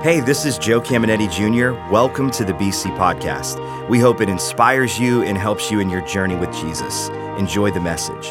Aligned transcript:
Hey, 0.00 0.20
this 0.20 0.44
is 0.44 0.58
Joe 0.58 0.80
Caminiti 0.80 1.28
Jr. 1.28 1.72
Welcome 1.92 2.30
to 2.30 2.44
the 2.44 2.52
BC 2.52 2.96
Podcast. 2.96 3.88
We 3.88 3.98
hope 3.98 4.20
it 4.20 4.28
inspires 4.28 4.96
you 4.96 5.24
and 5.24 5.36
helps 5.36 5.72
you 5.72 5.80
in 5.80 5.90
your 5.90 6.02
journey 6.02 6.36
with 6.36 6.52
Jesus. 6.52 7.08
Enjoy 7.36 7.72
the 7.72 7.80
message. 7.80 8.28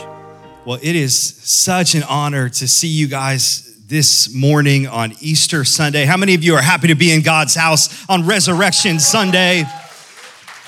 Well, 0.64 0.80
it 0.82 0.96
is 0.96 1.20
such 1.20 1.94
an 1.94 2.04
honor 2.04 2.48
to 2.48 2.68
see 2.70 2.88
you 2.88 3.10
guys 3.10 3.78
this 3.86 4.34
morning 4.34 4.88
on 4.88 5.12
Easter 5.20 5.66
Sunday. 5.66 6.06
How 6.06 6.16
many 6.16 6.36
of 6.36 6.42
you 6.42 6.56
are 6.56 6.62
happy 6.62 6.88
to 6.88 6.96
be 6.96 7.12
in 7.12 7.22
God's 7.22 7.54
house 7.54 8.10
on 8.10 8.26
Resurrection 8.26 8.98
Sunday? 8.98 9.66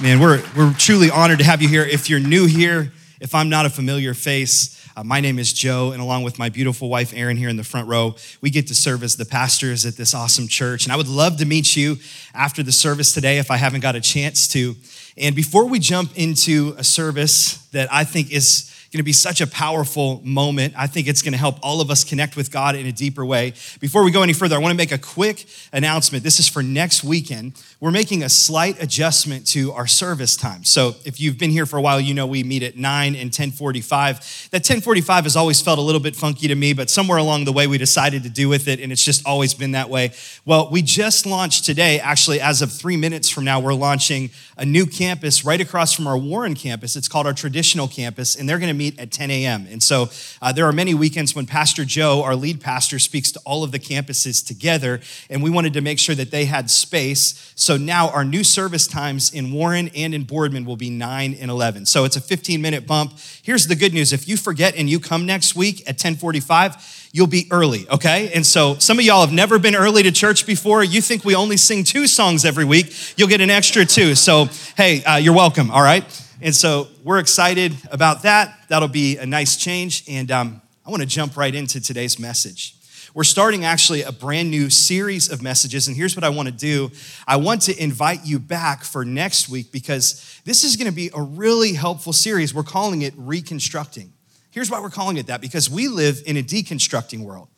Man, 0.02 0.20
we're, 0.20 0.44
we're 0.54 0.74
truly 0.74 1.10
honored 1.10 1.40
to 1.40 1.46
have 1.46 1.62
you 1.62 1.70
here. 1.70 1.84
If 1.84 2.10
you're 2.10 2.20
new 2.20 2.46
here, 2.46 2.92
if 3.22 3.34
I'm 3.34 3.48
not 3.48 3.66
a 3.66 3.70
familiar 3.70 4.14
face, 4.14 4.79
uh, 5.00 5.04
my 5.06 5.22
name 5.22 5.40
is 5.40 5.54
Joe, 5.54 5.94
and 5.94 6.02
along 6.02 6.24
with 6.24 6.38
my 6.38 6.50
beautiful 6.50 6.90
wife, 6.90 7.14
Erin, 7.16 7.38
here 7.38 7.48
in 7.48 7.56
the 7.56 7.64
front 7.64 7.88
row, 7.88 8.16
we 8.42 8.50
get 8.50 8.68
to 8.68 8.76
serve 8.76 9.02
as 9.02 9.16
the 9.16 9.24
pastors 9.24 9.86
at 9.86 9.96
this 9.96 10.14
awesome 10.14 10.46
church. 10.46 10.84
And 10.84 10.92
I 10.92 10.98
would 10.98 11.08
love 11.08 11.38
to 11.38 11.46
meet 11.46 11.74
you 11.78 11.96
after 12.34 12.64
the 12.64 12.74
service 12.74 13.14
today 13.14 13.38
if 13.38 13.50
I 13.50 13.56
haven't 13.56 13.80
got 13.80 13.96
a 13.96 14.02
chance 14.02 14.46
to. 14.50 14.76
And 15.16 15.38
before 15.38 15.68
we 15.68 15.80
jump 15.80 16.12
into 16.18 16.76
a 16.78 16.84
service 16.84 17.66
that 17.68 17.88
I 17.94 18.04
think 18.04 18.34
is 18.34 18.70
going 18.92 19.00
to 19.00 19.04
be 19.04 19.14
such 19.14 19.40
a 19.40 19.46
powerful 19.46 20.20
moment. 20.24 20.74
I 20.76 20.88
think 20.88 21.08
it's 21.08 21.22
going 21.22 21.34
to 21.34 21.38
help 21.38 21.58
all 21.62 21.80
of 21.80 21.92
us 21.92 22.04
connect 22.04 22.36
with 22.36 22.52
God 22.52 22.76
in 22.76 22.88
a 22.88 22.92
deeper 22.92 23.24
way. 23.24 23.54
Before 23.80 24.04
we 24.04 24.10
go 24.10 24.24
any 24.24 24.34
further, 24.34 24.56
I 24.56 24.60
want 24.60 24.72
to 24.72 24.78
make 24.78 24.92
a 24.92 24.98
quick 24.98 25.46
announcement. 25.72 26.24
This 26.24 26.40
is 26.40 26.48
for 26.48 26.64
next 26.64 27.04
weekend. 27.04 27.54
We're 27.80 27.92
making 27.92 28.24
a 28.24 28.30
slight 28.30 28.82
adjustment 28.82 29.46
to 29.48 29.72
our 29.74 29.86
service 29.86 30.36
time. 30.36 30.64
So 30.64 30.96
if 31.06 31.20
you've 31.20 31.38
been 31.38 31.52
here 31.52 31.68
for 31.68 31.78
a 31.78 31.82
while, 31.82 32.00
you 32.00 32.16
know 32.16 32.26
we 32.26 32.44
meet 32.44 32.64
at 32.64 32.78
9 32.78 33.16
and 33.16 33.26
1045. 33.26 34.50
That 34.52 34.58
1045 34.58 35.24
has 35.26 35.36
always 35.36 35.62
felt 35.62 35.78
a 35.78 35.84
little 35.84 36.02
bit 36.02 36.16
funky 36.16 36.48
to 36.48 36.56
me, 36.56 36.74
but 36.74 36.90
somewhere 36.90 37.20
along 37.20 37.46
the 37.46 37.54
way 37.54 37.68
we 37.68 37.78
decided 37.78 38.24
to 38.24 38.30
do 38.30 38.50
with 38.50 38.68
it, 38.68 38.80
and 38.80 38.92
it's 38.92 39.06
just 39.06 39.24
always 39.26 39.54
been 39.54 39.74
that 39.74 39.90
way. 39.90 40.14
Well, 40.46 40.70
we 40.72 40.82
just 40.82 41.28
launched 41.28 41.64
today, 41.64 42.00
actually, 42.00 42.42
as 42.42 42.64
of 42.64 42.72
three 42.72 42.98
minutes 42.98 43.30
from 43.30 43.46
now, 43.46 43.60
we're 43.60 43.76
launching 43.76 44.32
a 44.58 44.66
new 44.66 44.86
campus 44.86 45.46
right 45.46 45.62
across 45.62 45.94
from 45.94 46.08
our 46.08 46.18
Warren 46.18 46.56
campus. 46.56 46.96
It's 46.96 47.08
called 47.08 47.28
our 47.28 47.34
traditional 47.34 47.88
campus, 47.88 48.36
and 48.36 48.50
they're 48.50 48.60
going 48.60 48.74
to 48.74 48.79
meet 48.80 48.98
at 48.98 49.12
10 49.12 49.30
a.m. 49.30 49.68
And 49.70 49.84
so 49.84 50.10
uh, 50.42 50.52
there 50.52 50.66
are 50.66 50.72
many 50.72 50.96
weekends 50.96 51.36
when 51.36 51.46
Pastor 51.46 51.86
Joe, 51.86 52.24
our 52.24 52.36
lead 52.36 52.62
pastor, 52.62 52.98
speaks 52.98 53.32
to 53.34 53.40
all 53.46 53.64
of 53.64 53.72
the 53.72 53.78
campuses 53.78 54.44
together, 54.44 55.02
and 55.30 55.44
we 55.44 55.52
wanted 55.52 55.74
to 55.74 55.82
make 55.82 56.00
sure 56.00 56.16
that 56.16 56.32
they 56.32 56.46
had 56.46 56.72
space. 56.72 57.54
So 57.56 57.78
now 57.78 58.10
our 58.10 58.24
new 58.24 58.44
service 58.44 58.88
times 58.88 59.34
in 59.34 59.52
Warren 59.52 59.92
and 59.94 60.16
in 60.16 60.24
Boardman 60.24 60.66
will 60.66 60.78
be 60.78 60.90
9 60.90 61.36
and 61.40 61.52
11. 61.52 61.86
So 61.86 62.06
it's 62.06 62.16
a 62.16 62.22
15 62.22 62.62
minute 62.62 62.88
bump. 62.88 63.14
Here's 63.44 63.68
the 63.68 63.76
good 63.76 63.94
news 63.94 64.14
if 64.14 64.28
you 64.28 64.38
forget 64.38 64.76
and 64.76 64.90
you 64.90 65.00
come 65.00 65.26
next 65.26 65.56
week 65.56 65.82
at 65.82 66.00
1045, 66.00 67.10
you'll 67.12 67.28
be 67.28 67.48
early, 67.52 67.88
okay? 67.90 68.32
And 68.34 68.46
so 68.46 68.76
some 68.76 68.98
of 68.98 69.06
y'all 69.06 69.22
have 69.22 69.34
never 69.34 69.60
been 69.60 69.76
early 69.76 70.04
to 70.04 70.12
church 70.12 70.46
before. 70.46 70.84
You 70.84 71.02
think 71.02 71.26
we 71.26 71.36
only 71.36 71.58
sing 71.58 71.84
two 71.84 72.08
songs 72.08 72.46
every 72.46 72.66
week, 72.66 72.94
you'll 73.18 73.28
get 73.28 73.42
an 73.42 73.50
extra 73.50 73.86
two. 73.86 74.16
So, 74.16 74.48
hey, 74.78 75.04
uh, 75.04 75.18
you're 75.18 75.36
welcome, 75.36 75.70
all 75.70 75.84
right? 75.84 76.06
And 76.42 76.56
so 76.56 76.88
we're 77.04 77.20
excited 77.20 77.76
about 77.92 78.24
that. 78.24 78.58
That'll 78.70 78.88
be 78.88 79.18
a 79.18 79.26
nice 79.26 79.58
change. 79.58 80.04
And 80.08 80.32
um, 80.32 80.62
I 80.86 80.90
want 80.90 81.02
to 81.02 81.08
jump 81.08 81.36
right 81.36 81.54
into 81.54 81.82
today's 81.82 82.18
message. 82.18 82.76
We're 83.14 83.26
starting 83.26 83.66
actually 83.66 84.04
a 84.04 84.12
brand 84.12 84.50
new 84.50 84.70
series 84.70 85.30
of 85.30 85.42
messages. 85.42 85.88
And 85.88 85.98
here's 85.98 86.16
what 86.16 86.24
I 86.24 86.30
want 86.30 86.48
to 86.48 86.54
do 86.54 86.92
I 87.28 87.36
want 87.36 87.64
to 87.64 87.78
invite 87.82 88.26
you 88.26 88.40
back 88.40 88.84
for 88.84 89.04
next 89.04 89.50
week 89.50 89.72
because 89.72 90.40
this 90.46 90.64
is 90.64 90.78
going 90.78 90.90
to 90.90 90.96
be 90.96 91.10
a 91.14 91.22
really 91.22 91.74
helpful 91.74 92.14
series. 92.14 92.54
We're 92.54 92.64
calling 92.64 93.02
it 93.02 93.14
Reconstructing. 93.18 94.14
Here's 94.52 94.72
why 94.72 94.80
we're 94.80 94.90
calling 94.90 95.18
it 95.18 95.28
that 95.28 95.42
because 95.42 95.70
we 95.70 95.88
live 95.88 96.22
in 96.26 96.38
a 96.38 96.44
deconstructing 96.44 97.20
world. 97.20 97.50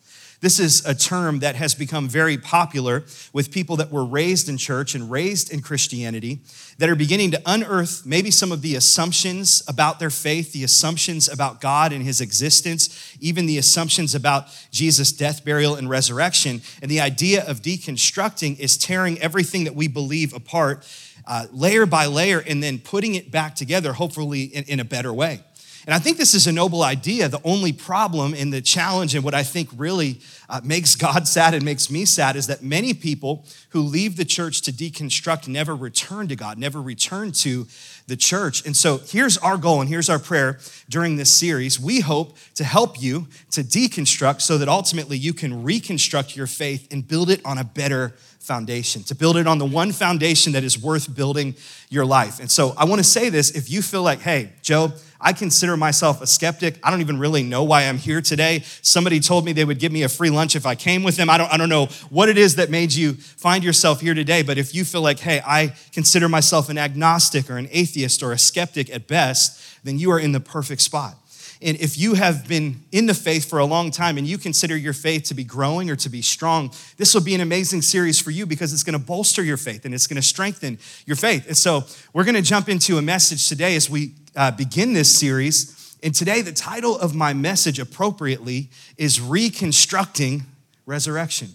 This 0.42 0.58
is 0.58 0.84
a 0.84 0.92
term 0.92 1.38
that 1.38 1.54
has 1.54 1.72
become 1.72 2.08
very 2.08 2.36
popular 2.36 3.04
with 3.32 3.52
people 3.52 3.76
that 3.76 3.92
were 3.92 4.04
raised 4.04 4.48
in 4.48 4.58
church 4.58 4.96
and 4.96 5.08
raised 5.08 5.52
in 5.52 5.62
Christianity 5.62 6.40
that 6.78 6.88
are 6.88 6.96
beginning 6.96 7.30
to 7.30 7.40
unearth 7.46 8.04
maybe 8.04 8.32
some 8.32 8.50
of 8.50 8.60
the 8.60 8.74
assumptions 8.74 9.62
about 9.68 10.00
their 10.00 10.10
faith, 10.10 10.52
the 10.52 10.64
assumptions 10.64 11.28
about 11.28 11.60
God 11.60 11.92
and 11.92 12.02
his 12.02 12.20
existence, 12.20 13.16
even 13.20 13.46
the 13.46 13.56
assumptions 13.56 14.16
about 14.16 14.46
Jesus' 14.72 15.12
death, 15.12 15.44
burial, 15.44 15.76
and 15.76 15.88
resurrection. 15.88 16.60
And 16.82 16.90
the 16.90 17.00
idea 17.00 17.48
of 17.48 17.62
deconstructing 17.62 18.58
is 18.58 18.76
tearing 18.76 19.20
everything 19.20 19.62
that 19.62 19.76
we 19.76 19.86
believe 19.86 20.34
apart 20.34 20.84
uh, 21.24 21.46
layer 21.52 21.86
by 21.86 22.06
layer 22.06 22.40
and 22.40 22.60
then 22.60 22.80
putting 22.80 23.14
it 23.14 23.30
back 23.30 23.54
together, 23.54 23.92
hopefully 23.92 24.42
in, 24.42 24.64
in 24.64 24.80
a 24.80 24.84
better 24.84 25.12
way. 25.12 25.44
And 25.84 25.94
I 25.94 25.98
think 25.98 26.16
this 26.16 26.34
is 26.34 26.46
a 26.46 26.52
noble 26.52 26.82
idea. 26.82 27.28
The 27.28 27.40
only 27.44 27.72
problem 27.72 28.34
and 28.34 28.52
the 28.52 28.60
challenge, 28.60 29.14
and 29.14 29.24
what 29.24 29.34
I 29.34 29.42
think 29.42 29.68
really 29.76 30.20
uh, 30.48 30.60
makes 30.62 30.94
God 30.94 31.26
sad 31.26 31.54
and 31.54 31.64
makes 31.64 31.90
me 31.90 32.04
sad, 32.04 32.36
is 32.36 32.46
that 32.46 32.62
many 32.62 32.94
people 32.94 33.44
who 33.70 33.80
leave 33.80 34.16
the 34.16 34.24
church 34.24 34.62
to 34.62 34.72
deconstruct 34.72 35.48
never 35.48 35.74
return 35.74 36.28
to 36.28 36.36
God, 36.36 36.56
never 36.56 36.80
return 36.80 37.32
to 37.32 37.66
the 38.06 38.16
church. 38.16 38.64
And 38.64 38.76
so 38.76 38.98
here's 38.98 39.38
our 39.38 39.56
goal 39.56 39.80
and 39.80 39.88
here's 39.88 40.08
our 40.08 40.18
prayer 40.18 40.58
during 40.88 41.16
this 41.16 41.32
series. 41.32 41.80
We 41.80 42.00
hope 42.00 42.36
to 42.54 42.64
help 42.64 43.02
you 43.02 43.26
to 43.50 43.62
deconstruct 43.62 44.40
so 44.40 44.58
that 44.58 44.68
ultimately 44.68 45.16
you 45.16 45.32
can 45.32 45.62
reconstruct 45.62 46.36
your 46.36 46.46
faith 46.46 46.86
and 46.92 47.06
build 47.06 47.30
it 47.30 47.40
on 47.44 47.58
a 47.58 47.64
better 47.64 48.14
foundation, 48.42 49.02
to 49.04 49.14
build 49.14 49.36
it 49.36 49.46
on 49.46 49.58
the 49.58 49.64
one 49.64 49.92
foundation 49.92 50.52
that 50.52 50.64
is 50.64 50.78
worth 50.78 51.14
building 51.14 51.54
your 51.88 52.04
life. 52.04 52.40
And 52.40 52.50
so 52.50 52.74
I 52.76 52.84
want 52.84 52.98
to 52.98 53.04
say 53.04 53.28
this 53.28 53.50
if 53.52 53.70
you 53.70 53.82
feel 53.82 54.02
like, 54.02 54.20
hey, 54.20 54.52
Joe, 54.62 54.92
I 55.20 55.32
consider 55.32 55.76
myself 55.76 56.20
a 56.20 56.26
skeptic. 56.26 56.80
I 56.82 56.90
don't 56.90 57.00
even 57.00 57.18
really 57.18 57.44
know 57.44 57.62
why 57.62 57.84
I'm 57.84 57.96
here 57.96 58.20
today. 58.20 58.64
Somebody 58.82 59.20
told 59.20 59.44
me 59.44 59.52
they 59.52 59.64
would 59.64 59.78
give 59.78 59.92
me 59.92 60.02
a 60.02 60.08
free 60.08 60.30
lunch 60.30 60.56
if 60.56 60.66
I 60.66 60.74
came 60.74 61.04
with 61.04 61.16
them. 61.16 61.30
I 61.30 61.38
don't, 61.38 61.52
I 61.52 61.56
don't 61.56 61.68
know 61.68 61.86
what 62.10 62.28
it 62.28 62.36
is 62.36 62.56
that 62.56 62.70
made 62.70 62.92
you 62.92 63.12
find 63.12 63.62
yourself 63.62 64.00
here 64.00 64.14
today, 64.14 64.42
but 64.42 64.58
if 64.58 64.74
you 64.74 64.84
feel 64.84 65.02
like, 65.02 65.20
hey, 65.20 65.40
I 65.46 65.74
consider 65.92 66.28
myself 66.28 66.68
an 66.68 66.76
agnostic 66.76 67.48
or 67.48 67.56
an 67.56 67.68
atheist 67.70 68.22
or 68.22 68.32
a 68.32 68.38
skeptic 68.38 68.90
at 68.90 69.06
best, 69.06 69.60
then 69.84 69.98
you 70.00 70.10
are 70.10 70.18
in 70.18 70.32
the 70.32 70.40
perfect 70.40 70.80
spot. 70.82 71.16
And 71.64 71.78
if 71.80 71.96
you 71.96 72.14
have 72.14 72.48
been 72.48 72.82
in 72.90 73.06
the 73.06 73.14
faith 73.14 73.48
for 73.48 73.60
a 73.60 73.64
long 73.64 73.90
time 73.90 74.18
and 74.18 74.26
you 74.26 74.36
consider 74.36 74.76
your 74.76 74.92
faith 74.92 75.24
to 75.24 75.34
be 75.34 75.44
growing 75.44 75.90
or 75.90 75.96
to 75.96 76.08
be 76.08 76.20
strong, 76.20 76.72
this 76.96 77.14
will 77.14 77.22
be 77.22 77.34
an 77.34 77.40
amazing 77.40 77.82
series 77.82 78.20
for 78.20 78.32
you 78.32 78.46
because 78.46 78.72
it's 78.72 78.82
going 78.82 78.98
to 78.98 79.04
bolster 79.04 79.42
your 79.44 79.56
faith 79.56 79.84
and 79.84 79.94
it's 79.94 80.08
going 80.08 80.20
to 80.20 80.26
strengthen 80.26 80.78
your 81.06 81.16
faith. 81.16 81.46
And 81.46 81.56
so 81.56 81.84
we're 82.12 82.24
going 82.24 82.34
to 82.34 82.42
jump 82.42 82.68
into 82.68 82.98
a 82.98 83.02
message 83.02 83.48
today 83.48 83.76
as 83.76 83.88
we 83.88 84.14
uh, 84.34 84.50
begin 84.50 84.92
this 84.92 85.14
series. 85.14 85.96
And 86.02 86.12
today, 86.12 86.40
the 86.40 86.52
title 86.52 86.98
of 86.98 87.14
my 87.14 87.32
message 87.32 87.78
appropriately 87.78 88.70
is 88.96 89.20
Reconstructing 89.20 90.42
Resurrection. 90.84 91.48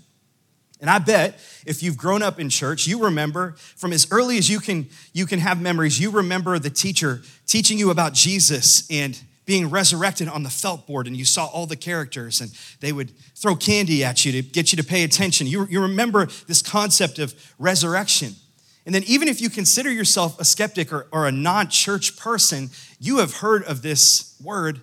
And 0.79 0.89
I 0.89 0.99
bet 0.99 1.39
if 1.65 1.83
you've 1.83 1.97
grown 1.97 2.21
up 2.21 2.39
in 2.39 2.49
church, 2.49 2.87
you 2.87 3.03
remember 3.03 3.55
from 3.75 3.91
as 3.91 4.07
early 4.11 4.37
as 4.37 4.49
you 4.49 4.59
can, 4.59 4.87
you 5.11 5.25
can 5.25 5.39
have 5.39 5.59
memories, 5.59 5.99
you 5.99 6.11
remember 6.11 6.59
the 6.59 6.69
teacher 6.69 7.23
teaching 7.45 7.77
you 7.77 7.89
about 7.89 8.13
Jesus 8.13 8.89
and 8.89 9.19
being 9.47 9.69
resurrected 9.69 10.27
on 10.27 10.43
the 10.43 10.49
felt 10.49 10.85
board 10.85 11.07
and 11.07 11.15
you 11.15 11.25
saw 11.25 11.47
all 11.47 11.65
the 11.65 11.75
characters 11.75 12.41
and 12.41 12.51
they 12.81 12.91
would 12.91 13.09
throw 13.33 13.55
candy 13.55 14.03
at 14.03 14.25
you 14.25 14.31
to 14.33 14.41
get 14.43 14.71
you 14.71 14.77
to 14.77 14.83
pay 14.83 15.03
attention. 15.03 15.47
You, 15.47 15.65
you 15.69 15.81
remember 15.81 16.27
this 16.47 16.61
concept 16.61 17.17
of 17.17 17.33
resurrection. 17.57 18.35
And 18.85 18.93
then, 18.93 19.03
even 19.05 19.27
if 19.27 19.41
you 19.41 19.49
consider 19.49 19.91
yourself 19.91 20.39
a 20.39 20.45
skeptic 20.45 20.93
or, 20.93 21.07
or 21.11 21.27
a 21.27 21.31
non 21.31 21.67
church 21.67 22.17
person, 22.17 22.69
you 22.99 23.17
have 23.17 23.35
heard 23.37 23.63
of 23.63 23.81
this 23.81 24.35
word, 24.41 24.79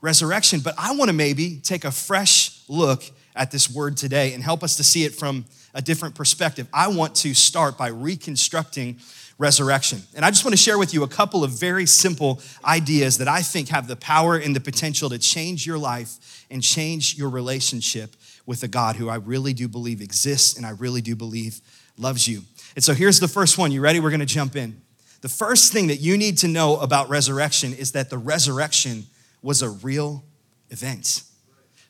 resurrection. 0.00 0.60
But 0.60 0.74
I 0.76 0.96
want 0.96 1.10
to 1.10 1.12
maybe 1.12 1.60
take 1.62 1.84
a 1.84 1.92
fresh 1.92 2.62
look 2.68 3.04
at 3.36 3.50
this 3.52 3.70
word 3.70 3.96
today 3.96 4.34
and 4.34 4.42
help 4.42 4.64
us 4.64 4.76
to 4.76 4.84
see 4.84 5.04
it 5.04 5.14
from 5.14 5.44
a 5.74 5.82
different 5.82 6.14
perspective. 6.14 6.66
I 6.72 6.88
want 6.88 7.14
to 7.16 7.34
start 7.34 7.78
by 7.78 7.88
reconstructing 7.88 8.98
resurrection. 9.38 10.00
And 10.14 10.24
I 10.24 10.30
just 10.30 10.44
want 10.44 10.52
to 10.52 10.62
share 10.62 10.78
with 10.78 10.94
you 10.94 11.02
a 11.02 11.08
couple 11.08 11.44
of 11.44 11.50
very 11.50 11.86
simple 11.86 12.40
ideas 12.64 13.18
that 13.18 13.28
I 13.28 13.42
think 13.42 13.68
have 13.68 13.86
the 13.86 13.96
power 13.96 14.36
and 14.36 14.56
the 14.56 14.60
potential 14.60 15.10
to 15.10 15.18
change 15.18 15.66
your 15.66 15.78
life 15.78 16.46
and 16.50 16.62
change 16.62 17.16
your 17.16 17.28
relationship 17.28 18.16
with 18.46 18.62
a 18.62 18.68
God 18.68 18.96
who 18.96 19.08
I 19.08 19.16
really 19.16 19.52
do 19.52 19.68
believe 19.68 20.00
exists 20.00 20.56
and 20.56 20.64
I 20.64 20.70
really 20.70 21.02
do 21.02 21.14
believe 21.14 21.60
loves 21.98 22.26
you. 22.26 22.42
And 22.74 22.84
so 22.84 22.94
here's 22.94 23.20
the 23.20 23.28
first 23.28 23.58
one. 23.58 23.72
You 23.72 23.80
ready? 23.80 24.00
We're 24.00 24.10
going 24.10 24.20
to 24.20 24.26
jump 24.26 24.56
in. 24.56 24.80
The 25.20 25.28
first 25.28 25.72
thing 25.72 25.88
that 25.88 25.96
you 25.96 26.16
need 26.16 26.38
to 26.38 26.48
know 26.48 26.76
about 26.76 27.08
resurrection 27.08 27.72
is 27.72 27.92
that 27.92 28.10
the 28.10 28.18
resurrection 28.18 29.06
was 29.42 29.62
a 29.62 29.70
real 29.70 30.24
event. 30.70 31.22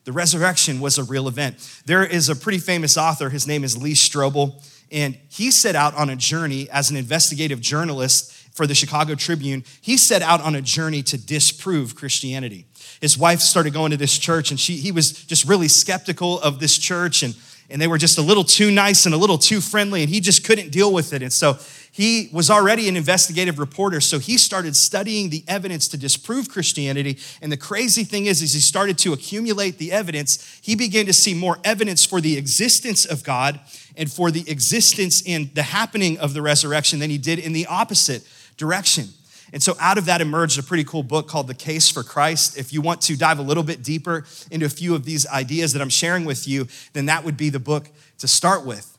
The 0.05 0.13
resurrection 0.13 0.79
was 0.79 0.97
a 0.97 1.03
real 1.03 1.27
event. 1.27 1.81
There 1.85 2.05
is 2.05 2.29
a 2.29 2.35
pretty 2.35 2.59
famous 2.59 2.97
author, 2.97 3.29
his 3.29 3.45
name 3.45 3.63
is 3.63 3.77
Lee 3.77 3.93
Strobel. 3.93 4.63
And 4.91 5.17
he 5.29 5.51
set 5.51 5.75
out 5.75 5.95
on 5.95 6.09
a 6.09 6.15
journey 6.15 6.69
as 6.69 6.89
an 6.89 6.97
investigative 6.97 7.59
journalist 7.61 8.33
for 8.53 8.65
the 8.65 8.73
Chicago 8.73 9.13
Tribune. 9.15 9.63
He 9.81 9.97
set 9.97 10.21
out 10.21 10.41
on 10.41 10.55
a 10.55 10.61
journey 10.61 11.03
to 11.03 11.17
disprove 11.17 11.95
Christianity. 11.95 12.65
His 12.99 13.17
wife 13.17 13.39
started 13.39 13.73
going 13.73 13.91
to 13.91 13.97
this 13.97 14.17
church, 14.17 14.49
and 14.49 14.59
she, 14.59 14.77
he 14.77 14.91
was 14.91 15.11
just 15.25 15.47
really 15.47 15.67
skeptical 15.67 16.39
of 16.39 16.59
this 16.59 16.77
church. 16.77 17.21
And, 17.21 17.35
and 17.69 17.79
they 17.79 17.87
were 17.87 17.99
just 17.99 18.17
a 18.17 18.21
little 18.21 18.43
too 18.43 18.71
nice 18.71 19.05
and 19.05 19.13
a 19.13 19.17
little 19.17 19.37
too 19.37 19.61
friendly, 19.61 20.01
and 20.01 20.09
he 20.09 20.19
just 20.19 20.43
couldn't 20.43 20.71
deal 20.71 20.91
with 20.91 21.13
it. 21.13 21.21
And 21.21 21.31
so 21.31 21.57
he 21.91 22.29
was 22.31 22.49
already 22.49 22.87
an 22.89 22.95
investigative 22.95 23.59
reporter, 23.59 24.01
so 24.01 24.19
he 24.19 24.37
started 24.37 24.75
studying 24.75 25.29
the 25.29 25.43
evidence 25.47 25.87
to 25.89 25.97
disprove 25.97 26.49
Christianity. 26.49 27.17
And 27.41 27.51
the 27.51 27.57
crazy 27.57 28.03
thing 28.03 28.25
is, 28.25 28.41
as 28.41 28.53
he 28.53 28.59
started 28.59 28.97
to 28.99 29.13
accumulate 29.13 29.77
the 29.77 29.91
evidence, 29.91 30.59
he 30.61 30.75
began 30.75 31.05
to 31.07 31.13
see 31.13 31.33
more 31.33 31.57
evidence 31.63 32.05
for 32.05 32.21
the 32.21 32.37
existence 32.37 33.05
of 33.05 33.23
God 33.23 33.59
and 33.97 34.11
for 34.11 34.31
the 34.31 34.49
existence 34.49 35.23
and 35.27 35.53
the 35.55 35.63
happening 35.63 36.17
of 36.19 36.33
the 36.33 36.41
resurrection 36.41 36.99
than 36.99 37.09
he 37.09 37.17
did 37.17 37.39
in 37.39 37.51
the 37.51 37.65
opposite 37.65 38.23
direction. 38.55 39.07
And 39.53 39.63
so 39.63 39.75
out 39.79 39.97
of 39.97 40.05
that 40.05 40.21
emerged 40.21 40.59
a 40.59 40.63
pretty 40.63 40.83
cool 40.83 41.03
book 41.03 41.27
called 41.27 41.47
The 41.47 41.53
Case 41.53 41.89
for 41.89 42.03
Christ. 42.03 42.57
If 42.57 42.73
you 42.73 42.81
want 42.81 43.01
to 43.03 43.17
dive 43.17 43.39
a 43.39 43.41
little 43.41 43.63
bit 43.63 43.81
deeper 43.81 44.25
into 44.51 44.65
a 44.65 44.69
few 44.69 44.93
of 44.93 45.05
these 45.05 45.25
ideas 45.27 45.73
that 45.73 45.81
I'm 45.81 45.89
sharing 45.89 46.25
with 46.25 46.47
you, 46.47 46.67
then 46.93 47.05
that 47.05 47.23
would 47.23 47.37
be 47.37 47.49
the 47.49 47.59
book 47.59 47.89
to 48.19 48.27
start 48.27 48.65
with. 48.65 48.97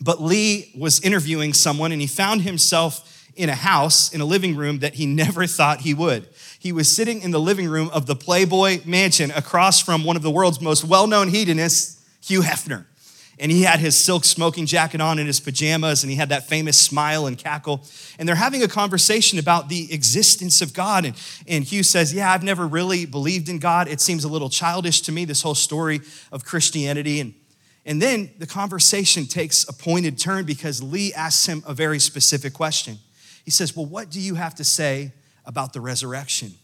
But 0.00 0.20
Lee 0.22 0.72
was 0.76 1.00
interviewing 1.00 1.52
someone 1.52 1.92
and 1.92 2.00
he 2.00 2.06
found 2.06 2.42
himself 2.42 3.10
in 3.36 3.48
a 3.48 3.54
house, 3.54 4.12
in 4.12 4.20
a 4.20 4.24
living 4.24 4.56
room 4.56 4.78
that 4.78 4.94
he 4.94 5.06
never 5.22 5.46
thought 5.46 5.82
he 5.82 5.92
would. 5.92 6.28
He 6.58 6.72
was 6.72 6.94
sitting 6.94 7.20
in 7.20 7.30
the 7.30 7.40
living 7.40 7.68
room 7.68 7.90
of 7.92 8.06
the 8.06 8.16
Playboy 8.16 8.80
Mansion 8.86 9.30
across 9.32 9.80
from 9.80 10.02
one 10.02 10.16
of 10.16 10.22
the 10.22 10.30
world's 10.30 10.62
most 10.62 10.82
well 10.82 11.06
known 11.06 11.28
hedonists, 11.28 12.02
Hugh 12.22 12.40
Hefner 12.40 12.86
and 13.38 13.50
he 13.50 13.62
had 13.62 13.80
his 13.80 13.96
silk 13.96 14.24
smoking 14.24 14.64
jacket 14.66 15.00
on 15.00 15.18
and 15.18 15.26
his 15.26 15.40
pajamas, 15.40 16.02
and 16.02 16.10
he 16.10 16.16
had 16.16 16.28
that 16.28 16.46
famous 16.48 16.80
smile 16.80 17.26
and 17.26 17.36
cackle. 17.36 17.84
And 18.18 18.28
they're 18.28 18.36
having 18.36 18.62
a 18.62 18.68
conversation 18.68 19.38
about 19.38 19.68
the 19.68 19.92
existence 19.92 20.62
of 20.62 20.72
God. 20.72 21.04
And, 21.04 21.16
and 21.48 21.64
Hugh 21.64 21.82
says, 21.82 22.14
Yeah, 22.14 22.30
I've 22.30 22.44
never 22.44 22.66
really 22.66 23.06
believed 23.06 23.48
in 23.48 23.58
God. 23.58 23.88
It 23.88 24.00
seems 24.00 24.24
a 24.24 24.28
little 24.28 24.50
childish 24.50 25.00
to 25.02 25.12
me, 25.12 25.24
this 25.24 25.42
whole 25.42 25.54
story 25.56 26.00
of 26.30 26.44
Christianity. 26.44 27.20
And, 27.20 27.34
and 27.84 28.00
then 28.00 28.30
the 28.38 28.46
conversation 28.46 29.26
takes 29.26 29.68
a 29.68 29.72
pointed 29.72 30.16
turn 30.16 30.44
because 30.44 30.82
Lee 30.82 31.12
asks 31.12 31.46
him 31.46 31.62
a 31.66 31.74
very 31.74 31.98
specific 31.98 32.52
question. 32.52 32.98
He 33.44 33.50
says, 33.50 33.76
Well, 33.76 33.86
what 33.86 34.10
do 34.10 34.20
you 34.20 34.36
have 34.36 34.54
to 34.56 34.64
say 34.64 35.12
about 35.44 35.72
the 35.72 35.80
resurrection? 35.80 36.54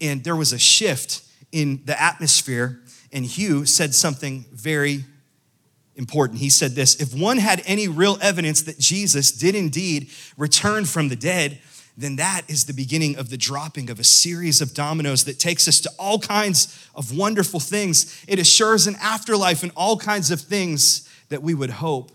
And 0.00 0.24
there 0.24 0.36
was 0.36 0.52
a 0.52 0.58
shift 0.58 1.22
in 1.52 1.82
the 1.84 2.00
atmosphere, 2.00 2.80
and 3.12 3.24
Hugh 3.24 3.66
said 3.66 3.94
something 3.94 4.46
very 4.50 5.04
important. 5.96 6.38
He 6.40 6.50
said 6.50 6.72
this 6.72 7.00
If 7.00 7.18
one 7.18 7.38
had 7.38 7.62
any 7.66 7.88
real 7.88 8.18
evidence 8.20 8.62
that 8.62 8.78
Jesus 8.78 9.32
did 9.32 9.54
indeed 9.54 10.10
return 10.36 10.84
from 10.84 11.08
the 11.08 11.16
dead, 11.16 11.60
then 11.96 12.16
that 12.16 12.42
is 12.48 12.64
the 12.64 12.72
beginning 12.72 13.16
of 13.16 13.28
the 13.28 13.36
dropping 13.36 13.90
of 13.90 14.00
a 14.00 14.04
series 14.04 14.60
of 14.60 14.72
dominoes 14.72 15.24
that 15.24 15.38
takes 15.38 15.68
us 15.68 15.80
to 15.80 15.90
all 15.98 16.18
kinds 16.18 16.88
of 16.94 17.16
wonderful 17.16 17.60
things. 17.60 18.24
It 18.26 18.38
assures 18.38 18.86
an 18.86 18.96
afterlife 19.00 19.62
and 19.62 19.72
all 19.76 19.98
kinds 19.98 20.30
of 20.30 20.40
things 20.40 21.08
that 21.28 21.42
we 21.42 21.52
would 21.54 21.70
hope 21.70 22.10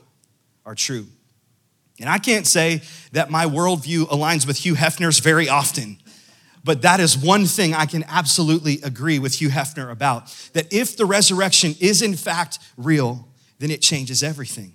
are 0.65 0.75
true. 0.75 1.05
And 1.99 2.09
I 2.09 2.17
can't 2.17 2.45
say 2.45 2.81
that 3.11 3.29
my 3.29 3.45
worldview 3.45 4.07
aligns 4.07 4.45
with 4.45 4.57
Hugh 4.57 4.75
Hefner's 4.75 5.19
very 5.19 5.49
often. 5.49 5.97
But 6.63 6.81
that 6.81 6.99
is 6.99 7.17
one 7.17 7.45
thing 7.45 7.73
I 7.73 7.85
can 7.85 8.03
absolutely 8.07 8.79
agree 8.83 9.19
with 9.19 9.39
Hugh 9.39 9.49
Hefner 9.49 9.89
about. 9.91 10.27
That 10.53 10.71
if 10.71 10.97
the 10.97 11.05
resurrection 11.05 11.75
is 11.79 12.01
in 12.01 12.15
fact 12.15 12.59
real, 12.75 13.27
then 13.59 13.71
it 13.71 13.81
changes 13.81 14.23
everything. 14.23 14.73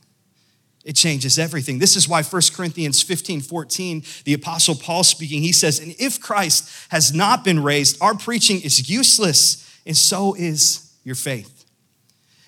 It 0.85 0.97
changes 0.97 1.39
everything. 1.39 1.79
This 1.79 1.97
is 1.97 2.09
why 2.09 2.23
1 2.23 2.43
Corinthians 2.55 3.03
15 3.03 3.41
14, 3.41 4.03
the 4.25 4.35
Apostle 4.35 4.75
Paul 4.75 5.05
speaking, 5.05 5.43
he 5.43 5.53
says, 5.53 5.79
And 5.79 5.95
if 5.99 6.21
Christ 6.21 6.69
has 6.91 7.15
not 7.15 7.45
been 7.45 7.63
raised, 7.63 8.03
our 8.03 8.17
preaching 8.17 8.61
is 8.61 8.91
useless, 8.91 9.81
and 9.87 9.97
so 9.97 10.35
is 10.35 10.93
your 11.05 11.15
faith. 11.15 11.65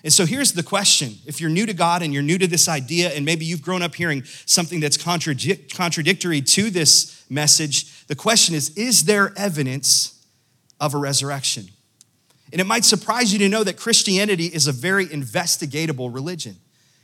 And 0.02 0.12
so 0.12 0.26
here's 0.26 0.52
the 0.52 0.62
question 0.62 1.14
if 1.26 1.40
you're 1.40 1.50
new 1.50 1.64
to 1.64 1.74
God 1.74 2.02
and 2.02 2.12
you're 2.12 2.22
new 2.22 2.38
to 2.38 2.46
this 2.46 2.68
idea, 2.68 3.10
and 3.10 3.24
maybe 3.24 3.44
you've 3.44 3.62
grown 3.62 3.82
up 3.82 3.94
hearing 3.94 4.24
something 4.46 4.80
that's 4.80 4.98
contradic- 4.98 5.72
contradictory 5.74 6.42
to 6.42 6.70
this 6.70 7.24
message, 7.30 8.06
the 8.06 8.16
question 8.16 8.54
is 8.54 8.76
Is 8.76 9.04
there 9.04 9.32
evidence 9.36 10.26
of 10.80 10.94
a 10.94 10.98
resurrection? 10.98 11.68
And 12.54 12.60
it 12.60 12.68
might 12.68 12.84
surprise 12.84 13.32
you 13.32 13.40
to 13.40 13.48
know 13.48 13.64
that 13.64 13.76
Christianity 13.76 14.46
is 14.46 14.68
a 14.68 14.72
very 14.72 15.06
investigatable 15.06 16.14
religion. 16.14 16.54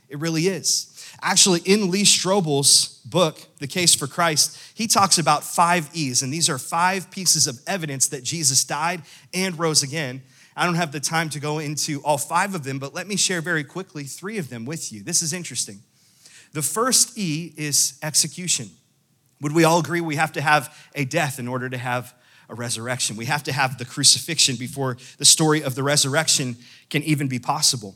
It 0.07 0.17
really 0.17 0.47
is. 0.47 0.87
Actually, 1.21 1.59
in 1.65 1.91
Lee 1.91 2.03
Strobel's 2.03 3.01
book, 3.03 3.37
The 3.59 3.67
Case 3.67 3.93
for 3.93 4.07
Christ, 4.07 4.57
he 4.73 4.87
talks 4.87 5.17
about 5.17 5.43
five 5.43 5.89
E's, 5.91 6.21
and 6.21 6.31
these 6.31 6.49
are 6.49 6.57
five 6.57 7.11
pieces 7.11 7.47
of 7.47 7.59
evidence 7.67 8.07
that 8.07 8.23
Jesus 8.23 8.63
died 8.63 9.01
and 9.33 9.59
rose 9.59 9.83
again. 9.83 10.21
I 10.55 10.65
don't 10.65 10.75
have 10.75 10.93
the 10.93 11.01
time 11.01 11.27
to 11.31 11.39
go 11.41 11.59
into 11.59 12.01
all 12.03 12.17
five 12.17 12.55
of 12.55 12.63
them, 12.63 12.79
but 12.79 12.93
let 12.93 13.05
me 13.05 13.17
share 13.17 13.41
very 13.41 13.65
quickly 13.65 14.05
three 14.05 14.37
of 14.37 14.49
them 14.49 14.63
with 14.63 14.93
you. 14.93 15.03
This 15.03 15.21
is 15.21 15.33
interesting. 15.33 15.79
The 16.53 16.61
first 16.61 17.17
E 17.17 17.53
is 17.57 17.99
execution. 18.01 18.69
Would 19.41 19.51
we 19.51 19.65
all 19.65 19.79
agree 19.79 19.99
we 19.99 20.15
have 20.15 20.31
to 20.31 20.41
have 20.41 20.73
a 20.95 21.03
death 21.03 21.39
in 21.39 21.49
order 21.49 21.67
to 21.67 21.77
have 21.77 22.13
a 22.51 22.55
resurrection. 22.55 23.15
We 23.15 23.25
have 23.25 23.43
to 23.43 23.53
have 23.53 23.77
the 23.77 23.85
crucifixion 23.85 24.57
before 24.57 24.97
the 25.17 25.25
story 25.25 25.63
of 25.63 25.73
the 25.73 25.83
resurrection 25.83 26.57
can 26.89 27.01
even 27.03 27.27
be 27.27 27.39
possible. 27.39 27.95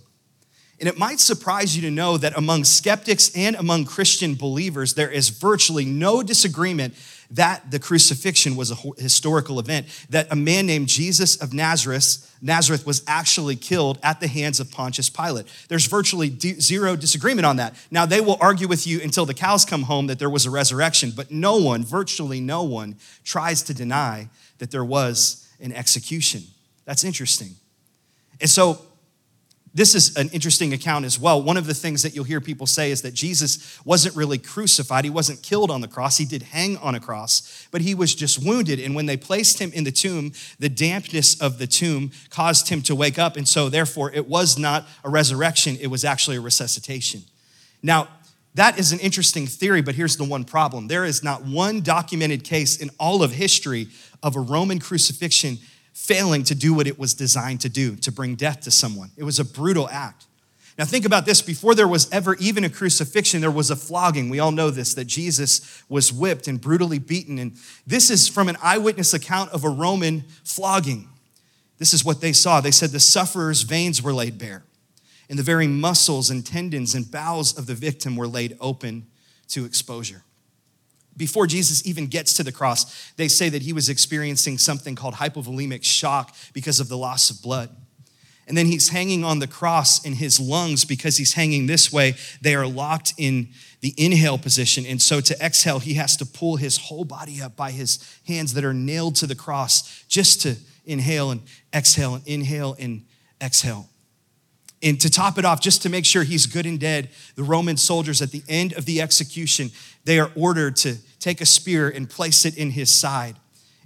And 0.80 0.90
it 0.90 0.98
might 0.98 1.20
surprise 1.20 1.76
you 1.76 1.82
to 1.84 1.92
know 1.92 2.18
that 2.18 2.38
among 2.38 2.64
skeptics 2.64 3.32
and 3.36 3.56
among 3.56 3.86
Christian 3.86 4.36
believers, 4.36 4.94
there 4.94 5.10
is 5.10 5.30
virtually 5.30 5.86
no 5.86 6.24
disagreement 6.24 6.96
that 7.32 7.72
the 7.72 7.80
crucifixion 7.80 8.56
was 8.56 8.72
a 8.72 8.76
historical 8.98 9.60
event, 9.60 9.88
that 10.10 10.32
a 10.32 10.36
man 10.36 10.66
named 10.66 10.88
Jesus 10.88 11.36
of 11.38 11.54
Nazareth, 11.54 12.36
Nazareth 12.42 12.86
was 12.86 13.04
actually 13.08 13.56
killed 13.56 14.00
at 14.04 14.20
the 14.20 14.28
hands 14.28 14.60
of 14.60 14.72
Pontius 14.72 15.10
Pilate. 15.10 15.48
There's 15.68 15.86
virtually 15.88 16.38
zero 16.40 16.96
disagreement 16.96 17.46
on 17.46 17.58
that. 17.58 17.76
Now, 17.92 18.06
they 18.06 18.22
will 18.22 18.38
argue 18.40 18.68
with 18.68 18.86
you 18.86 19.02
until 19.02 19.26
the 19.26 19.34
cows 19.34 19.66
come 19.66 19.84
home 19.84 20.08
that 20.08 20.20
there 20.20 20.30
was 20.30 20.46
a 20.46 20.52
resurrection, 20.52 21.12
but 21.16 21.32
no 21.32 21.58
one, 21.58 21.84
virtually 21.84 22.40
no 22.40 22.64
one, 22.64 22.96
tries 23.24 23.64
to 23.64 23.74
deny 23.74 24.30
that 24.60 24.72
there 24.72 24.86
was 24.86 25.48
an 25.60 25.72
execution. 25.72 26.44
That's 26.86 27.04
interesting. 27.04 27.56
And 28.40 28.50
so, 28.50 28.80
this 29.76 29.94
is 29.94 30.16
an 30.16 30.30
interesting 30.30 30.72
account 30.72 31.04
as 31.04 31.20
well. 31.20 31.42
One 31.42 31.58
of 31.58 31.68
the 31.68 31.74
things 31.74 32.02
that 32.04 32.16
you'll 32.16 32.24
hear 32.24 32.40
people 32.40 32.66
say 32.66 32.92
is 32.92 33.02
that 33.02 33.14
Jesus 33.14 33.78
wasn't 33.84 34.16
really 34.16 34.38
crucified. 34.38 35.04
He 35.04 35.10
wasn't 35.10 35.44
killed 35.44 35.70
on 35.70 35.82
the 35.82 35.88
cross. 35.90 36.18
He 36.18 36.24
did 36.24 36.44
hang 36.44 36.78
on 36.78 36.96
a 36.96 37.00
cross, 37.02 37.68
but 37.72 37.82
he 37.82 37.94
was 37.94 38.16
just 38.16 38.42
wounded. 38.42 38.80
And 38.80 38.96
when 38.96 39.06
they 39.06 39.18
placed 39.18 39.60
him 39.60 39.74
in 39.74 39.84
the 39.84 39.92
tomb, 39.92 40.32
the 40.60 40.70
dampness 40.70 41.40
of 41.42 41.58
the 41.58 41.68
tomb 41.68 42.12
caused 42.30 42.70
him 42.70 42.82
to 42.84 42.96
wake 42.96 43.20
up. 43.20 43.36
And 43.36 43.46
so, 43.46 43.68
therefore, 43.68 44.14
it 44.14 44.30
was 44.30 44.58
not 44.58 44.88
a 45.04 45.10
resurrection, 45.10 45.78
it 45.82 45.88
was 45.88 46.06
actually 46.06 46.38
a 46.38 46.42
resuscitation. 46.42 47.24
Now, 47.84 48.08
that 48.54 48.80
is 48.80 48.94
an 48.94 49.00
interesting 49.00 49.46
theory, 49.46 49.82
but 49.82 49.96
here's 49.96 50.16
the 50.16 50.24
one 50.24 50.46
problem 50.46 50.88
there 50.88 51.04
is 51.04 51.22
not 51.22 51.44
one 51.44 51.82
documented 51.82 52.46
case 52.46 52.78
in 52.78 52.90
all 52.98 53.24
of 53.24 53.34
history 53.34 53.90
of 54.24 54.38
a 54.38 54.40
Roman 54.40 54.80
crucifixion 54.80 55.58
failing 55.96 56.44
to 56.44 56.54
do 56.54 56.74
what 56.74 56.88
it 56.88 57.00
was 57.00 57.14
designed 57.14 57.62
to 57.62 57.70
do, 57.70 57.96
to 57.96 58.12
bring 58.12 58.36
death 58.36 58.60
to 58.60 58.70
someone. 58.70 59.10
It 59.16 59.24
was 59.24 59.40
a 59.40 59.46
brutal 59.46 59.90
act. 59.90 60.26
Now, 60.78 60.84
think 60.84 61.06
about 61.06 61.26
this 61.26 61.42
before 61.42 61.74
there 61.74 61.88
was 61.88 62.12
ever 62.12 62.36
even 62.36 62.66
a 62.66 62.70
crucifixion, 62.70 63.40
there 63.40 63.50
was 63.50 63.72
a 63.72 63.78
flogging. 63.78 64.30
We 64.30 64.40
all 64.40 64.52
know 64.52 64.70
this 64.70 64.94
that 64.96 65.06
Jesus 65.06 65.82
was 65.88 66.12
whipped 66.12 66.50
and 66.50 66.60
brutally 66.60 67.00
beaten. 67.00 67.40
And 67.40 67.54
this 67.88 68.10
is 68.10 68.28
from 68.28 68.50
an 68.50 68.58
eyewitness 68.62 69.14
account 69.14 69.52
of 69.52 69.64
a 69.64 69.70
Roman 69.70 70.26
flogging. 70.44 71.08
This 71.78 71.94
is 71.94 72.04
what 72.04 72.20
they 72.20 72.34
saw. 72.34 72.60
They 72.60 72.72
said 72.72 72.90
the 72.90 73.00
sufferer's 73.00 73.62
veins 73.62 74.04
were 74.04 74.14
laid 74.14 74.38
bare, 74.38 74.66
and 75.30 75.40
the 75.40 75.44
very 75.44 75.68
muscles 75.68 76.30
and 76.30 76.46
tendons 76.46 76.94
and 76.94 77.10
bowels 77.10 77.58
of 77.58 77.68
the 77.68 77.74
victim 77.74 78.18
were 78.18 78.28
laid 78.28 78.58
open 78.60 79.08
to 79.48 79.64
exposure 79.64 80.24
before 81.18 81.48
Jesus 81.48 81.86
even 81.86 82.08
gets 82.08 82.34
to 82.34 82.44
the 82.44 82.52
cross, 82.52 83.12
they 83.14 83.28
say 83.28 83.50
that 83.50 83.62
he 83.62 83.74
was 83.74 83.90
experiencing 83.90 84.58
something 84.58 84.96
called 84.96 85.16
hypovolemic 85.16 85.84
shock 85.84 86.36
because 86.54 86.80
of 86.80 86.90
the 86.90 86.98
loss 86.98 87.30
of 87.30 87.42
blood. 87.42 87.70
And 88.48 88.56
then 88.56 88.68
he's 88.68 88.90
hanging 88.90 89.24
on 89.24 89.40
the 89.40 89.48
cross, 89.48 90.06
and 90.06 90.16
his 90.16 90.40
lungs, 90.40 90.86
because 90.86 91.18
he's 91.18 91.34
hanging 91.34 91.66
this 91.66 91.92
way, 91.92 92.14
they 92.42 92.54
are 92.54 92.68
locked 92.68 93.14
in 93.18 93.50
the 93.82 93.96
inhale 93.98 94.38
position. 94.38 94.86
And 94.86 95.02
so 95.02 95.20
to 95.20 95.36
exhale, 95.44 95.80
he 95.80 95.96
has 95.96 96.16
to 96.18 96.26
pull 96.26 96.58
his 96.58 96.78
whole 96.78 97.06
body 97.06 97.42
up 97.42 97.56
by 97.56 97.72
his 97.72 97.98
hands 98.28 98.54
that 98.54 98.64
are 98.64 98.74
nailed 98.74 99.16
to 99.18 99.28
the 99.28 99.36
cross 99.36 100.04
just 100.08 100.42
to 100.44 100.58
inhale 100.86 101.32
and 101.32 101.42
exhale 101.74 102.16
and 102.16 102.28
inhale 102.28 102.76
and 102.78 103.06
exhale. 103.42 103.90
And 104.84 105.02
to 105.02 105.10
top 105.10 105.40
it 105.40 105.46
off, 105.46 105.62
just 105.62 105.82
to 105.82 105.90
make 105.90 106.06
sure 106.06 106.24
he's 106.24 106.46
good 106.46 106.68
and 106.68 106.80
dead, 106.80 107.10
the 107.36 107.44
Roman 107.44 107.78
soldiers 107.78 108.22
at 108.22 108.30
the 108.30 108.44
end 108.48 108.74
of 108.74 108.86
the 108.86 109.02
execution, 109.02 109.72
they 110.06 110.20
are 110.20 110.32
ordered 110.36 110.76
to 110.78 110.98
take 111.20 111.42
a 111.42 111.46
spear 111.46 111.90
and 111.90 112.10
place 112.10 112.46
it 112.46 112.58
in 112.58 112.72
his 112.72 112.90
side. 112.90 113.36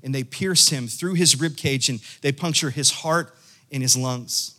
And 0.03 0.13
they 0.13 0.23
pierce 0.23 0.69
him 0.69 0.87
through 0.87 1.15
his 1.15 1.39
rib 1.39 1.57
cage 1.57 1.89
and 1.89 1.99
they 2.21 2.31
puncture 2.31 2.69
his 2.69 2.91
heart 2.91 3.35
and 3.71 3.81
his 3.81 3.97
lungs. 3.97 4.55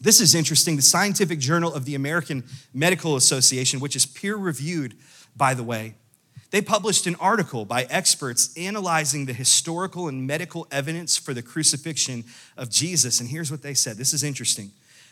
This 0.00 0.20
is 0.20 0.34
interesting. 0.34 0.76
The 0.76 0.82
Scientific 0.82 1.38
Journal 1.38 1.74
of 1.74 1.84
the 1.84 1.94
American 1.94 2.44
Medical 2.72 3.16
Association, 3.16 3.80
which 3.80 3.96
is 3.96 4.06
peer 4.06 4.36
reviewed, 4.36 4.94
by 5.36 5.52
the 5.52 5.62
way, 5.62 5.94
they 6.50 6.62
published 6.62 7.06
an 7.06 7.16
article 7.20 7.64
by 7.64 7.84
experts 7.84 8.56
analyzing 8.56 9.26
the 9.26 9.32
historical 9.32 10.08
and 10.08 10.26
medical 10.26 10.66
evidence 10.70 11.16
for 11.16 11.32
the 11.32 11.42
crucifixion 11.42 12.24
of 12.56 12.70
Jesus. 12.70 13.20
And 13.20 13.28
here's 13.28 13.50
what 13.50 13.62
they 13.62 13.74
said 13.74 13.96
this 13.96 14.12
is 14.12 14.24
interesting. 14.24 14.70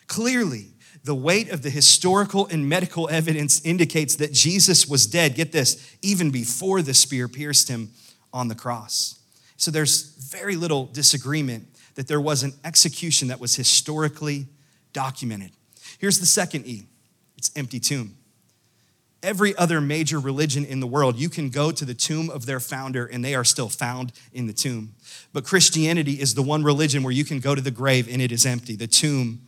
Clearly, 0.08 0.68
the 1.04 1.14
weight 1.14 1.50
of 1.50 1.62
the 1.62 1.70
historical 1.70 2.46
and 2.46 2.68
medical 2.68 3.08
evidence 3.08 3.60
indicates 3.64 4.16
that 4.16 4.32
Jesus 4.32 4.86
was 4.86 5.06
dead, 5.06 5.34
get 5.34 5.52
this, 5.52 5.96
even 6.02 6.30
before 6.30 6.82
the 6.82 6.94
spear 6.94 7.28
pierced 7.28 7.68
him 7.68 7.90
on 8.32 8.48
the 8.48 8.54
cross. 8.54 9.18
So 9.56 9.70
there's 9.70 10.14
very 10.30 10.56
little 10.56 10.86
disagreement 10.86 11.66
that 11.94 12.06
there 12.06 12.20
was 12.20 12.42
an 12.42 12.52
execution 12.64 13.28
that 13.28 13.40
was 13.40 13.56
historically 13.56 14.46
documented. 14.92 15.50
Here's 15.98 16.20
the 16.20 16.26
second 16.26 16.66
E 16.66 16.84
it's 17.36 17.50
empty 17.56 17.80
tomb. 17.80 18.16
Every 19.20 19.56
other 19.56 19.80
major 19.80 20.20
religion 20.20 20.64
in 20.64 20.78
the 20.78 20.86
world, 20.86 21.16
you 21.16 21.28
can 21.28 21.50
go 21.50 21.72
to 21.72 21.84
the 21.84 21.94
tomb 21.94 22.30
of 22.30 22.46
their 22.46 22.60
founder 22.60 23.04
and 23.04 23.24
they 23.24 23.34
are 23.34 23.42
still 23.42 23.68
found 23.68 24.12
in 24.32 24.46
the 24.46 24.52
tomb. 24.52 24.94
But 25.32 25.44
Christianity 25.44 26.20
is 26.20 26.34
the 26.34 26.42
one 26.42 26.62
religion 26.62 27.02
where 27.02 27.12
you 27.12 27.24
can 27.24 27.40
go 27.40 27.56
to 27.56 27.60
the 27.60 27.72
grave 27.72 28.08
and 28.08 28.22
it 28.22 28.30
is 28.30 28.46
empty. 28.46 28.76
The 28.76 28.86
tomb 28.86 29.47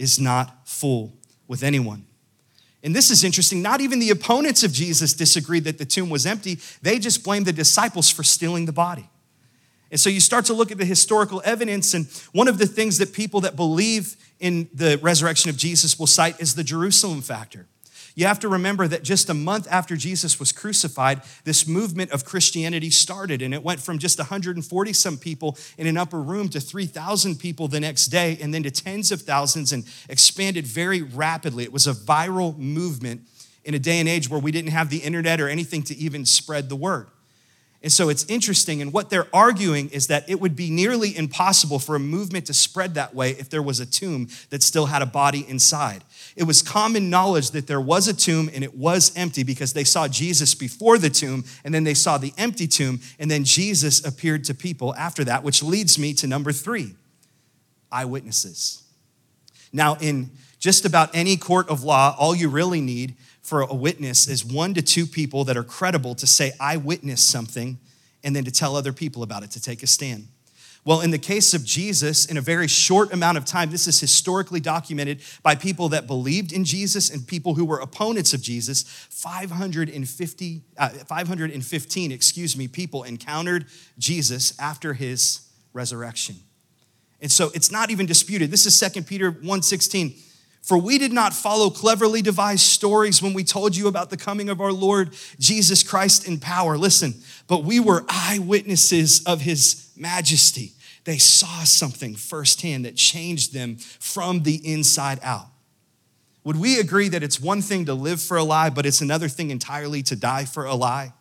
is 0.00 0.18
not 0.18 0.66
full 0.66 1.12
with 1.46 1.62
anyone. 1.62 2.06
And 2.82 2.96
this 2.96 3.10
is 3.10 3.22
interesting. 3.22 3.60
Not 3.60 3.82
even 3.82 3.98
the 3.98 4.08
opponents 4.08 4.64
of 4.64 4.72
Jesus 4.72 5.12
disagreed 5.12 5.64
that 5.64 5.76
the 5.76 5.84
tomb 5.84 6.08
was 6.08 6.24
empty, 6.24 6.58
they 6.80 6.98
just 6.98 7.22
blamed 7.22 7.44
the 7.46 7.52
disciples 7.52 8.10
for 8.10 8.22
stealing 8.22 8.64
the 8.64 8.72
body. 8.72 9.08
And 9.90 10.00
so 10.00 10.08
you 10.08 10.20
start 10.20 10.46
to 10.46 10.54
look 10.54 10.70
at 10.70 10.78
the 10.78 10.84
historical 10.84 11.42
evidence, 11.44 11.92
and 11.94 12.06
one 12.32 12.48
of 12.48 12.58
the 12.58 12.66
things 12.66 12.98
that 12.98 13.12
people 13.12 13.40
that 13.42 13.56
believe 13.56 14.16
in 14.38 14.70
the 14.72 14.98
resurrection 15.02 15.50
of 15.50 15.56
Jesus 15.56 15.98
will 15.98 16.06
cite 16.06 16.40
is 16.40 16.54
the 16.54 16.64
Jerusalem 16.64 17.20
factor. 17.20 17.66
You 18.14 18.26
have 18.26 18.40
to 18.40 18.48
remember 18.48 18.88
that 18.88 19.02
just 19.02 19.30
a 19.30 19.34
month 19.34 19.66
after 19.70 19.96
Jesus 19.96 20.38
was 20.38 20.52
crucified, 20.52 21.22
this 21.44 21.66
movement 21.66 22.10
of 22.10 22.24
Christianity 22.24 22.90
started, 22.90 23.42
and 23.42 23.54
it 23.54 23.62
went 23.62 23.80
from 23.80 23.98
just 23.98 24.18
140 24.18 24.92
some 24.92 25.16
people 25.16 25.56
in 25.78 25.86
an 25.86 25.96
upper 25.96 26.20
room 26.20 26.48
to 26.50 26.60
3,000 26.60 27.38
people 27.38 27.68
the 27.68 27.80
next 27.80 28.06
day, 28.06 28.38
and 28.40 28.52
then 28.52 28.62
to 28.64 28.70
tens 28.70 29.12
of 29.12 29.22
thousands, 29.22 29.72
and 29.72 29.84
expanded 30.08 30.66
very 30.66 31.02
rapidly. 31.02 31.64
It 31.64 31.72
was 31.72 31.86
a 31.86 31.94
viral 31.94 32.56
movement 32.58 33.22
in 33.64 33.74
a 33.74 33.78
day 33.78 34.00
and 34.00 34.08
age 34.08 34.28
where 34.28 34.40
we 34.40 34.50
didn't 34.50 34.70
have 34.70 34.90
the 34.90 34.98
internet 34.98 35.40
or 35.40 35.48
anything 35.48 35.82
to 35.84 35.96
even 35.96 36.26
spread 36.26 36.68
the 36.68 36.76
word. 36.76 37.08
And 37.82 37.90
so 37.90 38.10
it's 38.10 38.26
interesting, 38.26 38.82
and 38.82 38.92
what 38.92 39.08
they're 39.08 39.28
arguing 39.34 39.88
is 39.88 40.08
that 40.08 40.28
it 40.28 40.38
would 40.38 40.54
be 40.54 40.68
nearly 40.68 41.16
impossible 41.16 41.78
for 41.78 41.96
a 41.96 41.98
movement 41.98 42.44
to 42.46 42.54
spread 42.54 42.92
that 42.94 43.14
way 43.14 43.30
if 43.30 43.48
there 43.48 43.62
was 43.62 43.80
a 43.80 43.86
tomb 43.86 44.28
that 44.50 44.62
still 44.62 44.84
had 44.84 45.00
a 45.00 45.06
body 45.06 45.46
inside. 45.48 46.04
It 46.36 46.44
was 46.44 46.60
common 46.60 47.08
knowledge 47.08 47.52
that 47.52 47.66
there 47.66 47.80
was 47.80 48.06
a 48.06 48.12
tomb 48.12 48.50
and 48.52 48.62
it 48.62 48.76
was 48.76 49.12
empty 49.16 49.44
because 49.44 49.72
they 49.72 49.84
saw 49.84 50.08
Jesus 50.08 50.54
before 50.54 50.98
the 50.98 51.08
tomb, 51.08 51.44
and 51.64 51.74
then 51.74 51.84
they 51.84 51.94
saw 51.94 52.18
the 52.18 52.34
empty 52.36 52.66
tomb, 52.66 53.00
and 53.18 53.30
then 53.30 53.44
Jesus 53.44 54.04
appeared 54.04 54.44
to 54.44 54.54
people 54.54 54.94
after 54.96 55.24
that, 55.24 55.42
which 55.42 55.62
leads 55.62 55.98
me 55.98 56.12
to 56.14 56.26
number 56.26 56.52
three 56.52 56.94
eyewitnesses. 57.90 58.82
Now, 59.72 59.96
in 60.00 60.32
just 60.58 60.84
about 60.84 61.08
any 61.14 61.38
court 61.38 61.70
of 61.70 61.82
law, 61.82 62.14
all 62.18 62.34
you 62.34 62.50
really 62.50 62.82
need 62.82 63.16
for 63.50 63.62
a 63.62 63.74
witness 63.74 64.28
is 64.28 64.44
one 64.44 64.74
to 64.74 64.80
two 64.80 65.04
people 65.04 65.42
that 65.42 65.56
are 65.56 65.64
credible 65.64 66.14
to 66.14 66.24
say, 66.24 66.52
I 66.60 66.76
witnessed 66.76 67.28
something, 67.28 67.80
and 68.22 68.36
then 68.36 68.44
to 68.44 68.52
tell 68.52 68.76
other 68.76 68.92
people 68.92 69.24
about 69.24 69.42
it, 69.42 69.50
to 69.50 69.60
take 69.60 69.82
a 69.82 69.88
stand. 69.88 70.28
Well, 70.84 71.00
in 71.00 71.10
the 71.10 71.18
case 71.18 71.52
of 71.52 71.64
Jesus, 71.64 72.26
in 72.26 72.36
a 72.36 72.40
very 72.40 72.68
short 72.68 73.12
amount 73.12 73.38
of 73.38 73.44
time, 73.44 73.70
this 73.70 73.88
is 73.88 73.98
historically 73.98 74.60
documented 74.60 75.22
by 75.42 75.56
people 75.56 75.88
that 75.88 76.06
believed 76.06 76.52
in 76.52 76.64
Jesus 76.64 77.10
and 77.10 77.26
people 77.26 77.54
who 77.56 77.64
were 77.64 77.80
opponents 77.80 78.32
of 78.32 78.40
Jesus. 78.40 78.84
550, 78.84 80.60
uh, 80.78 80.88
515, 80.90 82.12
excuse 82.12 82.56
me, 82.56 82.68
people 82.68 83.02
encountered 83.02 83.66
Jesus 83.98 84.56
after 84.60 84.94
his 84.94 85.40
resurrection. 85.72 86.36
And 87.20 87.32
so 87.32 87.50
it's 87.52 87.72
not 87.72 87.90
even 87.90 88.06
disputed. 88.06 88.52
This 88.52 88.64
is 88.64 88.78
2 88.78 89.08
Peter 89.08 89.32
1:16. 89.32 90.14
For 90.62 90.78
we 90.78 90.98
did 90.98 91.12
not 91.12 91.32
follow 91.32 91.70
cleverly 91.70 92.22
devised 92.22 92.62
stories 92.62 93.22
when 93.22 93.32
we 93.34 93.44
told 93.44 93.76
you 93.76 93.88
about 93.88 94.10
the 94.10 94.16
coming 94.16 94.48
of 94.48 94.60
our 94.60 94.72
Lord 94.72 95.14
Jesus 95.38 95.82
Christ 95.82 96.28
in 96.28 96.38
power. 96.38 96.76
Listen, 96.76 97.14
but 97.48 97.64
we 97.64 97.80
were 97.80 98.04
eyewitnesses 98.08 99.22
of 99.24 99.40
his 99.40 99.90
majesty. 99.96 100.72
They 101.04 101.18
saw 101.18 101.64
something 101.64 102.14
firsthand 102.14 102.84
that 102.84 102.96
changed 102.96 103.52
them 103.52 103.76
from 103.76 104.42
the 104.42 104.56
inside 104.70 105.18
out. 105.22 105.46
Would 106.44 106.56
we 106.56 106.78
agree 106.78 107.08
that 107.08 107.22
it's 107.22 107.40
one 107.40 107.62
thing 107.62 107.86
to 107.86 107.94
live 107.94 108.20
for 108.20 108.36
a 108.36 108.44
lie, 108.44 108.70
but 108.70 108.86
it's 108.86 109.00
another 109.00 109.28
thing 109.28 109.50
entirely 109.50 110.02
to 110.04 110.16
die 110.16 110.44
for 110.44 110.64
a 110.64 110.74
lie? 110.74 111.12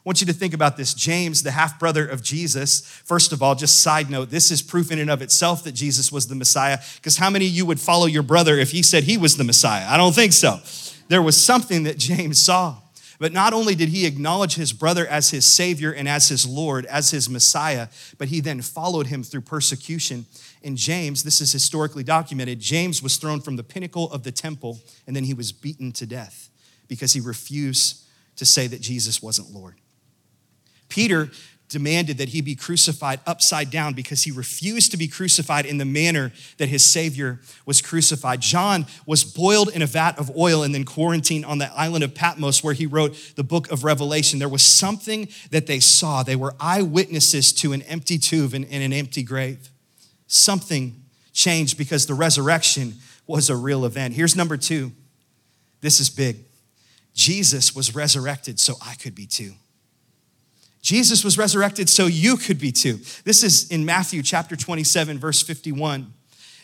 I 0.00 0.08
want 0.08 0.22
you 0.22 0.26
to 0.28 0.32
think 0.32 0.54
about 0.54 0.78
this. 0.78 0.94
James, 0.94 1.42
the 1.42 1.50
half 1.50 1.78
brother 1.78 2.06
of 2.06 2.22
Jesus, 2.22 2.80
first 2.80 3.32
of 3.32 3.42
all, 3.42 3.54
just 3.54 3.82
side 3.82 4.08
note, 4.08 4.30
this 4.30 4.50
is 4.50 4.62
proof 4.62 4.90
in 4.90 4.98
and 4.98 5.10
of 5.10 5.20
itself 5.20 5.62
that 5.64 5.72
Jesus 5.72 6.10
was 6.10 6.26
the 6.26 6.34
Messiah. 6.34 6.78
Because 6.96 7.18
how 7.18 7.28
many 7.28 7.44
of 7.44 7.52
you 7.52 7.66
would 7.66 7.78
follow 7.78 8.06
your 8.06 8.22
brother 8.22 8.56
if 8.56 8.70
he 8.70 8.82
said 8.82 9.04
he 9.04 9.18
was 9.18 9.36
the 9.36 9.44
Messiah? 9.44 9.86
I 9.86 9.98
don't 9.98 10.14
think 10.14 10.32
so. 10.32 10.58
There 11.08 11.20
was 11.20 11.36
something 11.36 11.82
that 11.82 11.98
James 11.98 12.40
saw. 12.40 12.78
But 13.18 13.34
not 13.34 13.52
only 13.52 13.74
did 13.74 13.90
he 13.90 14.06
acknowledge 14.06 14.54
his 14.54 14.72
brother 14.72 15.06
as 15.06 15.28
his 15.28 15.44
Savior 15.44 15.92
and 15.92 16.08
as 16.08 16.30
his 16.30 16.46
Lord, 16.46 16.86
as 16.86 17.10
his 17.10 17.28
Messiah, 17.28 17.88
but 18.16 18.28
he 18.28 18.40
then 18.40 18.62
followed 18.62 19.08
him 19.08 19.22
through 19.22 19.42
persecution. 19.42 20.24
In 20.62 20.74
James, 20.74 21.22
this 21.22 21.42
is 21.42 21.52
historically 21.52 22.04
documented, 22.04 22.60
James 22.60 23.02
was 23.02 23.18
thrown 23.18 23.42
from 23.42 23.56
the 23.56 23.62
pinnacle 23.62 24.10
of 24.12 24.22
the 24.22 24.32
temple 24.32 24.80
and 25.06 25.14
then 25.14 25.24
he 25.24 25.34
was 25.34 25.52
beaten 25.52 25.92
to 25.92 26.06
death 26.06 26.48
because 26.88 27.12
he 27.12 27.20
refused 27.20 28.02
to 28.36 28.46
say 28.46 28.66
that 28.66 28.80
Jesus 28.80 29.22
wasn't 29.22 29.52
Lord. 29.52 29.74
Peter 30.90 31.30
demanded 31.70 32.18
that 32.18 32.30
he 32.30 32.40
be 32.42 32.54
crucified 32.54 33.20
upside 33.26 33.70
down 33.70 33.94
because 33.94 34.24
he 34.24 34.30
refused 34.30 34.90
to 34.90 34.96
be 34.96 35.08
crucified 35.08 35.64
in 35.64 35.78
the 35.78 35.84
manner 35.84 36.32
that 36.58 36.68
his 36.68 36.84
Savior 36.84 37.40
was 37.64 37.80
crucified. 37.80 38.40
John 38.40 38.86
was 39.06 39.24
boiled 39.24 39.70
in 39.70 39.80
a 39.80 39.86
vat 39.86 40.18
of 40.18 40.36
oil 40.36 40.62
and 40.62 40.74
then 40.74 40.84
quarantined 40.84 41.46
on 41.46 41.58
the 41.58 41.72
island 41.72 42.04
of 42.04 42.14
Patmos 42.14 42.62
where 42.62 42.74
he 42.74 42.86
wrote 42.86 43.16
the 43.36 43.44
book 43.44 43.70
of 43.70 43.84
Revelation. 43.84 44.38
There 44.38 44.48
was 44.48 44.62
something 44.62 45.28
that 45.50 45.66
they 45.66 45.80
saw. 45.80 46.22
They 46.22 46.36
were 46.36 46.54
eyewitnesses 46.60 47.52
to 47.54 47.72
an 47.72 47.82
empty 47.82 48.18
tomb 48.18 48.52
and, 48.52 48.66
and 48.66 48.82
an 48.82 48.92
empty 48.92 49.22
grave. 49.22 49.70
Something 50.26 51.04
changed 51.32 51.78
because 51.78 52.06
the 52.06 52.14
resurrection 52.14 52.94
was 53.26 53.48
a 53.48 53.56
real 53.56 53.84
event. 53.84 54.14
Here's 54.14 54.34
number 54.34 54.56
two. 54.56 54.92
This 55.80 56.00
is 56.00 56.10
big. 56.10 56.36
Jesus 57.14 57.74
was 57.74 57.94
resurrected 57.94 58.58
so 58.58 58.74
I 58.84 58.94
could 58.94 59.14
be 59.14 59.26
too. 59.26 59.52
Jesus 60.82 61.24
was 61.24 61.36
resurrected 61.36 61.88
so 61.88 62.06
you 62.06 62.36
could 62.36 62.58
be 62.58 62.72
too. 62.72 63.00
This 63.24 63.42
is 63.42 63.70
in 63.70 63.84
Matthew 63.84 64.22
chapter 64.22 64.56
27, 64.56 65.18
verse 65.18 65.42
51. 65.42 66.12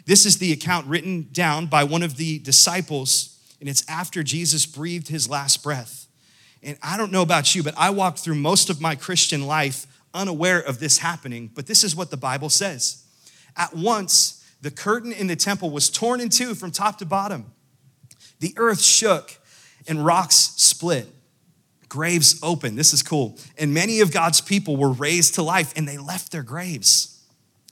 This 0.07 0.25
is 0.25 0.39
the 0.39 0.53
account 0.53 0.87
written 0.87 1.29
down 1.33 1.67
by 1.67 1.85
one 1.85 2.03
of 2.03 2.17
the 2.17 2.39
disciples, 2.39 3.39
and 3.61 3.69
it's 3.69 3.89
after 3.89 4.23
Jesus 4.23 4.65
breathed 4.65 5.09
his 5.09 5.29
last 5.29 5.63
breath. 5.63 6.07
And 6.63 6.79
I 6.83 6.97
don't 6.97 7.13
know 7.13 7.23
about 7.23 7.55
you, 7.55 7.63
but 7.63 7.75
I 7.77 7.91
walked 7.91 8.21
through 8.21 8.37
most 8.37 8.71
of 8.71 8.81
my 8.81 8.95
Christian 8.95 9.47
life 9.47 9.87
unaware 10.15 10.61
of 10.61 10.79
this 10.79 10.99
happening, 10.99 11.51
but 11.55 11.67
this 11.67 11.85
is 11.85 11.95
what 11.95 12.11
the 12.11 12.17
Bible 12.17 12.49
says. 12.49 13.05
At 13.57 13.75
once, 13.75 14.45
the 14.63 14.71
curtain 14.71 15.13
in 15.13 15.27
the 15.27 15.37
temple 15.37 15.71
was 15.71 15.91
torn 15.91 16.21
in 16.21 16.31
two 16.31 16.55
from 16.55 16.71
top 16.71 16.99
to 16.99 17.07
bottom. 17.07 17.53
The 18.41 18.55
earth 18.57 18.81
shook 18.81 19.35
and 19.87 20.05
rocks 20.05 20.37
split 20.57 21.09
graves 21.89 22.39
open. 22.43 22.77
This 22.77 22.93
is 22.93 23.03
cool. 23.03 23.39
And 23.59 23.73
many 23.73 24.01
of 24.01 24.13
God's 24.13 24.41
people 24.41 24.77
were 24.77 24.93
raised 24.93 25.35
to 25.37 25.43
life 25.43 25.73
and 25.77 25.87
they 25.87 25.99
left 25.99 26.33
their 26.33 26.43
graves. 26.43 27.13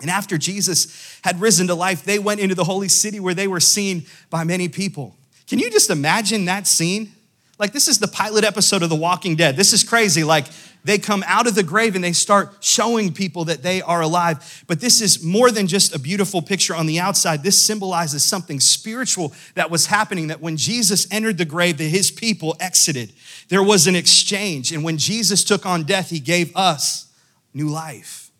And 0.00 0.11
after 0.11 0.37
Jesus 0.37 1.18
had 1.23 1.40
risen 1.40 1.68
to 1.68 1.75
life, 1.75 2.04
they 2.04 2.18
went 2.18 2.40
into 2.40 2.54
the 2.54 2.64
holy 2.64 2.88
city 2.88 3.21
where 3.21 3.35
they 3.35 3.47
were 3.47 3.61
seen 3.61 4.06
by 4.30 4.44
many 4.44 4.68
people. 4.68 5.16
Can 5.47 5.59
you 5.59 5.71
just 5.71 5.90
imagine 5.90 6.47
that 6.47 6.66
scene? 6.66 7.12
Like, 7.59 7.73
this 7.73 7.87
is 7.87 7.99
the 7.99 8.09
pilot 8.09 8.44
episode 8.44 8.83
of 8.83 8.88
The 8.88 8.97
Walking 8.97 9.37
Dead. 9.37 9.56
This 9.56 9.73
is 9.73 9.85
crazy. 9.85 10.25
Like, 10.25 10.47
they 10.85 10.99
come 10.99 11.25
out 11.26 11.47
of 11.47 11.55
the 11.55 11.62
grave 11.62 11.95
and 11.95 12.05
they 12.05 12.12
start 12.12 12.57
showing 12.61 13.12
people 13.12 13.47
that 13.47 13.62
they 13.62 13.81
are 13.81 14.03
alive. 14.03 14.64
But 14.67 14.81
this 14.81 15.00
is 15.00 15.25
more 15.25 15.50
than 15.50 15.67
just 15.67 15.95
a 15.95 15.99
beautiful 15.99 16.43
picture 16.43 16.75
on 16.75 16.85
the 16.85 17.00
outside. 17.00 17.43
This 17.43 17.61
symbolizes 17.61 18.23
something 18.23 18.61
spiritual 18.61 19.33
that 19.55 19.71
was 19.71 19.87
happening 19.87 20.29
that 20.29 20.43
when 20.43 20.59
Jesus 20.59 21.11
entered 21.11 21.38
the 21.38 21.47
grave, 21.47 21.79
that 21.79 21.85
his 21.85 22.11
people 22.11 22.55
exited. 22.61 23.14
There 23.49 23.62
was 23.62 23.87
an 23.87 23.97
exchange. 23.97 24.73
And 24.73 24.85
when 24.85 24.99
Jesus 24.99 25.43
took 25.43 25.64
on 25.64 25.85
death, 25.85 26.11
he 26.11 26.21
gave 26.21 26.55
us 26.55 27.11
new 27.55 27.71
life. 27.71 28.31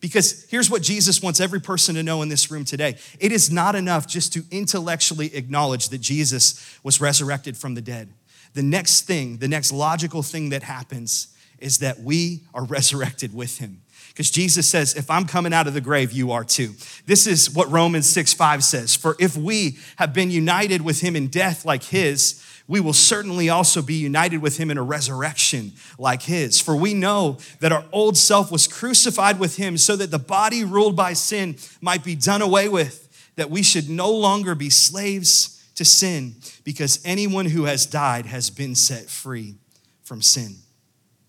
Because 0.00 0.46
here's 0.48 0.70
what 0.70 0.82
Jesus 0.82 1.22
wants 1.22 1.40
every 1.40 1.60
person 1.60 1.94
to 1.94 2.02
know 2.02 2.22
in 2.22 2.28
this 2.28 2.50
room 2.50 2.64
today 2.64 2.96
it 3.20 3.32
is 3.32 3.50
not 3.50 3.74
enough 3.74 4.06
just 4.06 4.32
to 4.32 4.44
intellectually 4.50 5.34
acknowledge 5.34 5.88
that 5.90 5.98
Jesus 5.98 6.78
was 6.82 7.00
resurrected 7.00 7.56
from 7.56 7.74
the 7.74 7.80
dead. 7.80 8.08
The 8.54 8.62
next 8.62 9.02
thing, 9.02 9.38
the 9.38 9.48
next 9.48 9.72
logical 9.72 10.22
thing 10.22 10.50
that 10.50 10.64
happens 10.64 11.28
is 11.60 11.78
that 11.78 12.00
we 12.00 12.42
are 12.54 12.64
resurrected 12.64 13.34
with 13.34 13.58
him. 13.58 13.82
Because 14.08 14.30
Jesus 14.30 14.68
says, 14.68 14.94
if 14.94 15.10
I'm 15.10 15.26
coming 15.26 15.52
out 15.52 15.68
of 15.68 15.74
the 15.74 15.80
grave, 15.80 16.12
you 16.12 16.32
are 16.32 16.42
too. 16.42 16.74
This 17.06 17.26
is 17.26 17.54
what 17.54 17.70
Romans 17.70 18.08
6 18.08 18.34
5 18.34 18.64
says. 18.64 18.96
For 18.96 19.14
if 19.20 19.36
we 19.36 19.78
have 19.96 20.12
been 20.12 20.30
united 20.30 20.82
with 20.82 21.00
him 21.00 21.14
in 21.14 21.28
death 21.28 21.64
like 21.64 21.84
his, 21.84 22.44
we 22.66 22.80
will 22.80 22.92
certainly 22.92 23.48
also 23.48 23.80
be 23.80 23.94
united 23.94 24.42
with 24.42 24.58
him 24.58 24.70
in 24.70 24.76
a 24.76 24.82
resurrection 24.82 25.72
like 25.98 26.22
his. 26.22 26.60
For 26.60 26.76
we 26.76 26.94
know 26.94 27.38
that 27.60 27.72
our 27.72 27.84
old 27.92 28.16
self 28.16 28.50
was 28.50 28.66
crucified 28.66 29.38
with 29.38 29.56
him 29.56 29.78
so 29.78 29.96
that 29.96 30.10
the 30.10 30.18
body 30.18 30.64
ruled 30.64 30.96
by 30.96 31.12
sin 31.12 31.56
might 31.80 32.04
be 32.04 32.14
done 32.14 32.42
away 32.42 32.68
with 32.68 33.04
that 33.38 33.50
we 33.50 33.62
should 33.62 33.88
no 33.88 34.10
longer 34.10 34.56
be 34.56 34.68
slaves 34.68 35.64
to 35.76 35.84
sin 35.84 36.34
because 36.64 37.00
anyone 37.04 37.46
who 37.46 37.64
has 37.64 37.86
died 37.86 38.26
has 38.26 38.50
been 38.50 38.74
set 38.74 39.08
free 39.08 39.54
from 40.02 40.20
sin. 40.20 40.56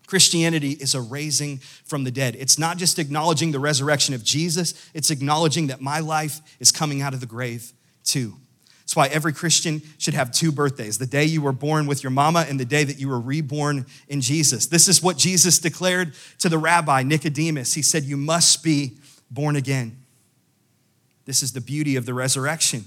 Christianity 0.09 0.71
is 0.71 0.95
a 0.95 1.01
raising 1.01 1.59
from 1.59 2.03
the 2.03 2.09
dead. 2.09 2.35
It's 2.39 2.57
not 2.57 2.77
just 2.77 2.97
acknowledging 2.97 3.51
the 3.51 3.59
resurrection 3.59 4.15
of 4.15 4.23
Jesus, 4.23 4.73
it's 4.95 5.11
acknowledging 5.11 5.67
that 5.67 5.81
my 5.81 5.99
life 5.99 6.41
is 6.59 6.71
coming 6.71 7.03
out 7.03 7.13
of 7.13 7.19
the 7.19 7.27
grave 7.27 7.73
too. 8.03 8.33
That's 8.79 8.95
why 8.95 9.05
every 9.09 9.33
Christian 9.33 9.83
should 9.99 10.15
have 10.15 10.31
two 10.31 10.51
birthdays 10.51 10.97
the 10.97 11.05
day 11.05 11.25
you 11.25 11.43
were 11.43 11.51
born 11.51 11.85
with 11.85 12.01
your 12.01 12.09
mama 12.09 12.43
and 12.49 12.59
the 12.59 12.65
day 12.65 12.83
that 12.83 12.99
you 12.99 13.07
were 13.07 13.19
reborn 13.19 13.85
in 14.07 14.19
Jesus. 14.19 14.65
This 14.65 14.87
is 14.87 15.03
what 15.03 15.15
Jesus 15.15 15.59
declared 15.59 16.15
to 16.39 16.49
the 16.49 16.57
rabbi 16.57 17.03
Nicodemus. 17.03 17.75
He 17.75 17.83
said, 17.83 18.03
You 18.03 18.17
must 18.17 18.63
be 18.63 18.97
born 19.29 19.55
again. 19.55 19.95
This 21.25 21.43
is 21.43 21.53
the 21.53 21.61
beauty 21.61 21.97
of 21.97 22.07
the 22.07 22.15
resurrection. 22.15 22.85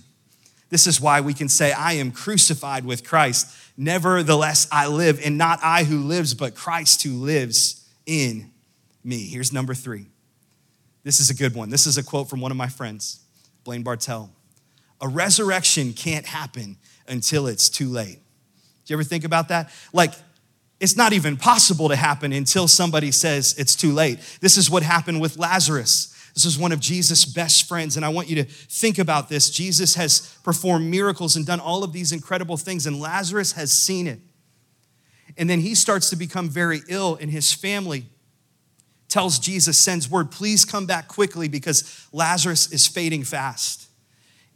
This 0.72 0.86
is 0.86 1.02
why 1.02 1.20
we 1.20 1.34
can 1.34 1.50
say, 1.50 1.70
I 1.70 1.92
am 1.92 2.10
crucified 2.10 2.86
with 2.86 3.06
Christ. 3.06 3.54
Nevertheless, 3.76 4.66
I 4.72 4.86
live, 4.86 5.20
and 5.22 5.36
not 5.36 5.58
I 5.62 5.84
who 5.84 5.98
lives, 5.98 6.32
but 6.32 6.54
Christ 6.54 7.02
who 7.02 7.12
lives 7.12 7.86
in 8.06 8.50
me. 9.04 9.26
Here's 9.26 9.52
number 9.52 9.74
three. 9.74 10.06
This 11.04 11.20
is 11.20 11.28
a 11.28 11.34
good 11.34 11.54
one. 11.54 11.68
This 11.68 11.86
is 11.86 11.98
a 11.98 12.02
quote 12.02 12.30
from 12.30 12.40
one 12.40 12.50
of 12.50 12.56
my 12.56 12.68
friends, 12.68 13.20
Blaine 13.64 13.82
Bartell. 13.82 14.30
A 15.02 15.08
resurrection 15.08 15.92
can't 15.92 16.24
happen 16.24 16.78
until 17.06 17.48
it's 17.48 17.68
too 17.68 17.90
late. 17.90 18.20
Do 18.86 18.94
you 18.94 18.96
ever 18.96 19.04
think 19.04 19.24
about 19.24 19.48
that? 19.48 19.70
Like, 19.92 20.14
it's 20.80 20.96
not 20.96 21.12
even 21.12 21.36
possible 21.36 21.90
to 21.90 21.96
happen 21.96 22.32
until 22.32 22.66
somebody 22.66 23.12
says 23.12 23.54
it's 23.58 23.76
too 23.76 23.92
late. 23.92 24.20
This 24.40 24.56
is 24.56 24.70
what 24.70 24.82
happened 24.82 25.20
with 25.20 25.36
Lazarus. 25.36 26.11
This 26.34 26.44
is 26.46 26.58
one 26.58 26.72
of 26.72 26.80
Jesus' 26.80 27.24
best 27.24 27.68
friends, 27.68 27.96
and 27.96 28.06
I 28.06 28.08
want 28.08 28.28
you 28.28 28.36
to 28.36 28.44
think 28.44 28.98
about 28.98 29.28
this. 29.28 29.50
Jesus 29.50 29.94
has 29.96 30.34
performed 30.42 30.90
miracles 30.90 31.36
and 31.36 31.44
done 31.44 31.60
all 31.60 31.84
of 31.84 31.92
these 31.92 32.12
incredible 32.12 32.56
things, 32.56 32.86
and 32.86 32.98
Lazarus 32.98 33.52
has 33.52 33.72
seen 33.72 34.06
it. 34.06 34.20
And 35.36 35.48
then 35.48 35.60
he 35.60 35.74
starts 35.74 36.10
to 36.10 36.16
become 36.16 36.48
very 36.48 36.80
ill, 36.88 37.18
and 37.20 37.30
his 37.30 37.52
family 37.52 38.06
tells 39.08 39.38
Jesus, 39.38 39.78
sends 39.78 40.08
word, 40.08 40.30
please 40.30 40.64
come 40.64 40.86
back 40.86 41.06
quickly 41.06 41.46
because 41.48 42.08
Lazarus 42.12 42.72
is 42.72 42.86
fading 42.86 43.24
fast. 43.24 43.88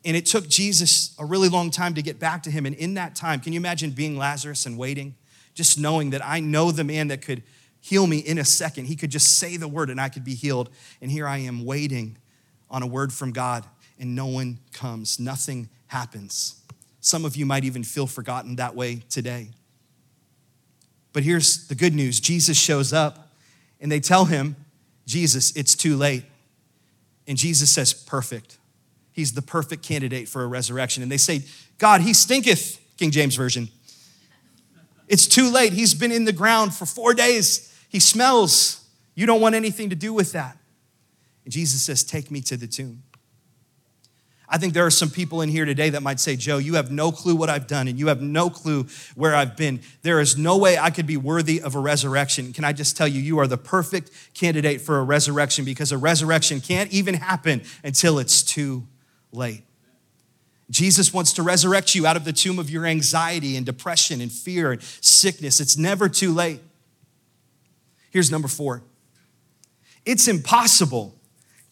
And 0.02 0.16
it 0.16 0.25
took 0.25 0.49
Jesus 0.49 1.14
a 1.18 1.26
really 1.26 1.50
long 1.50 1.71
time 1.71 1.92
to 1.95 2.00
get 2.00 2.18
back 2.18 2.42
to 2.45 2.50
him. 2.50 2.64
And 2.64 2.75
in 2.75 2.95
that 2.95 3.14
time, 3.14 3.40
can 3.40 3.52
you 3.52 3.59
imagine 3.59 3.90
being 3.90 4.16
Lazarus 4.16 4.64
and 4.64 4.78
waiting? 4.78 5.14
Just 5.52 5.78
knowing 5.78 6.11
that 6.11 6.25
I 6.25 6.40
know 6.40 6.71
the 6.71 6.85
man 6.85 7.09
that 7.09 7.21
could 7.21 7.42
heal 7.87 8.05
me 8.05 8.19
in 8.19 8.37
a 8.38 8.45
second. 8.45 8.87
He 8.87 8.97
could 8.97 9.11
just 9.11 9.38
say 9.38 9.57
the 9.57 9.69
word 9.69 9.90
and 9.90 10.00
I 10.00 10.09
could 10.09 10.25
be 10.25 10.35
healed. 10.35 10.71
And 11.00 11.09
here 11.09 11.25
I 11.25 11.38
am 11.38 11.64
waiting 11.64 12.19
on 12.69 12.83
a 12.83 12.87
word 12.87 13.12
from 13.12 13.31
God, 13.31 13.64
and 14.00 14.16
no 14.16 14.26
one 14.26 14.59
comes. 14.73 15.21
Nothing 15.21 15.69
happens. 15.87 16.61
Some 17.00 17.25
of 17.25 17.37
you 17.37 17.47
might 17.47 17.62
even 17.62 17.85
feel 17.85 18.09
forgotten 18.09 18.57
that 18.57 18.75
way 18.75 19.02
today. 19.09 19.50
But 21.12 21.23
here's 21.23 21.69
the 21.69 21.76
good 21.76 21.95
news 21.95 22.19
Jesus 22.19 22.59
shows 22.59 22.93
up, 22.93 23.31
and 23.81 23.90
they 23.90 24.00
tell 24.00 24.25
him, 24.25 24.57
Jesus, 25.07 25.55
it's 25.55 25.76
too 25.76 25.97
late. 25.97 26.25
And 27.28 27.38
Jesus 27.38 27.71
says, 27.71 27.95
Perfect. 27.95 28.59
He's 29.12 29.33
the 29.33 29.43
perfect 29.43 29.85
candidate 29.85 30.28
for 30.28 30.43
a 30.43 30.47
resurrection. 30.49 31.05
And 31.05 31.12
they 31.12 31.19
say, 31.19 31.43
God, 31.78 32.00
he 32.00 32.12
stinketh, 32.12 32.81
King 32.97 33.12
James 33.12 33.37
Version. 33.37 33.69
It's 35.07 35.28
too 35.28 35.50
late. 35.50 35.73
He's 35.73 35.95
been 35.95 36.11
in 36.11 36.25
the 36.25 36.33
ground 36.33 36.75
for 36.75 36.85
four 36.85 37.14
days. 37.14 37.73
He 37.88 38.00
smells. 38.00 38.85
You 39.14 39.26
don't 39.26 39.40
want 39.40 39.55
anything 39.55 39.90
to 39.90 39.97
do 39.97 40.12
with 40.12 40.33
that. 40.33 40.57
And 41.45 41.52
Jesus 41.52 41.83
says, 41.83 42.05
Take 42.05 42.31
me 42.31 42.40
to 42.43 42.57
the 42.57 42.66
tomb. 42.66 43.02
I 44.49 44.59
think 44.59 44.75
there 44.75 44.87
are 44.87 44.90
some 44.90 45.11
people 45.11 45.43
in 45.43 45.49
here 45.49 45.64
today 45.64 45.90
that 45.90 46.02
might 46.02 46.21
say, 46.21 46.37
Joe, 46.37 46.59
you 46.59 46.75
have 46.75 46.90
no 46.90 47.11
clue 47.11 47.35
what 47.35 47.50
I've 47.50 47.66
done 47.66 47.88
and 47.88 47.99
you 47.99 48.07
have 48.07 48.23
no 48.23 48.49
clue 48.49 48.87
where 49.16 49.35
I've 49.35 49.57
been. 49.57 49.81
There 50.02 50.21
is 50.21 50.37
no 50.37 50.57
way 50.57 50.78
I 50.78 50.90
could 50.90 51.07
be 51.07 51.16
worthy 51.16 51.61
of 51.61 51.75
a 51.75 51.81
resurrection. 51.81 52.52
Can 52.52 52.64
I 52.64 52.73
just 52.73 52.97
tell 52.97 53.09
you, 53.09 53.21
you 53.21 53.40
are 53.40 53.49
the 53.49 53.59
perfect 53.59 54.12
candidate 54.35 54.81
for 54.81 54.99
a 54.99 55.02
resurrection 55.02 55.64
because 55.64 55.90
a 55.90 55.99
resurrection 55.99 56.61
can't 56.61 56.93
even 56.93 57.14
happen 57.14 57.62
until 57.83 58.21
it's 58.21 58.43
too 58.43 58.87
late. 59.33 59.64
Jesus 60.71 61.12
wants 61.12 61.33
to 61.35 61.43
resurrect 61.43 61.95
you 61.95 62.07
out 62.07 62.16
of 62.16 62.25
the 62.25 62.33
tomb 62.33 62.59
of 62.59 62.71
your 62.71 62.87
anxiety 62.87 63.57
and 63.57 63.66
depression 63.66 64.21
and 64.21 64.31
fear 64.31 64.73
and 64.73 64.83
sickness. 64.83 65.61
It's 65.61 65.76
never 65.76 66.09
too 66.09 66.33
late. 66.33 66.61
Here's 68.16 68.31
number 68.31 68.48
four 68.48 68.83
it's 70.07 70.26
impossible 70.26 71.14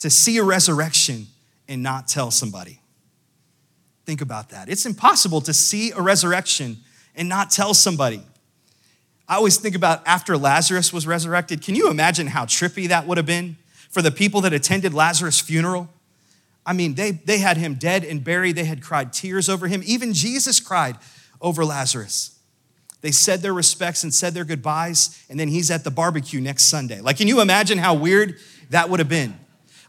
to 0.00 0.10
see 0.10 0.36
a 0.36 0.42
resurrection 0.42 1.26
and 1.68 1.82
not 1.82 2.06
tell 2.06 2.30
somebody. 2.30 2.82
Think 4.04 4.20
about 4.20 4.50
that. 4.50 4.68
It's 4.68 4.84
impossible 4.84 5.40
to 5.40 5.54
see 5.54 5.92
a 5.92 6.02
resurrection 6.02 6.76
and 7.16 7.30
not 7.30 7.50
tell 7.50 7.72
somebody. 7.72 8.20
I 9.26 9.36
always 9.36 9.56
think 9.56 9.74
about 9.74 10.06
after 10.06 10.36
Lazarus 10.36 10.92
was 10.92 11.06
resurrected. 11.06 11.62
Can 11.62 11.76
you 11.76 11.88
imagine 11.88 12.26
how 12.26 12.44
trippy 12.44 12.88
that 12.88 13.06
would 13.06 13.16
have 13.16 13.24
been 13.24 13.56
for 13.88 14.02
the 14.02 14.10
people 14.10 14.42
that 14.42 14.52
attended 14.52 14.92
Lazarus' 14.92 15.40
funeral? 15.40 15.88
I 16.66 16.74
mean, 16.74 16.92
they, 16.92 17.12
they 17.12 17.38
had 17.38 17.56
him 17.56 17.76
dead 17.76 18.04
and 18.04 18.22
buried. 18.22 18.56
They 18.56 18.64
had 18.64 18.82
cried 18.82 19.14
tears 19.14 19.48
over 19.48 19.66
him. 19.66 19.82
Even 19.86 20.12
Jesus 20.12 20.60
cried 20.60 20.98
over 21.40 21.64
Lazarus. 21.64 22.33
They 23.04 23.12
said 23.12 23.42
their 23.42 23.52
respects 23.52 24.02
and 24.02 24.14
said 24.14 24.32
their 24.32 24.46
goodbyes, 24.46 25.22
and 25.28 25.38
then 25.38 25.48
he's 25.48 25.70
at 25.70 25.84
the 25.84 25.90
barbecue 25.90 26.40
next 26.40 26.64
Sunday. 26.64 27.02
Like, 27.02 27.18
can 27.18 27.28
you 27.28 27.42
imagine 27.42 27.76
how 27.76 27.92
weird 27.92 28.38
that 28.70 28.88
would 28.88 28.98
have 28.98 29.10
been? 29.10 29.38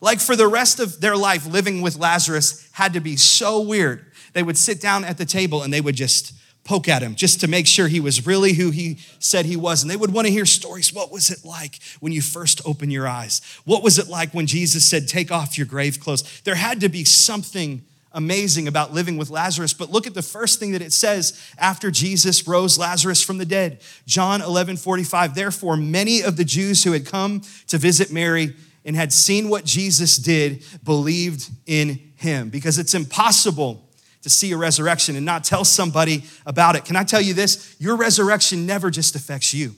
Like, 0.02 0.20
for 0.20 0.36
the 0.36 0.50
rest 0.50 0.82
of 0.82 1.00
their 1.00 1.16
life, 1.16 1.48
living 1.48 1.82
with 1.82 1.96
Lazarus 1.96 2.68
had 2.74 2.92
to 2.92 3.00
be 3.00 3.16
so 3.16 3.62
weird. 3.62 4.06
They 4.34 4.44
would 4.44 4.58
sit 4.58 4.82
down 4.82 5.06
at 5.06 5.18
the 5.18 5.24
table 5.24 5.64
and 5.64 5.72
they 5.72 5.80
would 5.80 5.96
just 5.96 6.34
poke 6.66 6.90
at 6.90 7.02
him 7.02 7.16
just 7.16 7.40
to 7.40 7.48
make 7.48 7.68
sure 7.68 7.88
he 7.88 8.02
was 8.02 8.28
really 8.28 8.52
who 8.52 8.72
he 8.72 8.98
said 9.20 9.46
he 9.46 9.56
was. 9.56 9.82
And 9.82 9.90
they 9.90 9.96
would 9.96 10.12
want 10.12 10.28
to 10.28 10.34
hear 10.34 10.46
stories. 10.46 10.92
What 10.92 11.10
was 11.10 11.30
it 11.30 11.46
like 11.46 11.80
when 12.02 12.12
you 12.12 12.22
first 12.22 12.60
opened 12.66 12.92
your 12.92 13.08
eyes? 13.08 13.40
What 13.64 13.82
was 13.82 13.98
it 13.98 14.10
like 14.10 14.34
when 14.34 14.46
Jesus 14.46 14.90
said, 14.90 15.08
Take 15.08 15.32
off 15.32 15.58
your 15.58 15.68
grave 15.68 16.02
clothes? 16.02 16.42
There 16.42 16.56
had 16.56 16.82
to 16.82 16.90
be 16.90 17.06
something 17.06 17.86
amazing 18.16 18.68
about 18.68 18.94
living 18.94 19.18
with 19.18 19.30
Lazarus. 19.30 19.74
But 19.74 19.92
look 19.92 20.08
at 20.08 20.16
the 20.16 20.24
first 20.24 20.60
thing 20.60 20.72
that 20.72 20.82
it 20.82 20.94
says 20.94 21.40
after 21.60 21.92
Jesus 21.92 22.48
rose 22.48 22.80
Lazarus 22.80 23.22
from 23.22 23.38
the 23.38 23.46
dead. 23.46 23.82
John 24.08 24.42
11 24.42 24.78
45. 24.78 25.36
Therefore, 25.36 25.78
many 25.78 26.24
of 26.24 26.38
the 26.38 26.46
Jews 26.46 26.84
who 26.84 26.94
had 26.94 27.06
come 27.06 27.42
to 27.68 27.78
visit 27.78 28.12
Mary 28.12 28.56
and 28.86 28.96
had 28.96 29.14
seen 29.14 29.50
what 29.50 29.66
Jesus 29.66 30.18
did 30.18 30.64
believed 30.84 31.50
in 31.68 32.14
him 32.16 32.50
because 32.50 32.80
it's 32.80 32.94
impossible 32.94 33.88
to 34.22 34.30
see 34.30 34.52
a 34.54 34.58
resurrection 34.58 35.16
and 35.16 35.26
not 35.26 35.44
tell 35.44 35.64
somebody 35.64 36.24
about 36.48 36.76
it. 36.76 36.86
Can 36.86 36.96
I 36.96 37.04
tell 37.04 37.22
you 37.22 37.34
this? 37.36 37.76
Your 37.80 37.96
resurrection 37.96 38.66
never 38.66 38.90
just 38.90 39.16
affects 39.16 39.54
you. 39.54 39.76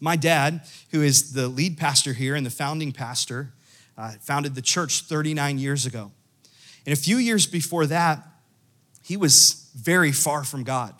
My 0.00 0.16
dad, 0.16 0.62
who 0.90 1.02
is 1.02 1.32
the 1.32 1.48
lead 1.48 1.78
pastor 1.78 2.12
here 2.12 2.34
and 2.34 2.44
the 2.44 2.50
founding 2.50 2.92
pastor, 2.92 3.52
uh, 3.96 4.12
founded 4.20 4.54
the 4.54 4.60
church 4.60 5.02
39 5.02 5.58
years 5.58 5.86
ago. 5.86 6.12
And 6.86 6.92
a 6.92 6.96
few 6.96 7.18
years 7.18 7.46
before 7.46 7.86
that, 7.86 8.26
he 9.02 9.16
was 9.16 9.70
very 9.74 10.12
far 10.12 10.44
from 10.44 10.64
God. 10.64 10.94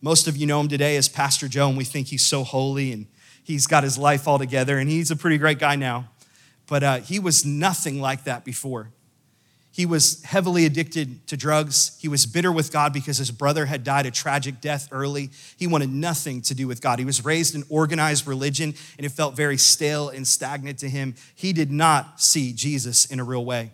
Most 0.00 0.28
of 0.28 0.36
you 0.36 0.46
know 0.46 0.60
him 0.60 0.68
today 0.68 0.96
as 0.96 1.08
Pastor 1.08 1.48
Joe, 1.48 1.68
and 1.68 1.76
we 1.76 1.84
think 1.84 2.08
he's 2.08 2.24
so 2.24 2.44
holy 2.44 2.92
and 2.92 3.06
he's 3.42 3.66
got 3.66 3.82
his 3.82 3.96
life 3.98 4.28
all 4.28 4.38
together, 4.38 4.78
and 4.78 4.88
he's 4.88 5.10
a 5.10 5.16
pretty 5.16 5.38
great 5.38 5.58
guy 5.58 5.76
now. 5.76 6.08
But 6.68 6.82
uh, 6.82 6.96
he 6.98 7.18
was 7.18 7.44
nothing 7.44 8.00
like 8.00 8.24
that 8.24 8.44
before. 8.44 8.90
He 9.70 9.86
was 9.86 10.22
heavily 10.22 10.66
addicted 10.66 11.26
to 11.28 11.36
drugs. 11.36 11.96
He 11.98 12.06
was 12.06 12.26
bitter 12.26 12.52
with 12.52 12.70
God 12.70 12.92
because 12.92 13.16
his 13.16 13.30
brother 13.30 13.64
had 13.64 13.84
died 13.84 14.04
a 14.04 14.10
tragic 14.10 14.60
death 14.60 14.88
early. 14.92 15.30
He 15.56 15.66
wanted 15.66 15.90
nothing 15.90 16.42
to 16.42 16.54
do 16.54 16.68
with 16.68 16.82
God. 16.82 16.98
He 16.98 17.06
was 17.06 17.24
raised 17.24 17.54
in 17.54 17.64
organized 17.70 18.26
religion, 18.26 18.74
and 18.98 19.06
it 19.06 19.12
felt 19.12 19.34
very 19.34 19.56
stale 19.56 20.10
and 20.10 20.26
stagnant 20.26 20.78
to 20.80 20.90
him. 20.90 21.14
He 21.34 21.54
did 21.54 21.70
not 21.72 22.20
see 22.20 22.52
Jesus 22.52 23.06
in 23.06 23.18
a 23.18 23.24
real 23.24 23.46
way. 23.46 23.70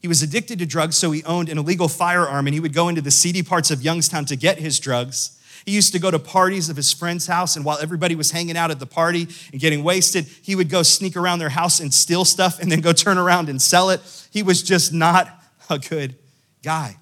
He 0.00 0.08
was 0.08 0.22
addicted 0.22 0.58
to 0.58 0.66
drugs, 0.66 0.96
so 0.96 1.10
he 1.10 1.22
owned 1.24 1.48
an 1.48 1.58
illegal 1.58 1.88
firearm 1.88 2.46
and 2.46 2.54
he 2.54 2.60
would 2.60 2.72
go 2.72 2.88
into 2.88 3.02
the 3.02 3.10
seedy 3.10 3.42
parts 3.42 3.70
of 3.70 3.82
Youngstown 3.82 4.24
to 4.26 4.36
get 4.36 4.58
his 4.58 4.80
drugs. 4.80 5.38
He 5.66 5.72
used 5.72 5.92
to 5.92 5.98
go 5.98 6.10
to 6.10 6.18
parties 6.18 6.70
of 6.70 6.76
his 6.76 6.92
friend's 6.92 7.26
house, 7.26 7.54
and 7.54 7.64
while 7.64 7.78
everybody 7.78 8.14
was 8.14 8.30
hanging 8.30 8.56
out 8.56 8.70
at 8.70 8.78
the 8.78 8.86
party 8.86 9.28
and 9.52 9.60
getting 9.60 9.84
wasted, 9.84 10.26
he 10.42 10.56
would 10.56 10.70
go 10.70 10.82
sneak 10.82 11.16
around 11.16 11.38
their 11.38 11.50
house 11.50 11.80
and 11.80 11.92
steal 11.92 12.24
stuff 12.24 12.60
and 12.60 12.72
then 12.72 12.80
go 12.80 12.92
turn 12.94 13.18
around 13.18 13.48
and 13.48 13.60
sell 13.60 13.90
it. 13.90 14.00
He 14.30 14.42
was 14.42 14.62
just 14.62 14.92
not 14.92 15.28
a 15.68 15.78
good 15.78 16.16
guy. 16.62 16.96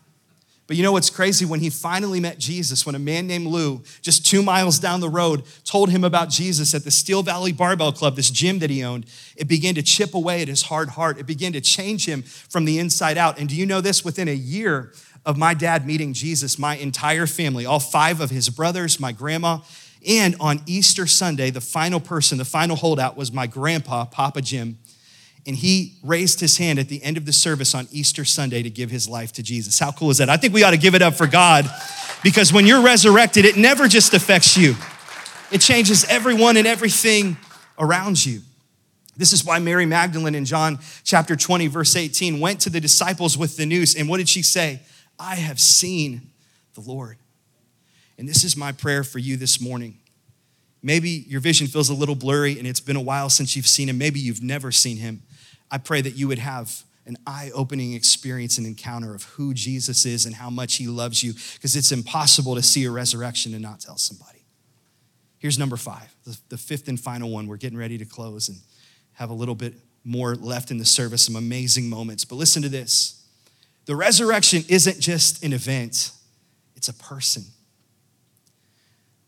But 0.69 0.77
you 0.77 0.83
know 0.83 0.93
what's 0.93 1.09
crazy? 1.09 1.47
When 1.47 1.61
he 1.61 1.71
finally 1.71 2.21
met 2.21 2.39
Jesus, 2.39 2.85
when 2.85 2.95
a 2.95 2.99
man 2.99 3.27
named 3.27 3.47
Lou, 3.47 3.83
just 4.03 4.27
two 4.27 4.43
miles 4.43 4.79
down 4.79 5.01
the 5.01 5.09
road, 5.09 5.45
told 5.65 5.89
him 5.89 6.05
about 6.05 6.29
Jesus 6.29 6.75
at 6.75 6.85
the 6.85 6.91
Steel 6.91 7.23
Valley 7.23 7.53
Barbell 7.53 7.91
Club, 7.91 8.17
this 8.17 8.31
gym 8.31 8.59
that 8.59 8.69
he 8.69 8.85
owned, 8.85 9.07
it 9.35 9.49
began 9.49 9.75
to 9.77 9.83
chip 9.83 10.13
away 10.13 10.43
at 10.43 10.49
his 10.49 10.65
hard 10.65 10.91
heart. 10.91 11.19
It 11.19 11.27
began 11.27 11.55
to 11.55 11.63
change 11.63 12.07
him 12.07 12.21
from 12.23 12.67
the 12.67 12.79
inside 12.79 13.17
out. 13.17 13.39
And 13.39 13.49
do 13.49 13.57
you 13.57 13.65
know 13.65 13.81
this? 13.81 14.05
Within 14.05 14.29
a 14.29 14.35
year 14.35 14.93
of 15.25 15.39
my 15.39 15.55
dad 15.55 15.87
meeting 15.87 16.13
Jesus, 16.13 16.59
my 16.59 16.77
entire 16.77 17.27
family, 17.27 17.65
all 17.65 17.81
five 17.81 18.21
of 18.21 18.29
his 18.29 18.51
brothers, 18.51 19.01
my 19.01 19.11
grandma, 19.11 19.61
and 20.07 20.37
on 20.39 20.61
Easter 20.67 21.07
Sunday, 21.07 21.49
the 21.49 21.63
final 21.63 21.99
person, 21.99 22.37
the 22.37 22.45
final 22.45 22.77
holdout 22.77 23.17
was 23.17 23.33
my 23.33 23.47
grandpa, 23.47 24.05
Papa 24.05 24.43
Jim 24.43 24.79
and 25.49 25.57
he 25.57 25.95
raised 26.03 26.41
his 26.41 26.59
hand 26.59 26.79
at 26.79 26.91
the 26.91 27.03
end 27.03 27.17
of 27.17 27.25
the 27.25 27.33
service 27.33 27.75
on 27.75 27.89
Easter 27.91 28.23
Sunday 28.23 28.63
to 28.63 28.69
give 28.69 28.91
his 28.91 29.09
life 29.09 29.33
to 29.33 29.43
Jesus. 29.43 29.79
How 29.79 29.91
cool 29.91 30.11
is 30.11 30.19
that? 30.19 30.29
I 30.29 30.37
think 30.37 30.53
we 30.53 30.63
ought 30.63 30.73
to 30.73 30.77
give 30.77 30.95
it 30.95 31.01
up 31.01 31.15
for 31.15 31.27
God 31.27 31.65
because 32.23 32.53
when 32.53 32.67
you're 32.67 32.83
resurrected, 32.83 33.47
it 33.47 33.57
never 33.57 33.89
just 33.89 34.13
affects 34.13 34.59
you, 34.59 34.77
it 35.51 35.63
changes 35.63 36.05
everyone 36.05 36.59
and 36.59 36.67
everything 36.67 37.39
around 37.79 38.25
you. 38.25 38.43
This 39.17 39.33
is 39.33 39.43
why 39.43 39.59
Mary 39.59 39.87
Magdalene 39.87 40.35
in 40.35 40.45
John 40.45 40.81
chapter 41.03 41.35
20, 41.35 41.67
verse 41.69 41.97
18, 41.97 42.41
went 42.41 42.61
to 42.61 42.71
the 42.71 42.79
disciples 42.79 43.39
with 43.39 43.57
the 43.57 43.65
news. 43.65 43.95
And 43.95 44.07
what 44.07 44.19
did 44.19 44.29
she 44.29 44.43
say? 44.43 44.81
I 45.19 45.37
have 45.37 45.59
seen 45.59 46.31
the 46.75 46.83
Lord. 46.83 47.17
And 48.19 48.29
this 48.29 48.45
is 48.45 48.55
my 48.55 48.71
prayer 48.71 49.03
for 49.03 49.19
you 49.19 49.39
this 49.39 49.63
morning. 49.63 49.99
Maybe 50.83 51.09
your 51.09 51.41
vision 51.41 51.67
feels 51.69 51.89
a 51.89 51.95
little 51.95 52.15
blurry 52.15 52.59
and 52.59 52.69
it's 52.69 52.81
been 52.81 52.97
a 52.97 53.01
while 53.01 53.31
since 53.31 53.57
you've 53.57 53.67
seen 53.67 53.89
him. 53.89 53.97
Maybe 53.97 54.21
you've 54.21 54.43
never 54.43 54.71
seen 54.71 54.99
him. 54.99 55.23
I 55.71 55.79
pray 55.79 56.01
that 56.01 56.17
you 56.17 56.29
would 56.29 56.39
have 56.39 56.85
an 57.07 57.17
eye 57.27 57.51
opening 57.55 57.95
experience 57.95 58.59
and 58.59 58.67
encounter 58.67 59.15
of 59.15 59.23
who 59.23 59.55
Jesus 59.55 60.05
is 60.05 60.27
and 60.27 60.35
how 60.35 60.51
much 60.51 60.77
he 60.77 60.87
loves 60.87 61.23
you, 61.23 61.33
because 61.55 61.75
it's 61.75 61.91
impossible 61.91 62.55
to 62.55 62.63
see 62.63 62.85
a 62.85 62.91
resurrection 62.91 63.55
and 63.55 63.63
not 63.63 63.81
tell 63.81 63.97
somebody. 63.97 64.45
Here's 65.39 65.59
number 65.59 65.77
five, 65.77 66.15
the, 66.49 66.59
fifth 66.59 66.89
and 66.89 67.01
final 67.01 67.31
one. 67.31 67.47
We're 67.47 67.57
getting 67.57 67.79
ready 67.79 67.97
to 67.99 68.05
close 68.05 68.49
and 68.49 68.59
have 69.15 69.31
a 69.31 69.35
little 69.35 69.55
bit 69.55 69.75
more 70.05 70.35
left 70.35 70.71
in 70.71 70.79
the 70.79 70.85
service, 70.85 71.23
some 71.23 71.37
amazing 71.37 71.89
moments. 71.89 72.25
But 72.25 72.37
listen 72.37 72.63
to 72.63 72.69
this 72.69 73.25
the 73.87 73.97
resurrection 73.97 74.65
isn't 74.69 75.01
just 75.01 75.43
an 75.43 75.55
event, 75.55 76.11
it's 76.77 76.89
a 76.89 76.95
person. 76.95 77.45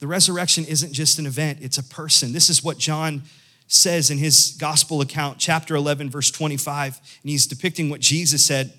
The 0.01 0.07
resurrection 0.07 0.65
isn't 0.65 0.93
just 0.93 1.19
an 1.19 1.27
event, 1.27 1.59
it's 1.63 1.79
a 1.79 1.83
person. 1.83 2.33
This 2.33 2.51
is 2.51 2.63
what 2.63 2.77
John 2.77 3.23
says 3.73 4.11
in 4.11 4.19
his 4.19 4.57
gospel 4.59 5.01
account, 5.01 5.39
chapter 5.39 5.75
11, 5.75 6.11
verse 6.11 6.31
25, 6.31 7.01
and 7.23 7.31
he's 7.31 7.47
depicting 7.47 7.89
what 7.89 8.01
Jesus 8.01 8.45
said. 8.45 8.73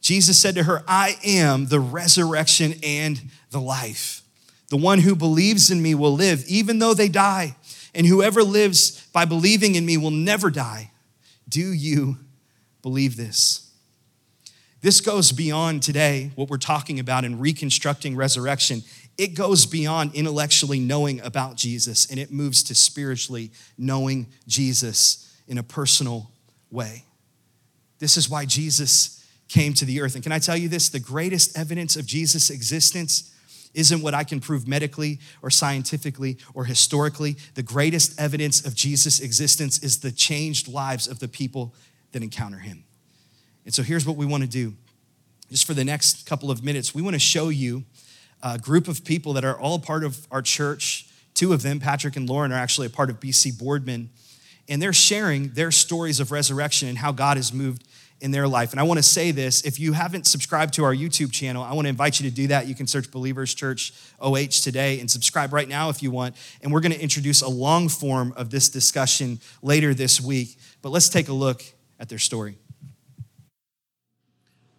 Jesus 0.00 0.38
said 0.38 0.54
to 0.56 0.64
her, 0.64 0.84
I 0.86 1.16
am 1.24 1.66
the 1.66 1.80
resurrection 1.80 2.74
and 2.82 3.20
the 3.50 3.60
life. 3.60 4.22
The 4.68 4.76
one 4.76 5.00
who 5.00 5.14
believes 5.14 5.70
in 5.70 5.80
me 5.80 5.94
will 5.94 6.12
live, 6.12 6.44
even 6.48 6.78
though 6.78 6.94
they 6.94 7.08
die 7.08 7.56
and 7.96 8.06
whoever 8.06 8.42
lives 8.42 9.06
by 9.12 9.24
believing 9.24 9.74
in 9.74 9.86
me 9.86 9.96
will 9.96 10.10
never 10.10 10.50
die. 10.50 10.90
Do 11.48 11.72
you 11.72 12.18
believe 12.82 13.16
this? 13.16 13.70
This 14.82 15.00
goes 15.00 15.32
beyond 15.32 15.82
today, 15.82 16.30
what 16.36 16.50
we're 16.50 16.58
talking 16.58 17.00
about 17.00 17.24
in 17.24 17.40
reconstructing 17.40 18.14
resurrection. 18.14 18.82
It 19.18 19.28
goes 19.28 19.64
beyond 19.64 20.14
intellectually 20.14 20.78
knowing 20.78 21.20
about 21.22 21.56
Jesus 21.56 22.10
and 22.10 22.20
it 22.20 22.30
moves 22.30 22.62
to 22.64 22.74
spiritually 22.74 23.50
knowing 23.78 24.26
Jesus 24.46 25.34
in 25.48 25.58
a 25.58 25.62
personal 25.62 26.30
way. 26.70 27.04
This 27.98 28.16
is 28.16 28.28
why 28.28 28.44
Jesus 28.44 29.26
came 29.48 29.72
to 29.74 29.84
the 29.84 30.00
earth. 30.00 30.14
And 30.14 30.22
can 30.22 30.32
I 30.32 30.38
tell 30.38 30.56
you 30.56 30.68
this? 30.68 30.88
The 30.88 31.00
greatest 31.00 31.56
evidence 31.56 31.96
of 31.96 32.04
Jesus' 32.04 32.50
existence 32.50 33.32
isn't 33.72 34.02
what 34.02 34.14
I 34.14 34.24
can 34.24 34.40
prove 34.40 34.66
medically 34.66 35.18
or 35.42 35.50
scientifically 35.50 36.38
or 36.54 36.64
historically. 36.64 37.36
The 37.54 37.62
greatest 37.62 38.18
evidence 38.20 38.66
of 38.66 38.74
Jesus' 38.74 39.20
existence 39.20 39.78
is 39.78 40.00
the 40.00 40.12
changed 40.12 40.66
lives 40.68 41.06
of 41.06 41.20
the 41.20 41.28
people 41.28 41.74
that 42.12 42.22
encounter 42.22 42.58
him. 42.58 42.84
And 43.64 43.74
so 43.74 43.82
here's 43.82 44.06
what 44.06 44.16
we 44.16 44.26
want 44.26 44.42
to 44.42 44.48
do. 44.48 44.74
Just 45.50 45.66
for 45.66 45.74
the 45.74 45.84
next 45.84 46.26
couple 46.26 46.50
of 46.50 46.64
minutes, 46.64 46.94
we 46.94 47.02
want 47.02 47.14
to 47.14 47.20
show 47.20 47.50
you 47.50 47.84
a 48.42 48.58
group 48.58 48.88
of 48.88 49.04
people 49.04 49.32
that 49.34 49.44
are 49.44 49.58
all 49.58 49.78
part 49.78 50.04
of 50.04 50.26
our 50.30 50.42
church. 50.42 51.08
Two 51.34 51.52
of 51.52 51.62
them, 51.62 51.80
Patrick 51.80 52.16
and 52.16 52.28
Lauren, 52.28 52.52
are 52.52 52.58
actually 52.58 52.86
a 52.86 52.90
part 52.90 53.10
of 53.10 53.20
BC 53.20 53.58
Boardman. 53.58 54.10
And 54.68 54.82
they're 54.82 54.92
sharing 54.92 55.50
their 55.50 55.70
stories 55.70 56.18
of 56.20 56.32
resurrection 56.32 56.88
and 56.88 56.98
how 56.98 57.12
God 57.12 57.36
has 57.36 57.52
moved 57.52 57.84
in 58.20 58.30
their 58.30 58.48
life. 58.48 58.72
And 58.72 58.80
I 58.80 58.82
want 58.82 58.98
to 58.98 59.02
say 59.02 59.30
this 59.30 59.62
if 59.62 59.78
you 59.78 59.92
haven't 59.92 60.26
subscribed 60.26 60.74
to 60.74 60.84
our 60.84 60.94
YouTube 60.94 61.32
channel, 61.32 61.62
I 61.62 61.72
want 61.74 61.84
to 61.84 61.90
invite 61.90 62.18
you 62.18 62.28
to 62.28 62.34
do 62.34 62.46
that. 62.48 62.66
You 62.66 62.74
can 62.74 62.86
search 62.86 63.10
Believers 63.10 63.54
Church 63.54 63.92
OH 64.20 64.62
today 64.62 65.00
and 65.00 65.10
subscribe 65.10 65.52
right 65.52 65.68
now 65.68 65.90
if 65.90 66.02
you 66.02 66.10
want. 66.10 66.34
And 66.62 66.72
we're 66.72 66.80
going 66.80 66.92
to 66.92 67.00
introduce 67.00 67.42
a 67.42 67.48
long 67.48 67.88
form 67.88 68.32
of 68.36 68.50
this 68.50 68.68
discussion 68.68 69.40
later 69.62 69.92
this 69.92 70.20
week. 70.20 70.58
But 70.82 70.90
let's 70.90 71.08
take 71.08 71.28
a 71.28 71.32
look 71.32 71.62
at 71.98 72.08
their 72.08 72.18
story. 72.18 72.56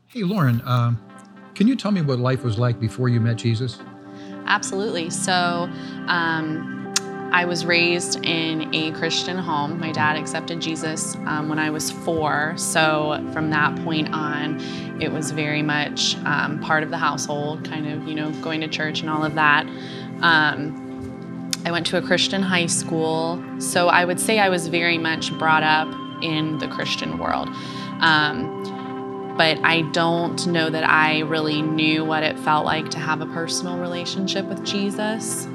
Hey, 0.07 0.23
Lauren, 0.23 0.61
uh, 0.61 0.95
can 1.57 1.67
you 1.67 1.75
tell 1.75 1.91
me 1.91 2.01
what 2.01 2.19
life 2.19 2.43
was 2.43 2.59
like 2.59 2.79
before 2.79 3.09
you 3.09 3.19
met 3.19 3.37
Jesus? 3.37 3.79
Absolutely. 4.45 5.09
So, 5.09 5.67
um, 6.05 6.93
I 7.31 7.45
was 7.45 7.65
raised 7.65 8.23
in 8.23 8.73
a 8.73 8.91
Christian 8.91 9.37
home. 9.37 9.79
My 9.79 9.91
dad 9.91 10.15
accepted 10.15 10.61
Jesus 10.61 11.15
um, 11.25 11.49
when 11.49 11.59
I 11.59 11.71
was 11.71 11.91
four. 11.91 12.53
So 12.57 13.27
from 13.33 13.49
that 13.49 13.75
point 13.83 14.13
on, 14.13 14.61
it 15.01 15.11
was 15.11 15.31
very 15.31 15.61
much 15.61 16.15
um, 16.25 16.61
part 16.61 16.83
of 16.83 16.89
the 16.89 16.97
household, 16.97 17.65
kind 17.65 17.85
of, 17.87 18.07
you 18.07 18.15
know, 18.15 18.31
going 18.41 18.61
to 18.61 18.67
church 18.67 19.01
and 19.01 19.09
all 19.09 19.25
of 19.25 19.35
that. 19.35 19.65
Um, 20.21 21.51
I 21.65 21.71
went 21.71 21.85
to 21.87 21.97
a 21.97 22.01
Christian 22.01 22.41
high 22.41 22.67
school. 22.67 23.43
So 23.59 23.89
I 23.89 24.05
would 24.05 24.19
say 24.19 24.39
I 24.39 24.47
was 24.47 24.67
very 24.67 24.97
much 24.97 25.33
brought 25.37 25.63
up 25.63 25.89
in 26.23 26.59
the 26.59 26.67
Christian 26.69 27.17
world. 27.17 27.49
Um, 27.99 28.76
but 29.37 29.59
I 29.63 29.83
don't 29.91 30.47
know 30.47 30.69
that 30.69 30.83
I 30.83 31.19
really 31.19 31.61
knew 31.61 32.03
what 32.03 32.23
it 32.23 32.39
felt 32.39 32.65
like 32.65 32.89
to 32.89 32.99
have 32.99 33.21
a 33.21 33.27
personal 33.27 33.77
relationship 33.77 34.45
with 34.45 34.65
Jesus. 34.65 35.47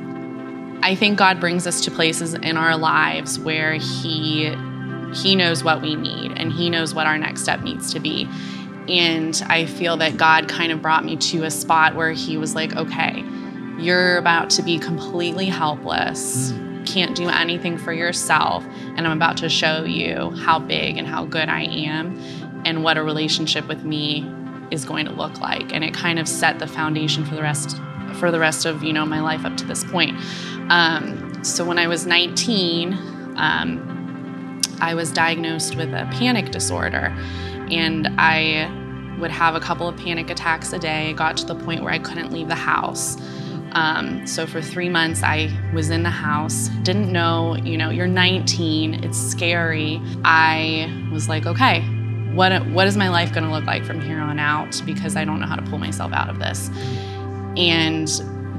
I 0.83 0.95
think 0.95 1.19
God 1.19 1.41
brings 1.41 1.67
us 1.67 1.81
to 1.83 1.91
places 1.91 2.35
in 2.35 2.57
our 2.57 2.77
lives 2.77 3.39
where 3.39 3.75
he 3.75 4.55
he 5.15 5.37
knows 5.37 5.63
what 5.63 5.83
we 5.83 5.95
need 5.95 6.33
and 6.37 6.53
he 6.53 6.71
knows 6.71 6.95
what 6.95 7.07
our 7.07 7.19
next 7.19 7.43
step 7.43 7.61
needs 7.61 7.93
to 7.93 8.01
be. 8.01 8.27
And 8.89 9.41
I 9.47 9.67
feel 9.67 9.97
that 9.99 10.17
God 10.17 10.49
kind 10.49 10.73
of 10.73 10.81
brought 10.81 11.05
me 11.05 11.17
to 11.17 11.45
a 11.45 11.51
spot 11.51 11.95
where 11.95 12.13
he 12.13 12.37
was 12.37 12.55
like, 12.55 12.75
"Okay, 12.75 13.25
you're 13.79 14.17
about 14.17 14.51
to 14.51 14.63
be 14.63 14.79
completely 14.79 15.47
helpless." 15.47 16.53
Can't 16.85 17.15
do 17.15 17.29
anything 17.29 17.79
for 17.79 17.93
yourself, 17.93 18.65
and 18.97 19.07
I'm 19.07 19.17
about 19.17 19.37
to 19.39 19.49
show 19.49 19.85
you 19.85 20.31
how 20.31 20.59
big 20.59 20.99
and 20.99 21.07
how 21.07 21.25
good 21.25 21.49
I 21.49 21.63
am 21.63 22.19
and 22.65 22.83
what 22.85 22.97
a 22.97 23.03
relationship 23.03 23.67
with 23.69 23.85
me 23.85 24.27
is 24.71 24.85
going 24.85 25.07
to 25.07 25.13
look 25.13 25.39
like. 25.41 25.73
And 25.73 25.85
it 25.85 25.95
kind 25.95 26.19
of 26.19 26.27
set 26.27 26.59
the 26.59 26.67
foundation 26.67 27.25
for 27.25 27.35
the 27.35 27.43
rest 27.43 27.77
for 28.19 28.31
the 28.31 28.39
rest 28.39 28.67
of 28.67 28.83
you 28.83 28.93
know 28.93 29.07
my 29.07 29.21
life 29.21 29.45
up 29.45 29.57
to 29.57 29.65
this 29.65 29.85
point. 29.85 30.17
Um, 30.71 31.43
so 31.45 31.65
when 31.65 31.79
I 31.79 31.89
was 31.89 32.07
19, 32.07 32.93
um, 33.37 34.61
I 34.81 34.95
was 34.95 35.13
diagnosed 35.13 35.77
with 35.77 35.89
a 35.89 36.09
panic 36.13 36.51
disorder, 36.51 37.15
and 37.71 38.09
I 38.19 38.71
would 39.19 39.31
have 39.31 39.55
a 39.55 39.61
couple 39.61 39.89
of 39.89 39.97
panic 39.97 40.31
attacks 40.31 40.73
a 40.73 40.79
day. 40.79 41.13
Got 41.15 41.37
to 41.39 41.47
the 41.47 41.55
point 41.55 41.83
where 41.83 41.93
I 41.93 41.99
couldn't 41.99 42.33
leave 42.33 42.49
the 42.49 42.55
house. 42.55 43.17
Um, 43.75 44.27
so 44.27 44.47
for 44.47 44.61
three 44.61 44.89
months, 44.91 45.23
I 45.23 45.51
was 45.73 45.89
in 45.89 46.03
the 46.03 46.11
house, 46.11 46.69
didn't 46.83 47.11
know, 47.11 47.57
you 47.57 47.79
know, 47.79 47.89
you're 47.89 48.07
19, 48.07 49.03
it's 49.03 49.17
scary. 49.17 49.99
I 50.25 51.09
was 51.11 51.29
like, 51.29 51.47
okay, 51.47 51.83
what, 52.35 52.67
what 52.69 52.87
is 52.87 52.97
my 52.97 53.09
life 53.09 53.33
gonna 53.33 53.51
look 53.51 53.65
like 53.65 53.85
from 53.85 54.01
here 54.01 54.19
on 54.19 54.39
out? 54.39 54.81
Because 54.85 55.17
I 55.17 55.25
don't 55.25 55.41
know 55.41 55.47
how 55.47 55.57
to 55.57 55.63
pull 55.63 55.79
myself 55.79 56.13
out 56.13 56.29
of 56.29 56.39
this. 56.39 56.71
And 57.57 58.11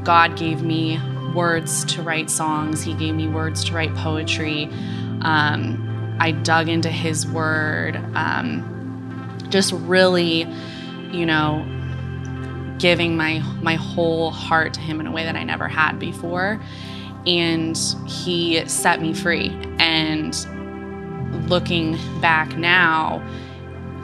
God 0.04 0.38
gave 0.38 0.62
me 0.62 1.00
words 1.34 1.84
to 1.86 2.02
write 2.02 2.30
songs, 2.30 2.82
He 2.82 2.94
gave 2.94 3.16
me 3.16 3.28
words 3.28 3.64
to 3.66 3.74
write 3.74 3.94
poetry. 3.96 4.66
Um, 5.22 6.18
I 6.20 6.32
dug 6.32 6.70
into 6.70 6.90
His 6.90 7.26
word, 7.28 7.96
um, 8.16 8.70
just 9.50 9.72
really, 9.74 10.48
you 11.12 11.26
know, 11.26 11.66
giving 12.80 13.16
my 13.16 13.40
my 13.62 13.76
whole 13.76 14.32
heart 14.32 14.74
to 14.74 14.82
him 14.82 15.00
in 15.00 15.08
a 15.08 15.12
way 15.12 15.24
that 15.24 15.38
I 15.38 15.44
never 15.44 15.70
had 15.70 16.00
before 16.00 16.60
and 17.26 17.78
he 18.06 18.66
set 18.68 19.02
me 19.02 19.14
free 19.14 19.50
and 19.80 20.36
looking 21.50 21.98
back 22.20 22.58
now 22.58 23.26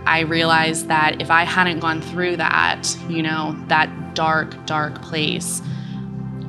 I 0.05 0.21
realized 0.21 0.87
that 0.87 1.21
if 1.21 1.29
I 1.29 1.43
hadn't 1.43 1.79
gone 1.79 2.01
through 2.01 2.37
that, 2.37 2.95
you 3.07 3.21
know, 3.21 3.55
that 3.67 4.15
dark, 4.15 4.65
dark 4.65 5.01
place, 5.01 5.61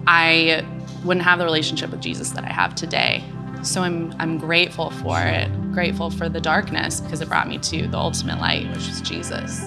I 0.06 0.64
wouldn't 1.04 1.24
have 1.24 1.38
the 1.38 1.44
relationship 1.44 1.90
with 1.90 2.00
Jesus 2.00 2.30
that 2.30 2.44
I 2.44 2.52
have 2.52 2.74
today. 2.74 3.24
So 3.62 3.82
I'm, 3.82 4.14
I'm 4.18 4.38
grateful 4.38 4.90
for 4.90 5.20
it, 5.20 5.50
grateful 5.72 6.10
for 6.10 6.28
the 6.28 6.40
darkness 6.40 7.00
because 7.00 7.20
it 7.20 7.28
brought 7.28 7.48
me 7.48 7.58
to 7.58 7.86
the 7.86 7.98
ultimate 7.98 8.40
light, 8.40 8.68
which 8.70 8.88
is 8.88 9.00
Jesus. 9.02 9.60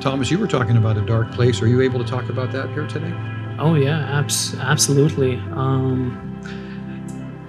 Thomas, 0.00 0.30
you 0.30 0.38
were 0.38 0.46
talking 0.46 0.76
about 0.76 0.96
a 0.96 1.04
dark 1.04 1.32
place. 1.32 1.60
Are 1.62 1.66
you 1.66 1.80
able 1.80 1.98
to 2.02 2.08
talk 2.08 2.28
about 2.28 2.52
that 2.52 2.68
here 2.70 2.86
today? 2.86 3.12
Oh, 3.58 3.74
yeah, 3.74 4.18
abs- 4.18 4.54
absolutely. 4.56 5.36
Um, 5.52 6.12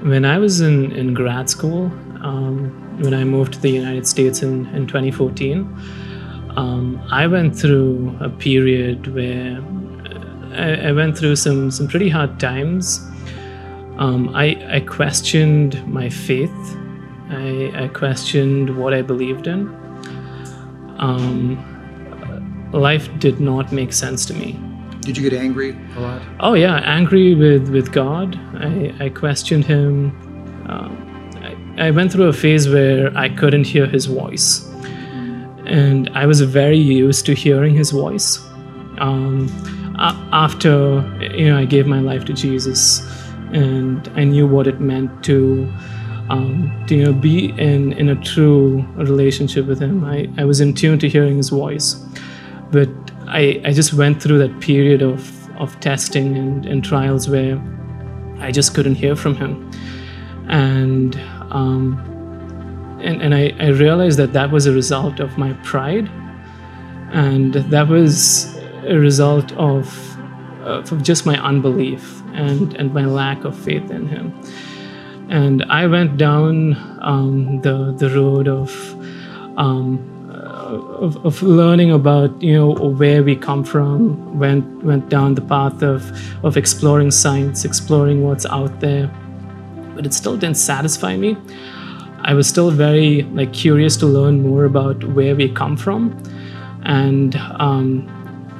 when 0.02 0.26
I 0.26 0.38
was 0.38 0.62
in, 0.62 0.92
in 0.94 1.14
grad 1.14 1.50
school, 1.50 1.86
um, 2.24 2.89
when 3.00 3.14
I 3.14 3.24
moved 3.24 3.54
to 3.54 3.60
the 3.60 3.70
United 3.72 4.08
States 4.08 4.42
in, 4.42 4.68
in 4.76 4.88
2014, 4.88 5.60
um, 6.56 7.02
I 7.12 7.28
went 7.28 7.56
through 7.56 8.16
a 8.20 8.30
period 8.30 9.14
where 9.14 9.62
uh, 10.06 10.56
I, 10.56 10.90
I, 10.90 10.92
went 10.92 11.18
through 11.18 11.36
some, 11.36 11.72
some 11.72 11.88
pretty 11.88 12.10
hard 12.10 12.40
times. 12.40 13.00
Um, 13.98 14.32
I, 14.34 14.58
I 14.70 14.80
questioned 14.82 15.86
my 15.88 16.10
faith 16.10 16.78
I, 17.30 17.72
I 17.76 17.88
questioned 17.90 18.76
what 18.76 18.94
I 18.94 19.02
believed 19.02 19.46
in. 19.46 19.68
Um, 20.98 21.58
life 22.74 23.08
did 23.20 23.40
not 23.40 23.72
make 23.72 23.94
sense 23.94 24.26
to 24.26 24.34
me. 24.34 24.60
Did 25.02 25.18
you 25.18 25.30
get 25.30 25.40
angry 25.40 25.78
a 25.96 26.00
lot? 26.00 26.22
Oh 26.40 26.54
yeah, 26.56 26.78
angry 26.78 27.36
with 27.36 27.70
with 27.70 27.92
God. 27.92 28.38
I, 28.56 28.94
I 29.00 29.10
questioned 29.10 29.66
Him. 29.66 30.12
Um, 30.68 30.99
I, 31.80 31.92
went 31.92 32.12
through 32.12 32.28
a 32.28 32.34
phase 32.34 32.70
where 32.70 33.16
I 33.18 33.30
couldn't 33.30 33.66
hear 33.66 33.86
His 33.86 34.06
voice, 34.06 34.68
and 35.66 36.10
I 36.14 36.26
was 36.26 36.42
very 36.42 36.78
used 36.78 37.26
to 37.28 37.34
hearing 37.34 37.76
His 37.76 37.92
voice. 37.92 38.40
Um, 39.00 39.48
after 39.98 41.02
you 41.22 41.50
know, 41.50 41.58
I 41.58 41.66
gave 41.66 41.88
my 41.88 42.00
life 42.00 42.26
to 42.26 42.34
Jesus, 42.34 43.02
and 43.54 44.08
I 44.16 44.24
knew 44.24 44.48
what 44.48 44.68
it 44.68 44.80
meant 44.80 45.24
to. 45.26 45.72
Um, 46.30 46.72
to 46.86 46.96
you 46.96 47.06
know, 47.06 47.14
be 47.14 47.46
in, 47.58 47.92
in 47.94 48.10
a 48.10 48.16
true 48.16 48.86
relationship 48.94 49.66
with 49.66 49.80
him. 49.82 50.06
I, 50.06 50.30
I 50.38 50.46
was 50.46 50.62
in 50.62 50.76
tune 50.76 51.00
to 51.00 51.10
hearing 51.10 51.38
his 51.38 51.50
voice. 51.50 51.96
But 52.72 52.90
I, 53.28 53.60
I 53.66 53.74
just 53.74 53.94
went 53.94 54.22
through 54.22 54.38
that 54.40 54.60
period 54.60 55.02
of, 55.02 55.50
of 55.58 55.80
testing 55.80 56.38
and, 56.38 56.68
and 56.68 56.84
trials 56.84 57.28
where 57.28 57.60
I 58.40 58.52
just 58.52 58.76
couldn't 58.76 58.94
hear 58.94 59.16
from 59.16 59.36
him. 59.36 59.72
And, 60.50 61.20
um, 61.52 63.00
and, 63.02 63.22
and 63.22 63.34
I, 63.34 63.54
I 63.60 63.68
realized 63.70 64.20
that 64.20 64.34
that 64.34 64.52
was 64.52 64.66
a 64.66 64.72
result 64.72 65.20
of 65.20 65.38
my 65.38 65.54
pride. 65.64 66.10
And 67.12 67.54
that 67.54 67.88
was 67.88 68.56
a 68.86 68.98
result 68.98 69.52
of, 69.54 70.18
of 70.64 71.02
just 71.02 71.26
my 71.26 71.42
unbelief 71.42 72.22
and, 72.34 72.74
and 72.76 72.94
my 72.94 73.06
lack 73.06 73.46
of 73.46 73.58
faith 73.58 73.90
in 73.90 74.08
him. 74.08 74.40
And 75.30 75.64
I 75.70 75.88
went 75.88 76.18
down 76.18 76.76
um, 77.02 77.62
the, 77.62 77.94
the 77.98 78.10
road 78.10 78.48
of 78.48 78.96
um, 79.58 80.16
of, 80.30 81.26
of, 81.26 81.42
learning 81.42 81.92
about 81.92 82.42
you 82.42 82.54
know 82.54 82.72
where 82.72 83.24
we 83.24 83.36
come 83.36 83.64
from 83.64 84.38
went 84.40 84.84
went 84.84 85.10
down 85.10 85.34
the 85.34 85.42
path 85.42 85.82
of 85.82 86.12
of 86.46 86.56
exploring 86.58 87.12
science 87.12 87.66
exploring 87.66 88.24
what's 88.24 88.46
out 88.46 88.80
there 88.80 89.12
but 90.00 90.06
it 90.06 90.14
still 90.14 90.38
didn't 90.38 90.58
satisfy 90.58 91.18
me 91.18 91.36
i 92.22 92.34
was 92.34 92.48
still 92.48 92.72
very 92.72 93.24
like 93.40 93.52
curious 93.52 93.98
to 93.98 94.06
learn 94.06 94.42
more 94.42 94.64
about 94.64 95.04
where 95.20 95.36
we 95.36 95.50
come 95.50 95.76
from 95.76 96.08
and 96.84 97.36
um, 97.68 97.84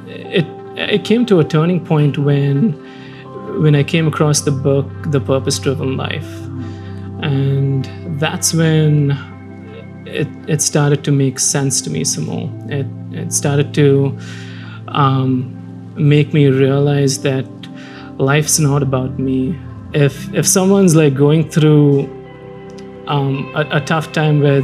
it 0.06 0.44
it 0.76 1.04
came 1.04 1.24
to 1.24 1.40
a 1.40 1.44
turning 1.44 1.82
point 1.84 2.18
when 2.18 2.72
when 3.62 3.74
i 3.74 3.82
came 3.82 4.06
across 4.06 4.42
the 4.42 4.50
book 4.50 4.86
the 5.16 5.20
purpose 5.20 5.58
driven 5.58 5.96
life 5.96 6.30
and 7.22 7.88
that's 8.20 8.54
when 8.54 9.10
it, 10.06 10.28
it 10.48 10.60
started 10.60 11.04
to 11.04 11.12
make 11.12 11.38
sense 11.38 11.80
to 11.82 11.90
me 11.90 12.04
some 12.04 12.26
more. 12.26 12.50
It, 12.66 12.86
it 13.12 13.32
started 13.32 13.74
to 13.74 14.18
um, 14.88 15.56
make 15.96 16.32
me 16.32 16.46
realize 16.48 17.22
that 17.22 17.46
life's 18.18 18.58
not 18.58 18.82
about 18.82 19.18
me. 19.18 19.58
If 19.92 20.32
if 20.34 20.46
someone's 20.46 20.94
like 20.94 21.14
going 21.14 21.50
through 21.50 22.04
um, 23.06 23.50
a, 23.54 23.78
a, 23.78 23.80
tough 23.80 24.12
time 24.12 24.40
where 24.40 24.60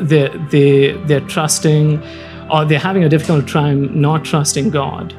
they 0.00 0.28
they 0.50 0.92
they're 1.06 1.26
trusting 1.28 2.02
or 2.50 2.64
they're 2.64 2.78
having 2.78 3.04
a 3.04 3.08
difficult 3.08 3.48
time 3.48 4.00
not 4.00 4.24
trusting 4.24 4.70
God, 4.70 5.14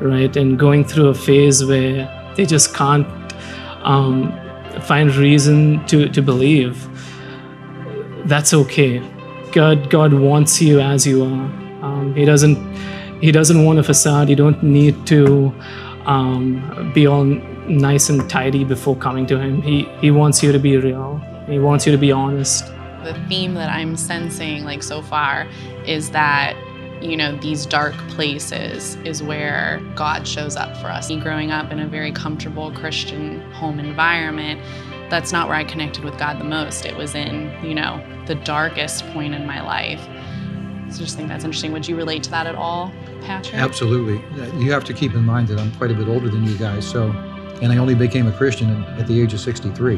right, 0.00 0.36
and 0.36 0.58
going 0.58 0.84
through 0.84 1.08
a 1.08 1.14
phase 1.14 1.64
where 1.64 2.08
they 2.36 2.46
just 2.46 2.74
can't 2.74 3.06
um, 3.82 4.32
find 4.82 5.14
reason 5.16 5.84
to 5.86 6.08
to 6.08 6.22
believe 6.22 6.88
that's 8.24 8.54
okay. 8.54 9.02
God, 9.52 9.90
God 9.90 10.12
wants 10.12 10.60
you 10.62 10.80
as 10.80 11.06
you 11.06 11.24
are. 11.24 11.50
Um, 11.82 12.14
he 12.14 12.24
doesn't, 12.24 12.56
He 13.20 13.32
doesn't 13.32 13.64
want 13.64 13.78
a 13.78 13.82
facade. 13.82 14.28
You 14.28 14.36
don't 14.36 14.62
need 14.62 15.06
to 15.08 15.52
um, 16.06 16.92
be 16.94 17.06
all 17.06 17.24
nice 17.72 18.08
and 18.08 18.28
tidy 18.28 18.64
before 18.64 18.96
coming 18.96 19.26
to 19.26 19.38
Him. 19.38 19.62
He, 19.62 19.84
He 20.00 20.10
wants 20.10 20.42
you 20.42 20.52
to 20.52 20.58
be 20.58 20.76
real. 20.76 21.18
He 21.48 21.58
wants 21.58 21.86
you 21.86 21.92
to 21.92 21.98
be 21.98 22.12
honest. 22.12 22.66
The 23.04 23.20
theme 23.28 23.54
that 23.54 23.70
I'm 23.70 23.96
sensing, 23.96 24.64
like 24.64 24.82
so 24.82 25.02
far, 25.02 25.48
is 25.86 26.10
that 26.10 26.56
you 27.02 27.16
know 27.16 27.36
these 27.38 27.66
dark 27.66 27.94
places 28.10 28.94
is 29.04 29.22
where 29.22 29.80
God 29.96 30.28
shows 30.28 30.54
up 30.54 30.76
for 30.76 30.86
us. 30.86 31.08
Me 31.08 31.18
Growing 31.18 31.50
up 31.50 31.72
in 31.72 31.80
a 31.80 31.86
very 31.88 32.12
comfortable 32.12 32.70
Christian 32.70 33.40
home 33.52 33.80
environment 33.80 34.60
that's 35.12 35.30
not 35.30 35.46
where 35.46 35.58
I 35.58 35.64
connected 35.64 36.04
with 36.04 36.18
God 36.18 36.40
the 36.40 36.44
most. 36.44 36.86
It 36.86 36.96
was 36.96 37.14
in, 37.14 37.54
you 37.62 37.74
know, 37.74 38.02
the 38.24 38.34
darkest 38.34 39.06
point 39.08 39.34
in 39.34 39.46
my 39.46 39.60
life. 39.60 40.00
So 40.88 40.96
I 40.96 41.04
just 41.04 41.18
think 41.18 41.28
that's 41.28 41.44
interesting. 41.44 41.70
Would 41.72 41.86
you 41.86 41.96
relate 41.96 42.22
to 42.22 42.30
that 42.30 42.46
at 42.46 42.54
all, 42.54 42.90
Patrick? 43.20 43.60
Absolutely. 43.60 44.24
You 44.58 44.72
have 44.72 44.84
to 44.84 44.94
keep 44.94 45.12
in 45.12 45.22
mind 45.22 45.48
that 45.48 45.58
I'm 45.58 45.70
quite 45.72 45.90
a 45.90 45.94
bit 45.94 46.08
older 46.08 46.30
than 46.30 46.44
you 46.44 46.56
guys. 46.56 46.88
So, 46.88 47.10
and 47.62 47.72
I 47.72 47.78
only 47.78 47.94
became 47.94 48.26
a 48.26 48.32
Christian 48.32 48.84
at 48.98 49.06
the 49.06 49.20
age 49.20 49.32
of 49.32 49.40
63. 49.40 49.96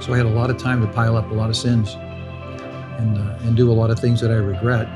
So 0.00 0.12
I 0.12 0.16
had 0.18 0.26
a 0.26 0.30
lot 0.30 0.50
of 0.50 0.58
time 0.58 0.80
to 0.86 0.92
pile 0.92 1.16
up 1.16 1.30
a 1.30 1.34
lot 1.34 1.48
of 1.48 1.56
sins 1.56 1.94
and, 1.94 3.16
uh, 3.16 3.38
and 3.42 3.56
do 3.56 3.70
a 3.70 3.72
lot 3.72 3.90
of 3.90 3.98
things 3.98 4.20
that 4.20 4.30
I 4.30 4.34
regret. 4.34 4.88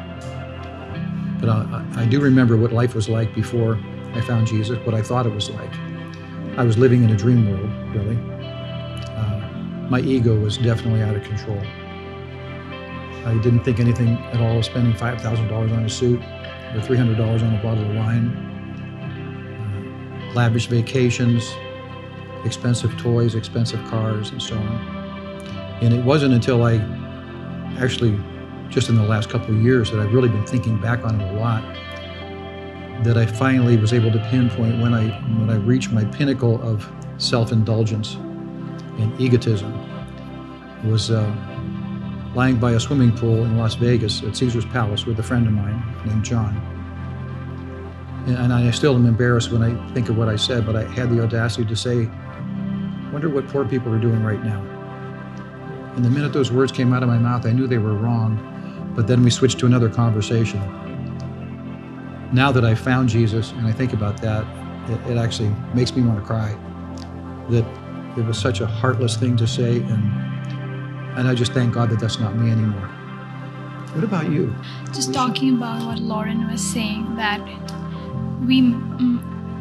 But 1.40 1.48
I, 1.48 1.84
I 1.96 2.04
do 2.04 2.20
remember 2.20 2.56
what 2.56 2.72
life 2.72 2.94
was 2.94 3.08
like 3.08 3.34
before 3.34 3.78
I 4.14 4.20
found 4.20 4.46
Jesus, 4.46 4.78
what 4.84 4.94
I 4.94 5.00
thought 5.00 5.24
it 5.26 5.32
was 5.32 5.48
like. 5.48 5.72
I 6.58 6.64
was 6.64 6.76
living 6.76 7.02
in 7.02 7.10
a 7.10 7.16
dream 7.16 7.50
world, 7.50 7.70
really 7.94 8.18
my 9.90 10.00
ego 10.00 10.38
was 10.38 10.56
definitely 10.58 11.02
out 11.02 11.14
of 11.14 11.22
control. 11.24 11.60
I 13.26 13.38
didn't 13.42 13.64
think 13.64 13.80
anything 13.80 14.16
at 14.32 14.40
all 14.40 14.58
of 14.58 14.64
spending 14.64 14.92
$5,000 14.94 15.52
on 15.52 15.84
a 15.84 15.88
suit 15.88 16.20
or 16.20 16.80
$300 16.80 17.42
on 17.42 17.54
a 17.54 17.62
bottle 17.62 17.88
of 17.88 17.94
wine, 17.96 18.28
uh, 18.34 18.53
lavish 20.34 20.66
vacations, 20.66 21.54
expensive 22.44 22.96
toys, 22.98 23.34
expensive 23.34 23.82
cars, 23.88 24.30
and 24.30 24.42
so 24.42 24.56
on. 24.56 25.78
And 25.82 25.94
it 25.94 26.04
wasn't 26.04 26.34
until 26.34 26.64
I 26.64 26.76
actually, 27.78 28.18
just 28.68 28.88
in 28.88 28.96
the 28.96 29.02
last 29.02 29.28
couple 29.28 29.54
of 29.54 29.62
years, 29.62 29.90
that 29.90 30.00
I've 30.00 30.12
really 30.12 30.28
been 30.28 30.46
thinking 30.46 30.80
back 30.80 31.04
on 31.04 31.20
it 31.20 31.34
a 31.34 31.38
lot, 31.38 31.62
that 33.04 33.16
I 33.16 33.26
finally 33.26 33.76
was 33.76 33.92
able 33.92 34.12
to 34.12 34.18
pinpoint 34.30 34.80
when 34.80 34.94
I 34.94 35.08
when 35.38 35.50
I 35.50 35.56
reached 35.56 35.92
my 35.92 36.04
pinnacle 36.04 36.62
of 36.62 36.88
self-indulgence 37.18 38.14
and 38.98 39.20
egotism 39.20 39.72
was 40.88 41.10
uh, 41.10 41.24
lying 42.34 42.56
by 42.56 42.72
a 42.72 42.80
swimming 42.80 43.12
pool 43.16 43.44
in 43.44 43.58
Las 43.58 43.74
Vegas 43.74 44.22
at 44.22 44.36
Caesar's 44.36 44.64
Palace 44.66 45.06
with 45.06 45.18
a 45.18 45.22
friend 45.22 45.46
of 45.46 45.52
mine 45.52 45.82
named 46.06 46.24
John. 46.24 46.73
And 48.26 48.52
I 48.52 48.70
still 48.70 48.94
am 48.94 49.06
embarrassed 49.06 49.52
when 49.52 49.62
I 49.62 49.92
think 49.92 50.08
of 50.08 50.16
what 50.16 50.28
I 50.28 50.36
said, 50.36 50.64
but 50.64 50.76
I 50.76 50.84
had 50.84 51.10
the 51.10 51.22
audacity 51.22 51.66
to 51.66 51.76
say, 51.76 52.06
wonder 53.12 53.28
what 53.28 53.46
poor 53.48 53.64
people 53.64 53.92
are 53.92 54.00
doing 54.00 54.22
right 54.22 54.42
now. 54.42 54.60
And 55.94 56.04
the 56.04 56.10
minute 56.10 56.32
those 56.32 56.50
words 56.50 56.72
came 56.72 56.92
out 56.92 57.02
of 57.02 57.08
my 57.08 57.18
mouth, 57.18 57.46
I 57.46 57.52
knew 57.52 57.66
they 57.66 57.78
were 57.78 57.94
wrong, 57.94 58.92
but 58.96 59.06
then 59.06 59.22
we 59.22 59.30
switched 59.30 59.58
to 59.60 59.66
another 59.66 59.90
conversation. 59.90 60.60
Now 62.32 62.50
that 62.50 62.64
I 62.64 62.74
found 62.74 63.10
Jesus 63.10 63.52
and 63.52 63.66
I 63.66 63.72
think 63.72 63.92
about 63.92 64.20
that, 64.22 64.44
it, 64.90 65.12
it 65.12 65.18
actually 65.18 65.54
makes 65.74 65.94
me 65.94 66.02
want 66.02 66.18
to 66.18 66.24
cry. 66.24 66.56
That 67.50 67.64
it 68.18 68.24
was 68.24 68.38
such 68.38 68.60
a 68.60 68.66
heartless 68.66 69.16
thing 69.16 69.36
to 69.36 69.46
say, 69.46 69.76
and 69.76 70.24
and 71.16 71.28
I 71.28 71.34
just 71.34 71.52
thank 71.52 71.74
God 71.74 71.90
that 71.90 72.00
that's 72.00 72.18
not 72.18 72.36
me 72.36 72.50
anymore. 72.50 72.88
What 73.92 74.02
about 74.02 74.30
you? 74.32 74.52
Just 74.86 75.14
talking 75.14 75.54
about 75.54 75.86
what 75.86 76.00
Lauren 76.00 76.50
was 76.50 76.60
saying 76.60 77.14
that 77.14 77.38
we 78.46 78.62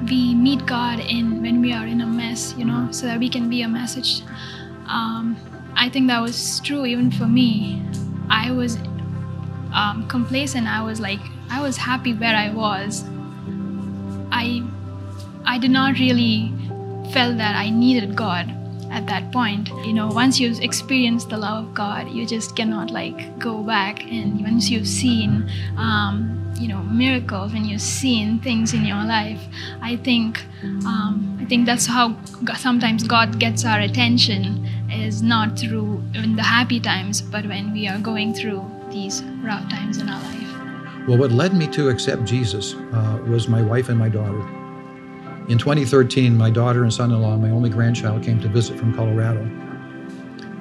we 0.10 0.36
meet 0.36 0.66
God 0.66 1.00
in 1.00 1.42
when 1.42 1.62
we 1.62 1.74
are 1.74 1.86
in 1.86 2.02
a 2.02 2.06
mess, 2.06 2.54
you 2.58 2.66
know, 2.66 2.90
so 2.92 3.06
that 3.06 3.20
we 3.20 3.30
can 3.30 3.50
be 3.50 3.62
a 3.62 3.68
message. 3.68 4.22
Um, 4.88 5.38
I 5.76 5.90
think 5.90 6.08
that 6.08 6.22
was 6.22 6.60
true 6.60 6.86
even 6.86 7.12
for 7.12 7.26
me. 7.26 7.82
I 8.30 8.52
was 8.52 8.78
um, 9.74 10.06
complacent. 10.08 10.68
I 10.68 10.84
was 10.84 11.00
like 11.00 11.22
I 11.50 11.62
was 11.62 11.78
happy 11.78 12.14
where 12.14 12.36
I 12.36 12.50
was. 12.50 13.04
I 14.32 14.64
I 15.46 15.58
did 15.58 15.72
not 15.72 16.00
really 16.00 16.54
felt 17.12 17.38
that 17.38 17.56
I 17.56 17.70
needed 17.70 18.16
God 18.16 18.50
at 18.92 19.08
that 19.08 19.32
point. 19.32 19.70
You 19.86 19.94
know, 19.94 20.08
once 20.08 20.40
you've 20.40 20.60
experienced 20.62 21.30
the 21.30 21.38
love 21.38 21.66
of 21.66 21.74
God, 21.74 22.10
you 22.10 22.26
just 22.26 22.56
cannot 22.56 22.92
like 22.92 23.40
go 23.40 23.64
back. 23.64 24.04
And 24.04 24.42
once 24.42 24.70
you've 24.70 24.88
seen, 24.88 25.50
um, 25.78 26.53
you 26.56 26.68
know, 26.68 26.82
miracles, 26.84 27.54
when 27.54 27.66
you've 27.66 27.82
seen 27.82 28.40
things 28.40 28.74
in 28.74 28.86
your 28.86 29.04
life, 29.04 29.42
I 29.82 29.98
think, 29.98 30.44
um, 30.86 31.38
I 31.42 31.46
think 31.46 31.66
that's 31.66 31.86
how 31.86 32.16
sometimes 32.58 33.04
God 33.04 33.40
gets 33.40 33.66
our 33.66 33.80
attention 33.80 34.68
is 34.92 35.22
not 35.22 35.58
through 35.58 36.04
in 36.14 36.36
the 36.36 36.44
happy 36.44 36.80
times, 36.80 37.22
but 37.22 37.46
when 37.46 37.74
we 37.74 37.88
are 37.88 38.00
going 38.00 38.34
through 38.34 38.64
these 38.92 39.24
rough 39.44 39.68
times 39.70 39.98
in 39.98 40.10
our 40.10 40.22
life. 40.22 41.08
Well, 41.08 41.18
what 41.18 41.32
led 41.32 41.54
me 41.54 41.68
to 41.68 41.90
accept 41.90 42.24
Jesus 42.24 42.76
uh, 42.76 43.22
was 43.28 43.48
my 43.48 43.62
wife 43.62 43.90
and 43.90 44.00
my 44.00 44.10
daughter. 44.10 44.40
In 45.50 45.58
2013, 45.58 46.38
my 46.38 46.50
daughter 46.50 46.84
and 46.84 46.94
son 46.94 47.12
in 47.12 47.22
law, 47.22 47.36
my 47.36 47.50
only 47.50 47.70
grandchild, 47.70 48.24
came 48.24 48.40
to 48.40 48.48
visit 48.48 48.80
from 48.80 48.96
Colorado. 48.96 49.42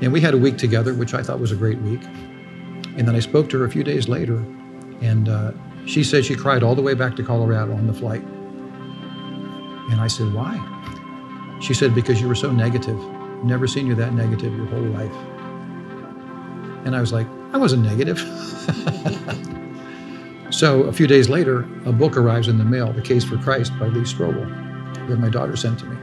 And 0.01 0.13
we 0.13 0.21
had 0.21 0.35
a 0.35 0.37
week 0.37 0.59
together, 0.59 0.95
which 0.95 1.15
I 1.15 1.23
thought 1.23 1.39
was 1.39 1.53
a 1.53 1.57
great 1.57 1.81
week. 1.83 2.03
And 2.97 3.07
then 3.07 3.15
I 3.15 3.21
spoke 3.21 3.49
to 3.51 3.59
her 3.61 3.65
a 3.65 3.71
few 3.71 3.85
days 3.85 4.09
later, 4.09 4.45
and 5.01 5.29
uh, 5.29 5.53
she 5.87 6.05
said 6.05 6.25
she 6.25 6.35
cried 6.35 6.63
all 6.63 6.75
the 6.75 6.83
way 6.83 6.95
back 6.95 7.17
to 7.17 7.23
Colorado 7.23 7.73
on 7.73 7.87
the 7.87 7.93
flight. 7.93 8.23
And 9.91 10.01
I 10.01 10.07
said, 10.07 10.33
Why? 10.33 10.59
She 11.61 11.75
said, 11.75 11.95
Because 11.95 12.21
you 12.21 12.29
were 12.29 12.35
so 12.35 12.51
negative. 12.51 12.99
Never 13.45 13.67
seen 13.67 13.87
you 13.87 13.95
that 13.97 14.15
negative 14.15 14.55
your 14.55 14.67
whole 14.67 14.81
life. 14.81 15.13
And 16.85 16.97
I 16.97 17.01
was 17.01 17.13
like, 17.13 17.27
I 17.53 17.59
wasn't 17.59 17.83
negative. 17.83 18.19
so 20.51 20.85
a 20.85 20.93
few 20.93 21.07
days 21.07 21.29
later, 21.29 21.61
a 21.85 21.93
book 21.93 22.17
arrives 22.17 22.49
in 22.49 22.59
the 22.59 22.65
mail, 22.65 22.93
The 22.93 23.03
Case 23.03 23.25
for 23.25 23.37
Christ 23.39 23.73
by 23.79 23.87
Lee 23.87 24.03
Strobel, 24.03 25.09
that 25.09 25.19
my 25.19 25.29
daughter 25.29 25.57
sent 25.57 25.81
to 25.81 25.87
me. 25.87 25.97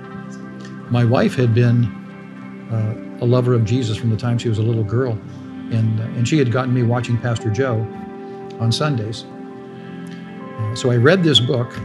My 0.89 1.05
wife 1.05 1.35
had 1.35 1.53
been 1.53 1.85
uh, 2.71 3.21
a 3.21 3.25
lover 3.25 3.53
of 3.53 3.65
Jesus 3.65 3.97
from 3.97 4.09
the 4.09 4.17
time 4.17 4.37
she 4.37 4.49
was 4.49 4.59
a 4.59 4.63
little 4.63 4.83
girl, 4.83 5.13
and, 5.71 5.99
uh, 5.99 6.03
and 6.03 6.27
she 6.27 6.37
had 6.37 6.51
gotten 6.51 6.73
me 6.73 6.83
watching 6.83 7.17
Pastor 7.17 7.49
Joe 7.49 7.79
on 8.59 8.71
Sundays. 8.71 9.25
So 10.75 10.91
I 10.91 10.97
read 10.97 11.23
this 11.23 11.39
book. 11.39 11.77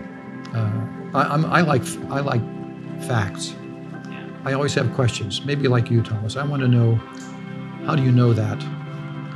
Uh, 0.54 0.86
I, 1.14 1.22
I'm, 1.22 1.44
I 1.46 1.60
like 1.62 1.82
I 2.10 2.20
like 2.20 2.42
facts. 3.06 3.54
I 4.44 4.52
always 4.52 4.74
have 4.74 4.92
questions. 4.94 5.44
Maybe 5.44 5.68
like 5.68 5.90
you, 5.90 6.02
Thomas. 6.02 6.36
I 6.36 6.44
want 6.44 6.62
to 6.62 6.68
know 6.68 6.96
how 7.86 7.94
do 7.96 8.02
you 8.02 8.12
know 8.12 8.32
that? 8.32 8.58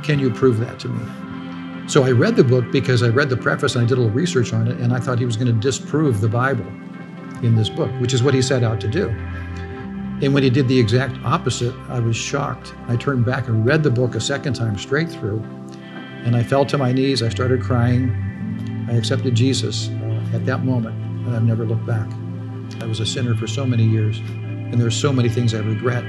Can 0.03 0.19
you 0.19 0.29
prove 0.29 0.59
that 0.59 0.79
to 0.79 0.87
me? 0.87 1.87
So 1.89 2.03
I 2.03 2.11
read 2.11 2.35
the 2.35 2.43
book 2.43 2.71
because 2.71 3.01
I 3.01 3.09
read 3.09 3.29
the 3.29 3.37
preface 3.37 3.75
and 3.75 3.83
I 3.83 3.87
did 3.87 3.97
a 3.97 4.01
little 4.01 4.15
research 4.15 4.53
on 4.53 4.67
it, 4.67 4.77
and 4.79 4.93
I 4.93 4.99
thought 4.99 5.17
he 5.19 5.25
was 5.25 5.35
going 5.35 5.47
to 5.47 5.59
disprove 5.59 6.21
the 6.21 6.29
Bible 6.29 6.67
in 7.41 7.55
this 7.55 7.69
book, 7.69 7.89
which 7.99 8.13
is 8.13 8.21
what 8.21 8.33
he 8.33 8.41
set 8.41 8.63
out 8.63 8.79
to 8.81 8.87
do. 8.87 9.09
And 10.21 10.33
when 10.33 10.43
he 10.43 10.49
did 10.49 10.67
the 10.67 10.77
exact 10.77 11.17
opposite, 11.23 11.73
I 11.87 11.99
was 11.99 12.15
shocked. 12.15 12.73
I 12.87 12.95
turned 12.95 13.25
back 13.25 13.47
and 13.47 13.65
read 13.65 13.81
the 13.83 13.89
book 13.89 14.15
a 14.15 14.21
second 14.21 14.53
time 14.53 14.77
straight 14.77 15.09
through, 15.09 15.39
and 16.23 16.35
I 16.35 16.43
fell 16.43 16.65
to 16.67 16.77
my 16.77 16.91
knees. 16.91 17.23
I 17.23 17.29
started 17.29 17.61
crying. 17.61 18.28
I 18.89 18.93
accepted 18.93 19.35
Jesus 19.35 19.89
at 20.33 20.47
that 20.47 20.63
moment, 20.63 20.95
and 21.27 21.35
I've 21.35 21.43
never 21.43 21.63
looked 21.63 21.85
back. 21.85 22.09
I 22.81 22.87
was 22.87 22.99
a 22.99 23.05
sinner 23.05 23.35
for 23.35 23.45
so 23.45 23.63
many 23.63 23.83
years, 23.83 24.17
and 24.17 24.81
there's 24.81 24.95
so 24.95 25.13
many 25.13 25.29
things 25.29 25.53
I 25.53 25.59
regret. 25.59 26.03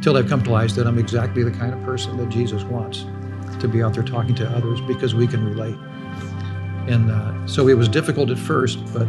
Till 0.00 0.16
I've 0.16 0.26
come 0.26 0.42
to 0.44 0.48
realize 0.48 0.74
that 0.76 0.86
I'm 0.86 0.98
exactly 0.98 1.42
the 1.42 1.50
kind 1.50 1.74
of 1.74 1.82
person 1.82 2.16
that 2.16 2.30
Jesus 2.30 2.62
wants 2.64 3.04
to 3.60 3.68
be 3.68 3.82
out 3.82 3.92
there 3.92 4.02
talking 4.02 4.34
to 4.36 4.48
others 4.48 4.80
because 4.80 5.14
we 5.14 5.26
can 5.26 5.44
relate. 5.44 5.76
And 6.88 7.10
uh, 7.10 7.46
so 7.46 7.68
it 7.68 7.74
was 7.74 7.88
difficult 7.88 8.30
at 8.30 8.38
first, 8.38 8.78
but 8.94 9.06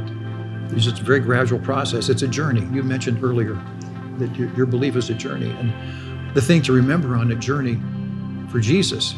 it's 0.71 0.83
just 0.83 0.99
a 0.99 1.03
very 1.03 1.21
gradual 1.21 1.59
process. 1.59 2.09
It's 2.09 2.23
a 2.23 2.27
journey. 2.27 2.67
You 2.73 2.83
mentioned 2.83 3.23
earlier 3.23 3.53
that 4.17 4.35
your, 4.35 4.53
your 4.55 4.65
belief 4.65 4.97
is 4.97 5.09
a 5.09 5.13
journey. 5.13 5.49
And 5.51 6.35
the 6.35 6.41
thing 6.41 6.61
to 6.63 6.73
remember 6.73 7.15
on 7.15 7.31
a 7.31 7.35
journey 7.35 7.79
for 8.49 8.59
Jesus 8.59 9.15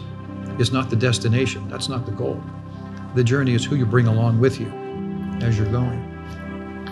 is 0.60 0.72
not 0.72 0.92
the 0.92 0.96
destination, 0.96 1.68
that's 1.70 1.90
not 1.90 2.06
the 2.06 2.12
goal. 2.12 2.44
The 3.18 3.24
journey 3.24 3.56
is 3.56 3.66
who 3.66 3.76
you 3.76 3.88
bring 3.88 4.06
along 4.06 4.40
with 4.40 4.60
you 4.60 4.68
as 5.42 5.58
you're 5.58 5.72
going. 5.72 6.00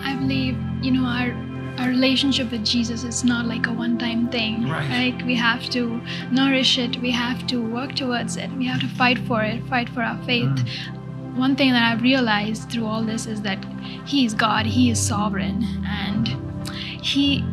I 0.02 0.16
believe, 0.16 0.58
you 0.82 0.90
know, 0.90 1.04
our 1.04 1.30
our 1.78 1.88
relationship 1.88 2.50
with 2.50 2.64
Jesus 2.64 3.04
is 3.04 3.22
not 3.22 3.46
like 3.46 3.68
a 3.68 3.72
one-time 3.72 4.28
thing. 4.30 4.68
Right. 4.68 4.90
Like 4.90 5.24
we 5.24 5.36
have 5.36 5.70
to 5.70 6.00
nourish 6.32 6.78
it, 6.78 6.96
we 6.96 7.12
have 7.12 7.46
to 7.46 7.62
work 7.62 7.94
towards 7.94 8.36
it, 8.36 8.50
we 8.54 8.66
have 8.66 8.80
to 8.80 8.88
fight 8.88 9.20
for 9.20 9.44
it, 9.44 9.64
fight 9.68 9.88
for 9.90 10.02
our 10.02 10.20
faith. 10.24 10.48
Mm. 10.48 11.36
One 11.36 11.54
thing 11.54 11.70
that 11.70 11.92
I've 11.92 12.02
realized 12.02 12.72
through 12.72 12.86
all 12.86 13.04
this 13.04 13.26
is 13.26 13.42
that 13.42 13.64
He 14.04 14.24
is 14.24 14.34
God, 14.34 14.66
He 14.66 14.90
is 14.90 15.00
sovereign, 15.00 15.62
and 15.86 16.26
He 17.04 17.44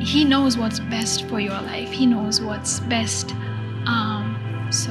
He 0.00 0.24
knows 0.24 0.56
what's 0.56 0.80
best 0.80 1.28
for 1.28 1.38
your 1.38 1.60
life. 1.60 1.90
He 1.90 2.06
knows 2.06 2.40
what's 2.40 2.80
best. 2.80 3.32
Um, 3.84 4.68
so 4.70 4.90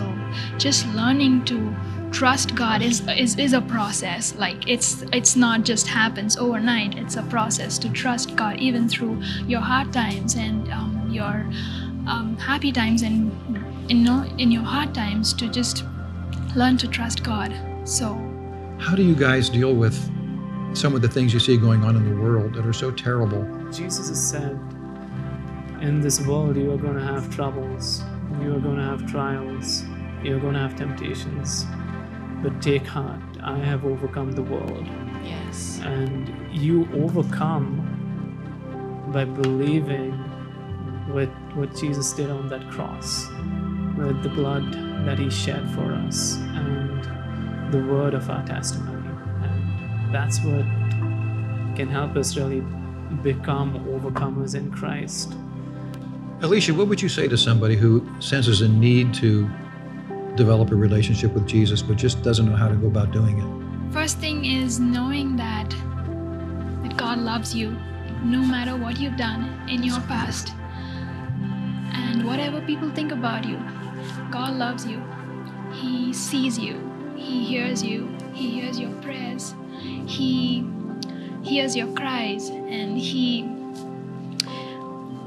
just 0.59 0.85
learning 0.89 1.45
to 1.45 1.75
trust 2.11 2.55
God 2.55 2.81
is, 2.81 3.01
is 3.09 3.37
is 3.37 3.53
a 3.53 3.61
process. 3.61 4.35
Like 4.35 4.67
it's 4.67 5.03
it's 5.13 5.35
not 5.35 5.63
just 5.63 5.87
happens 5.87 6.37
overnight. 6.37 6.97
It's 6.97 7.15
a 7.17 7.23
process 7.23 7.77
to 7.79 7.89
trust 7.89 8.35
God 8.35 8.57
even 8.57 8.89
through 8.89 9.21
your 9.47 9.61
hard 9.61 9.93
times 9.93 10.35
and 10.35 10.71
um, 10.71 11.09
your 11.11 11.47
um, 12.07 12.37
happy 12.39 12.71
times 12.71 13.01
and 13.03 13.31
in 13.89 14.07
in 14.39 14.51
your 14.51 14.63
hard 14.63 14.93
times 14.95 15.33
to 15.35 15.49
just 15.49 15.85
learn 16.55 16.77
to 16.77 16.87
trust 16.87 17.23
God. 17.23 17.53
So 17.85 18.17
How 18.79 18.95
do 18.95 19.03
you 19.03 19.15
guys 19.15 19.49
deal 19.49 19.75
with 19.75 19.95
some 20.73 20.95
of 20.95 21.01
the 21.01 21.09
things 21.09 21.33
you 21.33 21.39
see 21.39 21.57
going 21.57 21.83
on 21.83 21.95
in 21.95 22.05
the 22.09 22.21
world 22.21 22.55
that 22.55 22.65
are 22.65 22.73
so 22.73 22.91
terrible? 22.91 23.43
Jesus 23.71 24.09
has 24.09 24.29
said, 24.31 24.59
In 25.81 26.01
this 26.01 26.21
world, 26.25 26.57
you 26.57 26.71
are 26.73 26.77
going 26.77 26.95
to 26.95 27.03
have 27.03 27.33
troubles, 27.35 28.03
you 28.41 28.55
are 28.55 28.59
going 28.59 28.77
to 28.77 28.83
have 28.83 29.05
trials, 29.11 29.83
you 30.23 30.35
are 30.37 30.39
going 30.39 30.55
to 30.55 30.59
have 30.59 30.75
temptations. 30.75 31.65
But 32.41 32.61
take 32.61 32.85
heart, 32.85 33.21
I 33.43 33.57
have 33.57 33.85
overcome 33.85 34.31
the 34.31 34.43
world. 34.43 34.87
Yes. 35.23 35.79
And 35.83 36.33
you 36.55 36.87
overcome 36.93 37.85
by 39.13 39.25
believing 39.25 40.11
with 41.13 41.29
what 41.55 41.75
Jesus 41.75 42.13
did 42.13 42.29
on 42.29 42.47
that 42.49 42.69
cross, 42.69 43.27
with 43.97 44.23
the 44.23 44.29
blood 44.29 44.73
that 45.05 45.19
He 45.19 45.29
shed 45.29 45.69
for 45.73 45.93
us, 45.93 46.37
and 46.37 47.03
the 47.73 47.83
word 47.91 48.13
of 48.13 48.29
our 48.29 48.45
testimony. 48.45 49.09
And 49.43 50.13
that's 50.13 50.39
what 50.41 50.65
can 51.75 51.87
help 51.89 52.15
us 52.15 52.37
really 52.37 52.61
become 53.23 53.79
overcomers 53.85 54.55
in 54.55 54.71
Christ. 54.71 55.33
Alicia, 56.41 56.73
what 56.73 56.87
would 56.87 57.01
you 57.01 57.09
say 57.09 57.27
to 57.27 57.37
somebody 57.37 57.75
who 57.75 58.07
senses 58.19 58.61
a 58.61 58.69
need 58.69 59.13
to 59.15 59.49
develop 60.39 60.71
a 60.71 60.75
relationship 60.75 61.33
with 61.33 61.45
Jesus 61.45 61.81
but 61.81 61.97
just 61.97 62.23
doesn't 62.23 62.45
know 62.49 62.55
how 62.55 62.69
to 62.69 62.75
go 62.75 62.87
about 62.87 63.11
doing 63.11 63.37
it? 63.37 63.93
First 63.93 64.19
thing 64.19 64.45
is 64.45 64.79
knowing 64.79 65.35
that 65.35 65.69
that 66.83 66.95
God 66.95 67.19
loves 67.19 67.53
you 67.53 67.75
no 68.23 68.41
matter 68.41 68.77
what 68.77 68.97
you've 68.97 69.17
done 69.17 69.41
in 69.69 69.83
your 69.83 69.99
past. 70.01 70.53
And 71.93 72.25
whatever 72.25 72.61
people 72.61 72.89
think 72.89 73.11
about 73.11 73.43
you, 73.45 73.59
God 74.31 74.55
loves 74.55 74.85
you. 74.85 75.03
He 75.73 76.13
sees 76.13 76.57
you. 76.57 76.75
He 77.17 77.43
hears 77.43 77.83
you. 77.83 78.07
He 78.33 78.49
hears 78.61 78.79
your 78.79 78.93
prayers. 79.01 79.53
He 80.07 80.65
hears 81.41 81.75
your 81.75 81.93
cries 81.95 82.49
and 82.49 82.97
he 82.97 83.43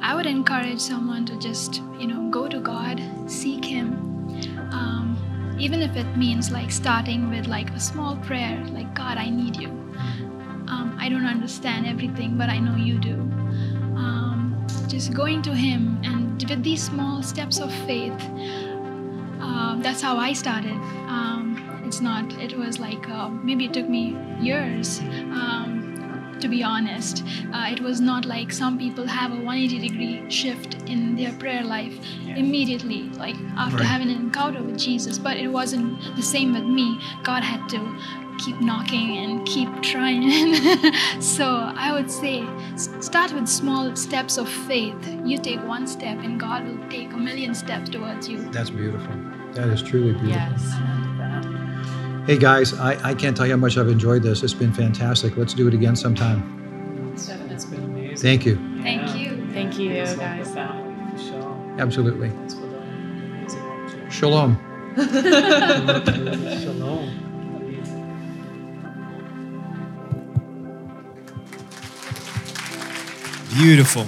I 0.00 0.14
would 0.16 0.26
encourage 0.26 0.80
someone 0.80 1.24
to 1.26 1.38
just, 1.38 1.76
you 1.98 2.08
know, 2.08 2.28
go 2.28 2.48
to 2.48 2.58
God, 2.58 3.00
seek 3.26 3.64
him, 3.64 4.11
even 5.62 5.80
if 5.80 5.96
it 5.96 6.16
means 6.16 6.50
like 6.50 6.72
starting 6.72 7.30
with 7.30 7.46
like 7.46 7.70
a 7.70 7.78
small 7.78 8.16
prayer 8.16 8.58
like 8.70 8.92
god 8.94 9.16
i 9.16 9.28
need 9.30 9.56
you. 9.56 9.68
Um, 10.72 10.96
i 10.98 11.08
don't 11.08 11.26
understand 11.26 11.86
everything 11.86 12.36
but 12.36 12.48
i 12.48 12.58
know 12.58 12.74
you 12.76 12.98
do. 12.98 13.14
Um, 14.02 14.66
just 14.88 15.14
going 15.14 15.40
to 15.42 15.54
him 15.54 16.00
and 16.02 16.44
with 16.50 16.64
these 16.64 16.82
small 16.82 17.22
steps 17.22 17.60
of 17.60 17.72
faith 17.90 18.20
um, 19.46 19.80
that's 19.82 20.02
how 20.02 20.16
i 20.16 20.32
started. 20.32 20.78
Um, 21.16 21.82
it's 21.86 22.00
not 22.00 22.32
it 22.40 22.56
was 22.58 22.80
like 22.80 23.08
uh, 23.08 23.28
maybe 23.28 23.66
it 23.66 23.72
took 23.72 23.88
me 23.88 24.16
years 24.40 24.98
um, 25.38 25.81
to 26.42 26.48
be 26.48 26.62
honest. 26.62 27.24
Uh, 27.54 27.68
it 27.70 27.80
was 27.80 28.00
not 28.00 28.24
like 28.26 28.52
some 28.52 28.76
people 28.78 29.06
have 29.06 29.30
a 29.32 29.36
180 29.36 29.78
degree 29.88 30.30
shift 30.30 30.74
in 30.90 31.14
their 31.16 31.32
prayer 31.34 31.62
life 31.62 31.94
immediately, 32.36 33.02
like 33.24 33.36
after 33.56 33.76
Right. 33.78 33.86
having 33.86 34.10
an 34.10 34.16
encounter 34.16 34.62
with 34.62 34.78
Jesus. 34.78 35.18
But 35.18 35.36
it 35.36 35.48
wasn't 35.48 36.16
the 36.16 36.22
same 36.22 36.52
with 36.52 36.64
me. 36.64 36.98
God 37.22 37.42
had 37.44 37.68
to 37.70 37.80
keep 38.38 38.60
knocking 38.60 39.18
and 39.18 39.46
keep 39.46 39.68
trying. 39.82 40.22
so 41.20 41.46
I 41.86 41.92
would 41.92 42.10
say 42.10 42.44
start 42.76 43.32
with 43.32 43.46
small 43.46 43.94
steps 43.94 44.36
of 44.36 44.48
faith. 44.48 44.96
You 45.24 45.38
take 45.38 45.60
one 45.76 45.86
step, 45.86 46.18
and 46.24 46.40
God 46.40 46.66
will 46.66 46.88
take 46.88 47.12
a 47.12 47.16
million 47.16 47.54
steps 47.54 47.88
towards 47.90 48.28
you. 48.28 48.38
That's 48.50 48.70
beautiful. 48.70 49.14
That 49.52 49.68
is 49.68 49.80
truly 49.82 50.12
beautiful. 50.12 50.28
Yes. 50.30 51.01
Hey 52.26 52.38
guys, 52.38 52.72
I, 52.78 53.10
I 53.10 53.14
can't 53.14 53.36
tell 53.36 53.46
you 53.46 53.52
how 53.54 53.58
much 53.58 53.76
I've 53.76 53.88
enjoyed 53.88 54.22
this. 54.22 54.44
It's 54.44 54.54
been 54.54 54.72
fantastic. 54.72 55.36
Let's 55.36 55.54
do 55.54 55.66
it 55.66 55.74
again 55.74 55.96
sometime. 55.96 57.10
It's, 57.12 57.28
it's 57.28 57.64
been 57.64 57.82
amazing. 57.82 58.16
Thank 58.18 58.46
you. 58.46 58.56
Thank 58.82 59.16
you. 59.16 59.48
Thank 59.52 59.78
you, 59.78 59.90
It's 59.90 60.14
guys. 60.14 60.54
family, 60.54 61.10
for 61.10 61.18
sure. 61.18 61.74
Absolutely. 61.80 62.28
It's 62.44 62.54
what 62.54 62.70
an 62.74 63.40
amazing 63.40 63.62
opportunity. 63.62 64.10
Shalom. 64.10 64.56
Shalom. 66.62 67.18
Beautiful. 73.54 74.06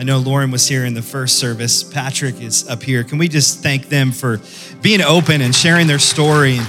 I 0.00 0.02
know 0.02 0.16
Lauren 0.16 0.50
was 0.50 0.66
here 0.66 0.86
in 0.86 0.94
the 0.94 1.02
first 1.02 1.38
service. 1.38 1.84
Patrick 1.84 2.40
is 2.40 2.66
up 2.66 2.82
here. 2.82 3.04
Can 3.04 3.18
we 3.18 3.28
just 3.28 3.62
thank 3.62 3.90
them 3.90 4.12
for 4.12 4.40
being 4.80 5.02
open 5.02 5.42
and 5.42 5.54
sharing 5.54 5.86
their 5.86 5.98
story? 5.98 6.56
And 6.56 6.66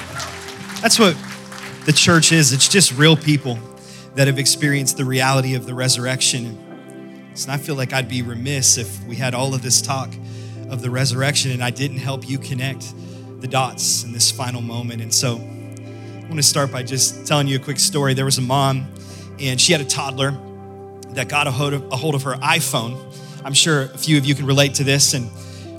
that's 0.82 1.00
what 1.00 1.16
the 1.86 1.94
church 1.94 2.34
is. 2.34 2.52
It's 2.52 2.68
just 2.68 2.92
real 2.98 3.16
people 3.16 3.58
that 4.16 4.28
have 4.28 4.38
experienced 4.38 4.98
the 4.98 5.06
reality 5.06 5.56
of 5.56 5.66
the 5.66 5.74
resurrection. 5.74 6.46
And 6.46 7.50
I 7.50 7.56
feel 7.56 7.76
like 7.76 7.94
I'd 7.94 8.10
be 8.10 8.22
remiss 8.22 8.78
if 8.78 9.02
we 9.06 9.16
had 9.16 9.34
all 9.34 9.56
of 9.56 9.62
this 9.62 9.82
talk 9.82 10.10
of 10.70 10.82
the 10.82 10.90
resurrection 10.90 11.52
and 11.52 11.64
I 11.64 11.70
didn't 11.70 12.00
help 12.00 12.28
you 12.28 12.38
connect 12.38 12.94
the 13.40 13.48
dots 13.48 14.04
in 14.04 14.12
this 14.12 14.30
final 14.30 14.60
moment. 14.60 15.02
And 15.02 15.14
so 15.14 15.38
I 15.38 16.24
want 16.24 16.36
to 16.36 16.44
start 16.44 16.70
by 16.70 16.84
just 16.84 17.26
telling 17.28 17.48
you 17.48 17.56
a 17.56 17.64
quick 17.64 17.80
story. 17.80 18.14
There 18.14 18.26
was 18.26 18.40
a 18.40 18.42
mom, 18.42 18.92
and 19.40 19.60
she 19.60 19.72
had 19.72 19.80
a 19.80 19.86
toddler 19.86 20.38
that 21.12 21.30
got 21.30 21.48
a 21.48 21.52
hold 21.52 21.74
of, 21.74 21.92
a 21.94 21.96
hold 21.96 22.16
of 22.16 22.24
her 22.24 22.34
iPhone. 22.34 23.08
I'm 23.44 23.54
sure 23.54 23.84
a 23.84 23.98
few 23.98 24.18
of 24.18 24.26
you 24.26 24.36
can 24.36 24.46
relate 24.46 24.76
to 24.76 24.84
this. 24.84 25.14
And 25.14 25.30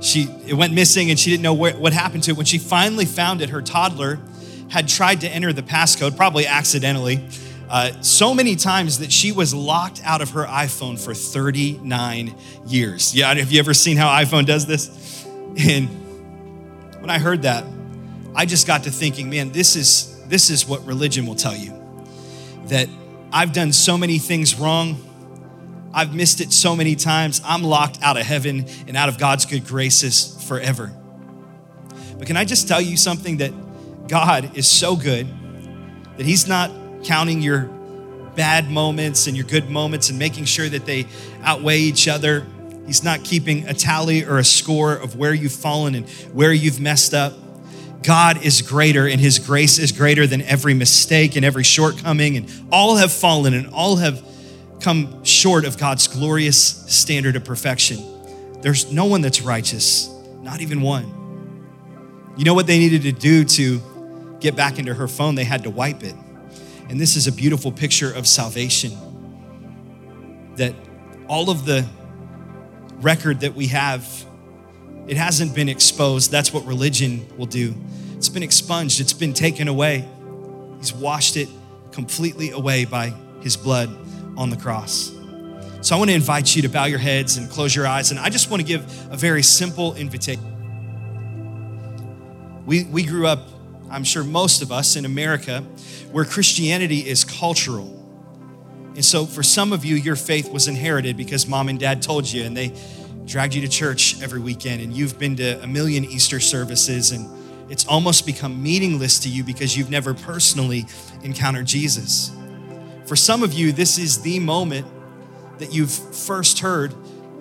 she 0.02 0.28
it 0.46 0.54
went 0.54 0.74
missing, 0.74 1.10
and 1.10 1.18
she 1.18 1.30
didn't 1.30 1.42
know 1.42 1.54
where, 1.54 1.74
what 1.74 1.92
happened 1.92 2.24
to 2.24 2.32
it. 2.32 2.36
When 2.36 2.46
she 2.46 2.58
finally 2.58 3.04
found 3.04 3.40
it, 3.40 3.50
her 3.50 3.62
toddler 3.62 4.18
had 4.68 4.88
tried 4.88 5.20
to 5.20 5.28
enter 5.28 5.52
the 5.52 5.62
passcode, 5.62 6.16
probably 6.16 6.46
accidentally, 6.46 7.26
uh, 7.68 7.92
so 8.02 8.34
many 8.34 8.56
times 8.56 8.98
that 8.98 9.12
she 9.12 9.32
was 9.32 9.54
locked 9.54 10.02
out 10.04 10.20
of 10.20 10.30
her 10.30 10.44
iPhone 10.44 11.02
for 11.02 11.14
39 11.14 12.34
years. 12.66 13.14
Yeah, 13.14 13.32
have 13.34 13.50
you 13.50 13.58
ever 13.60 13.74
seen 13.74 13.96
how 13.96 14.08
iPhone 14.08 14.44
does 14.44 14.66
this? 14.66 15.26
And 15.58 15.88
when 17.00 17.10
I 17.10 17.18
heard 17.18 17.42
that, 17.42 17.64
I 18.34 18.46
just 18.46 18.66
got 18.66 18.84
to 18.84 18.90
thinking, 18.90 19.30
man, 19.30 19.52
this 19.52 19.76
is 19.76 20.08
this 20.26 20.50
is 20.50 20.66
what 20.66 20.86
religion 20.86 21.26
will 21.26 21.34
tell 21.34 21.54
you. 21.54 21.72
That 22.66 22.88
I've 23.32 23.52
done 23.52 23.72
so 23.72 23.98
many 23.98 24.18
things 24.18 24.58
wrong. 24.58 24.96
I've 25.94 26.14
missed 26.14 26.40
it 26.40 26.52
so 26.52 26.74
many 26.74 26.96
times. 26.96 27.40
I'm 27.44 27.62
locked 27.62 28.02
out 28.02 28.16
of 28.16 28.24
heaven 28.24 28.66
and 28.86 28.96
out 28.96 29.08
of 29.08 29.18
God's 29.18 29.46
good 29.46 29.66
graces 29.66 30.42
forever. 30.46 30.92
But 32.18 32.26
can 32.26 32.36
I 32.36 32.44
just 32.44 32.68
tell 32.68 32.80
you 32.80 32.96
something 32.96 33.38
that 33.38 33.52
God 34.08 34.56
is 34.56 34.66
so 34.66 34.96
good 34.96 35.26
that 36.16 36.26
He's 36.26 36.46
not 36.46 36.70
counting 37.04 37.42
your 37.42 37.70
bad 38.34 38.70
moments 38.70 39.26
and 39.26 39.36
your 39.36 39.46
good 39.46 39.70
moments 39.70 40.08
and 40.08 40.18
making 40.18 40.44
sure 40.44 40.68
that 40.68 40.86
they 40.86 41.06
outweigh 41.42 41.78
each 41.78 42.08
other. 42.08 42.46
He's 42.86 43.04
not 43.04 43.24
keeping 43.24 43.68
a 43.68 43.74
tally 43.74 44.24
or 44.24 44.38
a 44.38 44.44
score 44.44 44.94
of 44.94 45.16
where 45.16 45.34
you've 45.34 45.52
fallen 45.52 45.94
and 45.94 46.08
where 46.32 46.52
you've 46.52 46.80
messed 46.80 47.14
up. 47.14 47.34
God 48.02 48.42
is 48.42 48.62
greater 48.62 49.06
and 49.06 49.20
his 49.20 49.38
grace 49.38 49.78
is 49.78 49.92
greater 49.92 50.26
than 50.26 50.42
every 50.42 50.74
mistake 50.74 51.36
and 51.36 51.44
every 51.44 51.62
shortcoming, 51.62 52.36
and 52.36 52.50
all 52.72 52.96
have 52.96 53.12
fallen 53.12 53.54
and 53.54 53.68
all 53.68 53.96
have 53.96 54.22
come 54.82 55.24
short 55.24 55.64
of 55.64 55.78
God's 55.78 56.08
glorious 56.08 56.58
standard 56.92 57.36
of 57.36 57.44
perfection. 57.44 57.98
There's 58.60 58.92
no 58.92 59.06
one 59.06 59.20
that's 59.20 59.40
righteous, 59.40 60.08
not 60.40 60.60
even 60.60 60.82
one. 60.82 61.20
You 62.36 62.44
know 62.44 62.54
what 62.54 62.66
they 62.66 62.78
needed 62.78 63.02
to 63.02 63.12
do 63.12 63.44
to 63.44 64.36
get 64.40 64.56
back 64.56 64.78
into 64.78 64.92
her 64.92 65.06
phone? 65.06 65.34
They 65.34 65.44
had 65.44 65.62
to 65.64 65.70
wipe 65.70 66.02
it. 66.02 66.14
And 66.88 67.00
this 67.00 67.16
is 67.16 67.26
a 67.26 67.32
beautiful 67.32 67.70
picture 67.70 68.12
of 68.12 68.26
salvation. 68.26 68.92
That 70.56 70.74
all 71.28 71.48
of 71.48 71.64
the 71.64 71.86
record 73.00 73.40
that 73.40 73.54
we 73.54 73.68
have, 73.68 74.06
it 75.06 75.16
hasn't 75.16 75.54
been 75.54 75.68
exposed. 75.68 76.30
That's 76.30 76.52
what 76.52 76.66
religion 76.66 77.26
will 77.36 77.46
do. 77.46 77.74
It's 78.16 78.28
been 78.28 78.42
expunged, 78.42 79.00
it's 79.00 79.12
been 79.12 79.32
taken 79.32 79.68
away. 79.68 80.08
He's 80.78 80.92
washed 80.92 81.36
it 81.36 81.48
completely 81.92 82.50
away 82.50 82.84
by 82.84 83.12
his 83.42 83.56
blood 83.56 83.96
on 84.42 84.50
the 84.50 84.56
cross. 84.56 85.12
So 85.80 85.96
I 85.96 85.98
want 85.98 86.10
to 86.10 86.14
invite 86.14 86.54
you 86.54 86.62
to 86.62 86.68
bow 86.68 86.84
your 86.84 86.98
heads 86.98 87.38
and 87.38 87.50
close 87.50 87.74
your 87.74 87.86
eyes. 87.86 88.10
And 88.10 88.20
I 88.20 88.28
just 88.28 88.50
want 88.50 88.60
to 88.60 88.66
give 88.66 88.84
a 89.10 89.16
very 89.16 89.42
simple 89.42 89.94
invitation. 89.94 90.44
We, 92.66 92.84
we 92.84 93.04
grew 93.04 93.26
up, 93.26 93.48
I'm 93.90 94.04
sure 94.04 94.22
most 94.22 94.62
of 94.62 94.70
us 94.70 94.94
in 94.94 95.04
America, 95.04 95.60
where 96.12 96.24
Christianity 96.24 97.00
is 97.08 97.24
cultural. 97.24 97.98
And 98.94 99.04
so 99.04 99.26
for 99.26 99.42
some 99.42 99.72
of 99.72 99.84
you, 99.84 99.96
your 99.96 100.16
faith 100.16 100.52
was 100.52 100.68
inherited 100.68 101.16
because 101.16 101.46
mom 101.46 101.68
and 101.68 101.80
dad 101.80 102.02
told 102.02 102.30
you 102.30 102.44
and 102.44 102.56
they 102.56 102.72
dragged 103.24 103.54
you 103.54 103.62
to 103.62 103.68
church 103.68 104.20
every 104.22 104.40
weekend 104.40 104.82
and 104.82 104.92
you've 104.92 105.18
been 105.18 105.36
to 105.36 105.62
a 105.62 105.66
million 105.66 106.04
Easter 106.04 106.40
services 106.40 107.12
and 107.12 107.28
it's 107.70 107.86
almost 107.86 108.26
become 108.26 108.62
meaningless 108.62 109.18
to 109.20 109.28
you 109.28 109.42
because 109.42 109.76
you've 109.76 109.90
never 109.90 110.12
personally 110.12 110.84
encountered 111.22 111.66
Jesus. 111.66 112.30
For 113.12 113.16
some 113.16 113.42
of 113.42 113.52
you, 113.52 113.72
this 113.72 113.98
is 113.98 114.22
the 114.22 114.40
moment 114.40 114.86
that 115.58 115.70
you've 115.70 115.92
first 115.92 116.60
heard 116.60 116.92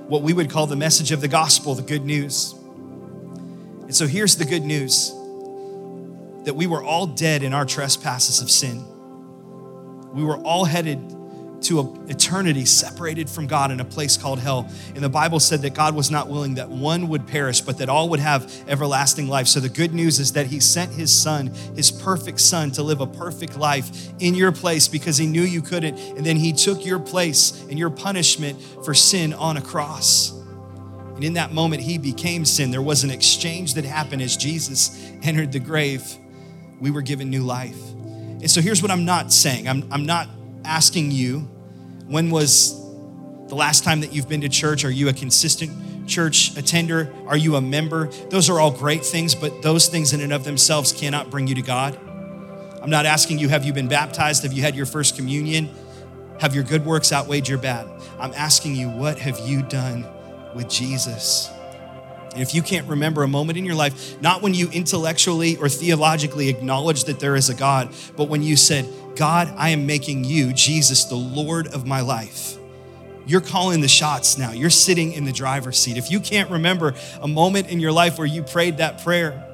what 0.09 0.21
we 0.21 0.33
would 0.33 0.49
call 0.49 0.67
the 0.67 0.75
message 0.75 1.13
of 1.13 1.21
the 1.21 1.29
gospel, 1.29 1.75
the 1.75 1.81
good 1.81 2.03
news. 2.03 2.53
And 3.83 3.95
so 3.95 4.05
here's 4.05 4.35
the 4.35 4.43
good 4.43 4.63
news 4.63 5.11
that 6.43 6.55
we 6.57 6.67
were 6.67 6.83
all 6.83 7.07
dead 7.07 7.41
in 7.41 7.53
our 7.53 7.63
trespasses 7.63 8.41
of 8.41 8.51
sin. 8.51 8.85
We 10.13 10.25
were 10.25 10.39
all 10.39 10.65
headed 10.65 10.99
to 11.61 11.79
an 11.79 12.09
eternity 12.09 12.65
separated 12.65 13.29
from 13.29 13.47
God 13.47 13.71
in 13.71 13.79
a 13.79 13.85
place 13.85 14.17
called 14.17 14.39
hell. 14.39 14.69
And 14.95 15.03
the 15.03 15.09
Bible 15.09 15.39
said 15.39 15.61
that 15.61 15.73
God 15.73 15.95
was 15.95 16.09
not 16.09 16.27
willing 16.27 16.55
that 16.55 16.69
one 16.69 17.07
would 17.09 17.27
perish, 17.27 17.61
but 17.61 17.77
that 17.77 17.89
all 17.89 18.09
would 18.09 18.19
have 18.19 18.51
everlasting 18.67 19.27
life. 19.27 19.47
So 19.47 19.59
the 19.59 19.69
good 19.69 19.93
news 19.93 20.19
is 20.19 20.33
that 20.33 20.47
He 20.47 20.59
sent 20.59 20.91
His 20.93 21.13
Son, 21.13 21.47
His 21.75 21.91
perfect 21.91 22.39
Son, 22.39 22.71
to 22.71 22.83
live 22.83 23.01
a 23.01 23.07
perfect 23.07 23.57
life 23.57 24.09
in 24.19 24.35
your 24.35 24.51
place 24.51 24.87
because 24.87 25.17
He 25.17 25.27
knew 25.27 25.43
you 25.43 25.61
couldn't. 25.61 25.97
And 26.17 26.25
then 26.25 26.37
He 26.37 26.53
took 26.53 26.85
your 26.85 26.99
place 26.99 27.61
and 27.69 27.77
your 27.77 27.89
punishment 27.89 28.61
for 28.83 28.93
sin 28.93 29.33
on 29.33 29.57
a 29.57 29.61
cross. 29.61 30.31
And 31.15 31.23
in 31.23 31.33
that 31.33 31.53
moment, 31.53 31.83
He 31.83 31.97
became 31.97 32.45
sin. 32.45 32.71
There 32.71 32.81
was 32.81 33.03
an 33.03 33.11
exchange 33.11 33.75
that 33.75 33.85
happened 33.85 34.21
as 34.21 34.35
Jesus 34.35 35.11
entered 35.21 35.51
the 35.51 35.59
grave 35.59 36.03
we 36.79 36.89
were 36.89 37.03
given 37.03 37.29
new 37.29 37.43
life. 37.43 37.79
And 38.41 38.49
so 38.49 38.59
here's 38.59 38.81
what 38.81 38.89
I'm 38.89 39.05
not 39.05 39.31
saying 39.31 39.67
I'm, 39.67 39.87
I'm 39.91 40.05
not 40.05 40.27
asking 40.65 41.11
you 41.11 41.39
when 42.07 42.29
was 42.29 42.79
the 43.47 43.55
last 43.55 43.83
time 43.83 44.01
that 44.01 44.13
you've 44.13 44.29
been 44.29 44.41
to 44.41 44.49
church? 44.49 44.85
Are 44.85 44.91
you 44.91 45.09
a 45.09 45.13
consistent 45.13 46.07
church 46.07 46.55
attender? 46.57 47.13
Are 47.27 47.37
you 47.37 47.55
a 47.55 47.61
member? 47.61 48.07
Those 48.29 48.49
are 48.49 48.59
all 48.59 48.71
great 48.71 49.05
things, 49.05 49.35
but 49.35 49.61
those 49.61 49.87
things 49.87 50.13
in 50.13 50.21
and 50.21 50.33
of 50.33 50.43
themselves 50.43 50.91
cannot 50.91 51.29
bring 51.29 51.47
you 51.47 51.55
to 51.55 51.61
God. 51.61 51.99
I'm 52.81 52.89
not 52.89 53.05
asking 53.05 53.39
you, 53.39 53.49
have 53.49 53.63
you 53.63 53.73
been 53.73 53.87
baptized? 53.87 54.43
Have 54.43 54.53
you 54.53 54.61
had 54.61 54.75
your 54.75 54.85
first 54.85 55.15
communion? 55.15 55.69
Have 56.39 56.55
your 56.55 56.63
good 56.63 56.85
works 56.85 57.13
outweighed 57.13 57.47
your 57.47 57.59
bad? 57.59 57.87
I'm 58.19 58.33
asking 58.33 58.75
you, 58.75 58.89
what 58.89 59.19
have 59.19 59.39
you 59.39 59.61
done 59.61 60.05
with 60.55 60.67
Jesus? 60.67 61.49
And 62.33 62.41
if 62.41 62.55
you 62.55 62.61
can't 62.61 62.87
remember 62.87 63.23
a 63.23 63.27
moment 63.27 63.57
in 63.57 63.65
your 63.65 63.75
life, 63.75 64.19
not 64.21 64.41
when 64.41 64.53
you 64.53 64.69
intellectually 64.71 65.57
or 65.57 65.67
theologically 65.67 66.47
acknowledge 66.49 67.03
that 67.03 67.19
there 67.19 67.35
is 67.35 67.49
a 67.49 67.53
God, 67.53 67.93
but 68.15 68.29
when 68.29 68.41
you 68.41 68.55
said, 68.55 68.85
God, 69.15 69.53
I 69.57 69.69
am 69.69 69.85
making 69.85 70.23
you, 70.23 70.53
Jesus, 70.53 71.05
the 71.05 71.15
Lord 71.15 71.67
of 71.67 71.85
my 71.85 72.01
life. 72.01 72.57
You're 73.25 73.41
calling 73.41 73.81
the 73.81 73.87
shots 73.87 74.37
now. 74.37 74.51
You're 74.51 74.69
sitting 74.69 75.13
in 75.13 75.25
the 75.25 75.31
driver's 75.31 75.77
seat. 75.77 75.97
If 75.97 76.09
you 76.09 76.19
can't 76.19 76.49
remember 76.49 76.95
a 77.21 77.27
moment 77.27 77.69
in 77.69 77.79
your 77.79 77.91
life 77.91 78.17
where 78.17 78.27
you 78.27 78.41
prayed 78.41 78.77
that 78.77 79.03
prayer, 79.03 79.47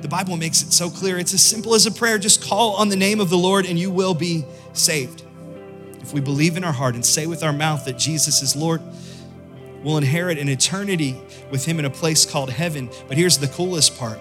the 0.00 0.08
Bible 0.08 0.36
makes 0.36 0.62
it 0.62 0.72
so 0.72 0.90
clear. 0.90 1.18
It's 1.18 1.32
as 1.32 1.42
simple 1.42 1.74
as 1.74 1.86
a 1.86 1.90
prayer. 1.90 2.18
Just 2.18 2.44
call 2.44 2.74
on 2.74 2.90
the 2.90 2.96
name 2.96 3.20
of 3.20 3.30
the 3.30 3.38
Lord 3.38 3.64
and 3.64 3.78
you 3.78 3.90
will 3.90 4.14
be 4.14 4.44
saved. 4.74 5.22
If 6.02 6.12
we 6.12 6.20
believe 6.20 6.58
in 6.58 6.64
our 6.64 6.72
heart 6.72 6.94
and 6.94 7.04
say 7.04 7.26
with 7.26 7.42
our 7.42 7.52
mouth 7.52 7.86
that 7.86 7.96
Jesus 7.96 8.42
is 8.42 8.54
Lord, 8.54 8.82
we'll 9.82 9.96
inherit 9.96 10.38
an 10.38 10.50
eternity 10.50 11.16
with 11.50 11.64
Him 11.64 11.78
in 11.78 11.86
a 11.86 11.90
place 11.90 12.26
called 12.26 12.50
heaven. 12.50 12.90
But 13.08 13.16
here's 13.16 13.38
the 13.38 13.48
coolest 13.48 13.98
part 13.98 14.18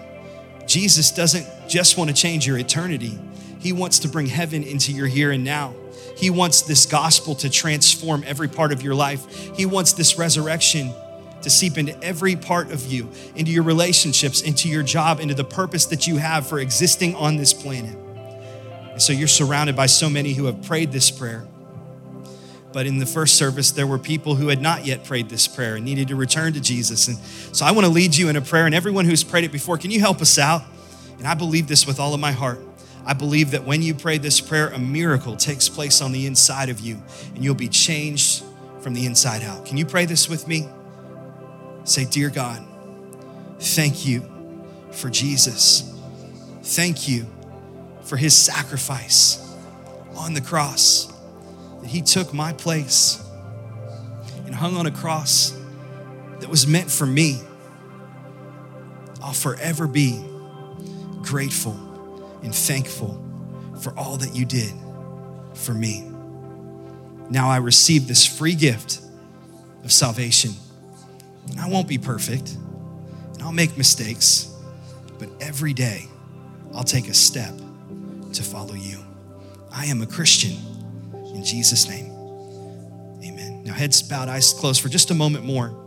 Jesus 0.65 1.11
doesn't 1.11 1.45
just 1.67 1.97
want 1.97 2.09
to 2.09 2.15
change 2.15 2.47
your 2.47 2.57
eternity, 2.57 3.19
He 3.63 3.71
wants 3.71 3.99
to 3.99 4.09
bring 4.09 4.27
heaven 4.27 4.61
into 4.61 4.91
your 4.91 5.07
here 5.07 5.31
and 5.31 5.45
now. 5.45 5.73
He 6.17 6.29
wants 6.29 6.63
this 6.63 6.85
gospel 6.85 7.33
to 7.35 7.49
transform 7.49 8.23
every 8.27 8.49
part 8.49 8.73
of 8.73 8.83
your 8.83 8.93
life. 8.93 9.55
He 9.55 9.65
wants 9.65 9.93
this 9.93 10.17
resurrection 10.17 10.93
to 11.41 11.49
seep 11.49 11.77
into 11.77 11.97
every 12.03 12.35
part 12.35 12.71
of 12.71 12.85
you, 12.91 13.09
into 13.35 13.51
your 13.51 13.63
relationships, 13.63 14.41
into 14.41 14.67
your 14.67 14.83
job, 14.83 15.21
into 15.21 15.33
the 15.33 15.45
purpose 15.45 15.85
that 15.87 16.07
you 16.07 16.17
have 16.17 16.45
for 16.45 16.59
existing 16.59 17.15
on 17.15 17.37
this 17.37 17.53
planet. 17.53 17.97
And 18.91 19.01
so 19.01 19.13
you're 19.13 19.29
surrounded 19.29 19.77
by 19.77 19.85
so 19.85 20.09
many 20.09 20.33
who 20.33 20.45
have 20.45 20.61
prayed 20.63 20.91
this 20.91 21.09
prayer. 21.09 21.47
But 22.73 22.85
in 22.85 22.97
the 22.97 23.05
first 23.05 23.35
service, 23.35 23.71
there 23.71 23.87
were 23.87 23.99
people 23.99 24.35
who 24.35 24.49
had 24.49 24.61
not 24.61 24.85
yet 24.85 25.05
prayed 25.05 25.29
this 25.29 25.47
prayer 25.47 25.75
and 25.75 25.85
needed 25.85 26.09
to 26.09 26.17
return 26.17 26.51
to 26.53 26.59
Jesus. 26.59 27.07
And 27.07 27.17
so 27.55 27.65
I 27.65 27.71
want 27.71 27.85
to 27.85 27.91
lead 27.91 28.13
you 28.15 28.27
in 28.27 28.35
a 28.35 28.41
prayer. 28.41 28.65
And 28.65 28.75
everyone 28.75 29.05
who's 29.05 29.23
prayed 29.23 29.45
it 29.45 29.53
before, 29.53 29.77
can 29.77 29.89
you 29.89 30.01
help 30.01 30.21
us 30.21 30.37
out? 30.37 30.63
And 31.17 31.27
I 31.27 31.33
believe 31.33 31.67
this 31.67 31.87
with 31.87 31.99
all 31.99 32.13
of 32.13 32.19
my 32.19 32.33
heart. 32.33 32.59
I 33.05 33.13
believe 33.13 33.51
that 33.51 33.65
when 33.65 33.81
you 33.81 33.93
pray 33.93 34.17
this 34.17 34.39
prayer, 34.39 34.69
a 34.69 34.79
miracle 34.79 35.35
takes 35.35 35.67
place 35.67 36.01
on 36.01 36.11
the 36.11 36.25
inside 36.25 36.69
of 36.69 36.79
you 36.79 37.01
and 37.35 37.43
you'll 37.43 37.55
be 37.55 37.67
changed 37.67 38.43
from 38.79 38.93
the 38.93 39.05
inside 39.05 39.43
out. 39.43 39.65
Can 39.65 39.77
you 39.77 39.85
pray 39.85 40.05
this 40.05 40.29
with 40.29 40.47
me? 40.47 40.67
Say, 41.83 42.05
Dear 42.05 42.29
God, 42.29 42.65
thank 43.59 44.05
you 44.05 44.29
for 44.91 45.09
Jesus. 45.09 45.89
Thank 46.61 47.09
you 47.09 47.25
for 48.03 48.15
his 48.15 48.33
sacrifice 48.33 49.39
on 50.15 50.33
the 50.33 50.41
cross 50.41 51.11
that 51.81 51.87
he 51.87 52.01
took 52.01 52.33
my 52.33 52.53
place 52.53 53.21
and 54.45 54.55
hung 54.55 54.77
on 54.77 54.85
a 54.85 54.91
cross 54.91 55.57
that 56.39 56.49
was 56.49 56.65
meant 56.67 56.89
for 56.89 57.05
me. 57.05 57.41
I'll 59.21 59.33
forever 59.33 59.87
be 59.87 60.23
grateful 61.21 61.82
and 62.43 62.53
thankful 62.53 63.21
for 63.81 63.97
all 63.97 64.17
that 64.17 64.35
you 64.35 64.45
did 64.45 64.73
for 65.53 65.73
me. 65.73 66.09
Now 67.29 67.49
I 67.49 67.57
receive 67.57 68.07
this 68.07 68.25
free 68.25 68.55
gift 68.55 69.01
of 69.83 69.91
salvation. 69.91 70.51
I 71.59 71.69
won't 71.69 71.87
be 71.87 71.97
perfect, 71.97 72.51
and 73.33 73.41
I'll 73.41 73.51
make 73.51 73.77
mistakes, 73.77 74.53
but 75.19 75.29
every 75.41 75.73
day 75.73 76.07
I'll 76.73 76.83
take 76.83 77.07
a 77.07 77.13
step 77.13 77.53
to 78.33 78.43
follow 78.43 78.73
you. 78.73 78.99
I 79.71 79.85
am 79.85 80.01
a 80.01 80.05
Christian 80.05 80.55
in 81.33 81.43
Jesus' 81.43 81.87
name. 81.89 82.11
Amen. 83.23 83.63
Now, 83.63 83.73
heads 83.73 84.01
bowed, 84.01 84.29
eyes 84.29 84.53
closed 84.53 84.81
for 84.81 84.89
just 84.89 85.11
a 85.11 85.13
moment 85.13 85.45
more. 85.45 85.82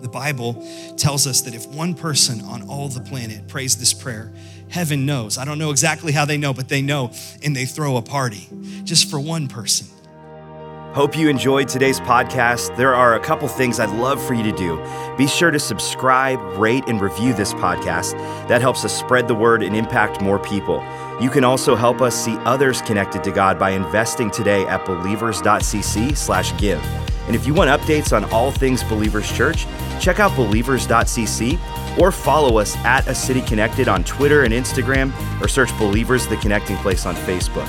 The 0.00 0.08
Bible 0.08 0.66
tells 0.96 1.26
us 1.26 1.40
that 1.42 1.54
if 1.54 1.66
one 1.66 1.94
person 1.94 2.40
on 2.42 2.68
all 2.68 2.88
the 2.88 3.00
planet 3.00 3.48
prays 3.48 3.76
this 3.76 3.92
prayer, 3.92 4.32
heaven 4.68 5.06
knows. 5.06 5.38
I 5.38 5.44
don't 5.44 5.58
know 5.58 5.70
exactly 5.70 6.12
how 6.12 6.24
they 6.24 6.36
know, 6.36 6.52
but 6.52 6.68
they 6.68 6.82
know, 6.82 7.12
and 7.42 7.54
they 7.54 7.64
throw 7.64 7.96
a 7.96 8.02
party 8.02 8.48
just 8.84 9.10
for 9.10 9.18
one 9.18 9.48
person. 9.48 9.86
Hope 10.94 11.16
you 11.16 11.28
enjoyed 11.28 11.68
today's 11.68 12.00
podcast. 12.00 12.74
There 12.76 12.94
are 12.94 13.14
a 13.14 13.20
couple 13.20 13.46
things 13.46 13.78
I'd 13.78 13.90
love 13.90 14.24
for 14.26 14.34
you 14.34 14.42
to 14.42 14.52
do. 14.52 14.82
Be 15.16 15.26
sure 15.26 15.50
to 15.50 15.60
subscribe, 15.60 16.40
rate, 16.58 16.84
and 16.88 17.00
review 17.00 17.34
this 17.34 17.52
podcast. 17.54 18.12
That 18.48 18.62
helps 18.62 18.84
us 18.84 18.98
spread 18.98 19.28
the 19.28 19.34
word 19.34 19.62
and 19.62 19.76
impact 19.76 20.22
more 20.22 20.38
people. 20.38 20.82
You 21.20 21.30
can 21.30 21.44
also 21.44 21.76
help 21.76 22.00
us 22.00 22.16
see 22.16 22.36
others 22.38 22.80
connected 22.82 23.22
to 23.24 23.30
God 23.30 23.58
by 23.58 23.70
investing 23.70 24.30
today 24.30 24.66
at 24.66 24.84
believers.cc/give. 24.86 27.07
And 27.28 27.36
if 27.36 27.46
you 27.46 27.54
want 27.54 27.70
updates 27.70 28.16
on 28.16 28.24
all 28.32 28.50
things 28.50 28.82
Believers 28.82 29.30
Church, 29.30 29.66
check 30.00 30.18
out 30.18 30.34
believers.cc 30.34 31.98
or 32.00 32.10
follow 32.10 32.58
us 32.58 32.74
at 32.78 33.06
A 33.06 33.14
City 33.14 33.42
Connected 33.42 33.86
on 33.86 34.02
Twitter 34.02 34.44
and 34.44 34.52
Instagram 34.52 35.12
or 35.40 35.46
search 35.46 35.76
Believers 35.78 36.26
the 36.26 36.38
Connecting 36.38 36.76
Place 36.78 37.04
on 37.04 37.14
Facebook. 37.14 37.68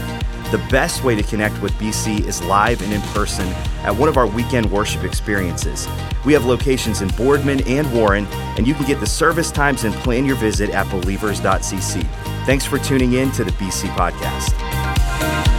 The 0.52 0.58
best 0.72 1.04
way 1.04 1.14
to 1.14 1.22
connect 1.22 1.62
with 1.62 1.74
BC 1.74 2.26
is 2.26 2.42
live 2.44 2.82
and 2.82 2.92
in 2.92 3.02
person 3.02 3.46
at 3.84 3.96
one 3.96 4.10
of 4.10 4.18
our 4.18 4.26
weekend 4.26 4.72
worship 4.72 5.04
experiences. 5.04 5.88
We 6.26 6.34
have 6.34 6.46
locations 6.46 7.02
in 7.02 7.10
Boardman 7.10 7.62
and 7.68 7.94
Warren, 7.94 8.26
and 8.58 8.66
you 8.66 8.74
can 8.74 8.88
get 8.88 9.00
the 9.00 9.06
service 9.06 9.52
times 9.52 9.84
and 9.84 9.94
plan 9.96 10.26
your 10.26 10.38
visit 10.38 10.72
at 10.72 10.90
believers.cc. 10.90 12.04
Thanks 12.46 12.66
for 12.66 12.80
tuning 12.80 13.14
in 13.14 13.32
to 13.34 13.44
the 13.44 13.52
BC 13.52 13.90
Podcast. 13.90 15.59